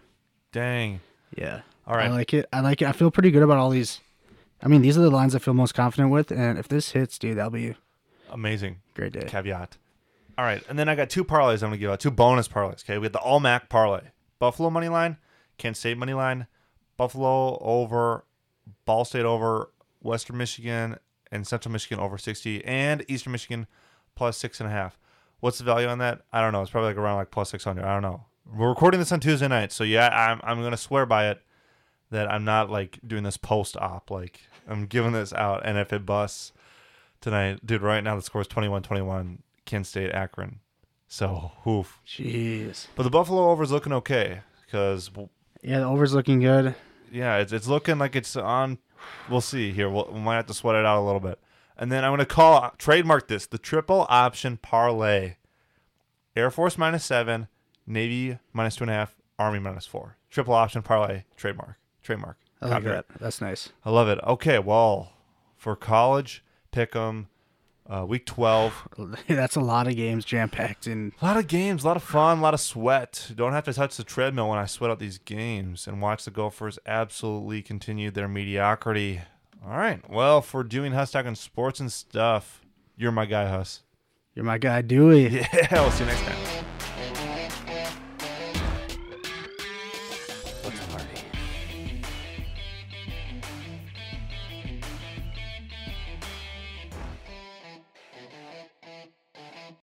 Dang. 0.51 0.99
Yeah. 1.35 1.61
All 1.87 1.95
right. 1.95 2.09
I 2.09 2.13
like 2.13 2.33
it. 2.33 2.47
I 2.53 2.59
like 2.61 2.81
it. 2.81 2.87
I 2.87 2.91
feel 2.91 3.11
pretty 3.11 3.31
good 3.31 3.43
about 3.43 3.57
all 3.57 3.69
these. 3.69 3.99
I 4.61 4.67
mean, 4.67 4.81
these 4.81 4.97
are 4.97 5.01
the 5.01 5.09
lines 5.09 5.35
I 5.35 5.39
feel 5.39 5.53
most 5.53 5.73
confident 5.73 6.09
with, 6.11 6.31
and 6.31 6.57
if 6.57 6.67
this 6.69 6.91
hits, 6.91 7.17
dude, 7.17 7.37
that'll 7.37 7.51
be 7.51 7.75
Amazing. 8.31 8.77
great 8.93 9.11
day. 9.11 9.25
Caveat. 9.27 9.77
All 10.37 10.45
right, 10.45 10.63
and 10.69 10.79
then 10.79 10.87
I 10.89 10.95
got 10.95 11.09
two 11.09 11.23
parlays 11.25 11.61
I'm 11.61 11.69
gonna 11.69 11.77
give 11.77 11.91
out, 11.91 11.99
two 11.99 12.09
bonus 12.11 12.47
parlays. 12.47 12.83
Okay, 12.83 12.97
we 12.97 13.07
got 13.07 13.13
the 13.13 13.19
All 13.19 13.39
MAC 13.39 13.67
parlay, 13.69 14.01
Buffalo 14.39 14.69
money 14.69 14.89
line, 14.89 15.17
Kent 15.57 15.77
State 15.77 15.97
money 15.97 16.13
line, 16.13 16.47
Buffalo 16.97 17.59
over, 17.61 18.23
Ball 18.85 19.05
State 19.05 19.25
over, 19.25 19.69
Western 20.03 20.37
Michigan 20.37 20.97
and 21.31 21.47
Central 21.47 21.71
Michigan 21.71 21.99
over 21.99 22.17
60, 22.17 22.63
and 22.65 23.03
Eastern 23.07 23.31
Michigan 23.31 23.65
plus 24.15 24.37
six 24.37 24.59
and 24.59 24.69
a 24.69 24.71
half. 24.71 24.99
What's 25.39 25.57
the 25.57 25.63
value 25.63 25.87
on 25.87 25.97
that? 25.97 26.21
I 26.31 26.41
don't 26.41 26.53
know. 26.53 26.61
It's 26.61 26.71
probably 26.71 26.89
like 26.91 26.97
around 26.97 27.15
like 27.17 27.31
plus 27.31 27.49
600. 27.49 27.83
I 27.83 27.93
don't 27.93 28.01
know. 28.03 28.25
We're 28.55 28.69
recording 28.69 28.99
this 28.99 29.11
on 29.11 29.19
Tuesday 29.19 29.47
night, 29.47 29.71
so 29.71 29.83
yeah, 29.83 30.09
I'm 30.09 30.39
I'm 30.43 30.61
gonna 30.61 30.77
swear 30.77 31.05
by 31.05 31.29
it 31.29 31.41
that 32.11 32.31
I'm 32.31 32.45
not 32.45 32.69
like 32.69 32.99
doing 33.05 33.23
this 33.23 33.37
post 33.37 33.75
op. 33.77 34.11
Like 34.11 34.41
I'm 34.67 34.85
giving 34.85 35.13
this 35.13 35.33
out, 35.33 35.61
and 35.65 35.77
if 35.77 35.91
it 35.91 36.05
busts 36.05 36.51
tonight, 37.21 37.65
dude, 37.65 37.81
right 37.81 38.03
now 38.03 38.15
the 38.15 38.21
score 38.21 38.41
is 38.41 38.47
21-21, 38.47 39.39
Kent 39.65 39.87
State 39.87 40.11
Akron. 40.11 40.59
So, 41.07 41.51
oof. 41.67 41.99
Jeez. 42.07 42.87
But 42.95 43.03
the 43.03 43.09
Buffalo 43.09 43.49
over 43.49 43.63
is 43.63 43.71
looking 43.71 43.93
okay 43.93 44.41
because 44.65 45.09
Yeah, 45.61 45.79
the 45.79 45.85
over's 45.85 46.13
looking 46.13 46.39
good. 46.39 46.75
yeah, 47.11 47.37
it's 47.37 47.53
it's 47.53 47.67
looking 47.67 47.97
like 47.97 48.15
it's 48.15 48.35
on. 48.35 48.77
We'll 49.29 49.41
see 49.41 49.71
here. 49.71 49.89
We'll, 49.89 50.09
we 50.11 50.19
might 50.19 50.35
have 50.35 50.45
to 50.47 50.53
sweat 50.53 50.75
it 50.75 50.85
out 50.85 51.01
a 51.01 51.05
little 51.05 51.19
bit, 51.21 51.39
and 51.77 51.91
then 51.91 52.03
I'm 52.03 52.11
gonna 52.11 52.25
call 52.25 52.73
trademark 52.77 53.27
this 53.27 53.45
the 53.47 53.57
triple 53.57 54.05
option 54.09 54.57
parlay. 54.57 55.35
Air 56.35 56.49
Force 56.51 56.77
minus 56.77 57.05
seven, 57.05 57.47
Navy 57.85 58.39
minus 58.53 58.75
two 58.75 58.83
and 58.85 58.91
a 58.91 58.93
half, 58.93 59.15
Army 59.39 59.59
minus 59.59 59.85
four. 59.85 60.17
Triple 60.29 60.53
option 60.53 60.81
parlay 60.81 61.23
trademark. 61.37 61.77
Trademark. 62.01 62.37
I 62.61 62.65
like 62.65 62.73
Copyright. 62.83 63.07
that. 63.09 63.19
That's 63.19 63.39
nice. 63.41 63.69
I 63.85 63.91
love 63.91 64.07
it. 64.09 64.19
Okay, 64.23 64.59
well, 64.59 65.13
for 65.57 65.75
college, 65.75 66.43
pick 66.71 66.95
'em. 66.95 67.27
Uh, 67.89 68.05
week 68.05 68.25
12. 68.25 68.87
That's 69.27 69.55
a 69.55 69.61
lot 69.61 69.87
of 69.87 69.95
games 69.95 70.23
jam 70.23 70.49
packed 70.49 70.87
in. 70.87 71.11
A 71.21 71.25
lot 71.25 71.37
of 71.37 71.47
games, 71.47 71.83
a 71.83 71.87
lot 71.87 71.97
of 71.97 72.03
fun, 72.03 72.39
a 72.39 72.41
lot 72.41 72.53
of 72.53 72.61
sweat. 72.61 73.31
Don't 73.35 73.51
have 73.53 73.65
to 73.65 73.73
touch 73.73 73.97
the 73.97 74.03
treadmill 74.03 74.49
when 74.49 74.57
I 74.59 74.65
sweat 74.65 74.89
out 74.89 74.99
these 74.99 75.17
games 75.17 75.85
and 75.87 76.01
watch 76.01 76.23
the 76.23 76.31
Gophers 76.31 76.79
absolutely 76.85 77.61
continue 77.61 78.09
their 78.09 78.27
mediocrity. 78.29 79.21
All 79.65 79.77
right. 79.77 80.01
Well, 80.09 80.41
for 80.41 80.63
doing 80.63 80.93
Huss 80.93 81.11
talking 81.11 81.35
sports 81.35 81.79
and 81.79 81.91
stuff, 81.91 82.65
you're 82.95 83.11
my 83.11 83.25
guy, 83.25 83.49
Huss. 83.49 83.81
You're 84.35 84.45
my 84.45 84.57
guy, 84.57 84.81
Dewey. 84.81 85.27
Yeah, 85.53 85.67
we'll 85.81 85.91
see 85.91 86.03
you 86.03 86.09
next 86.09 86.21
time. 86.21 86.52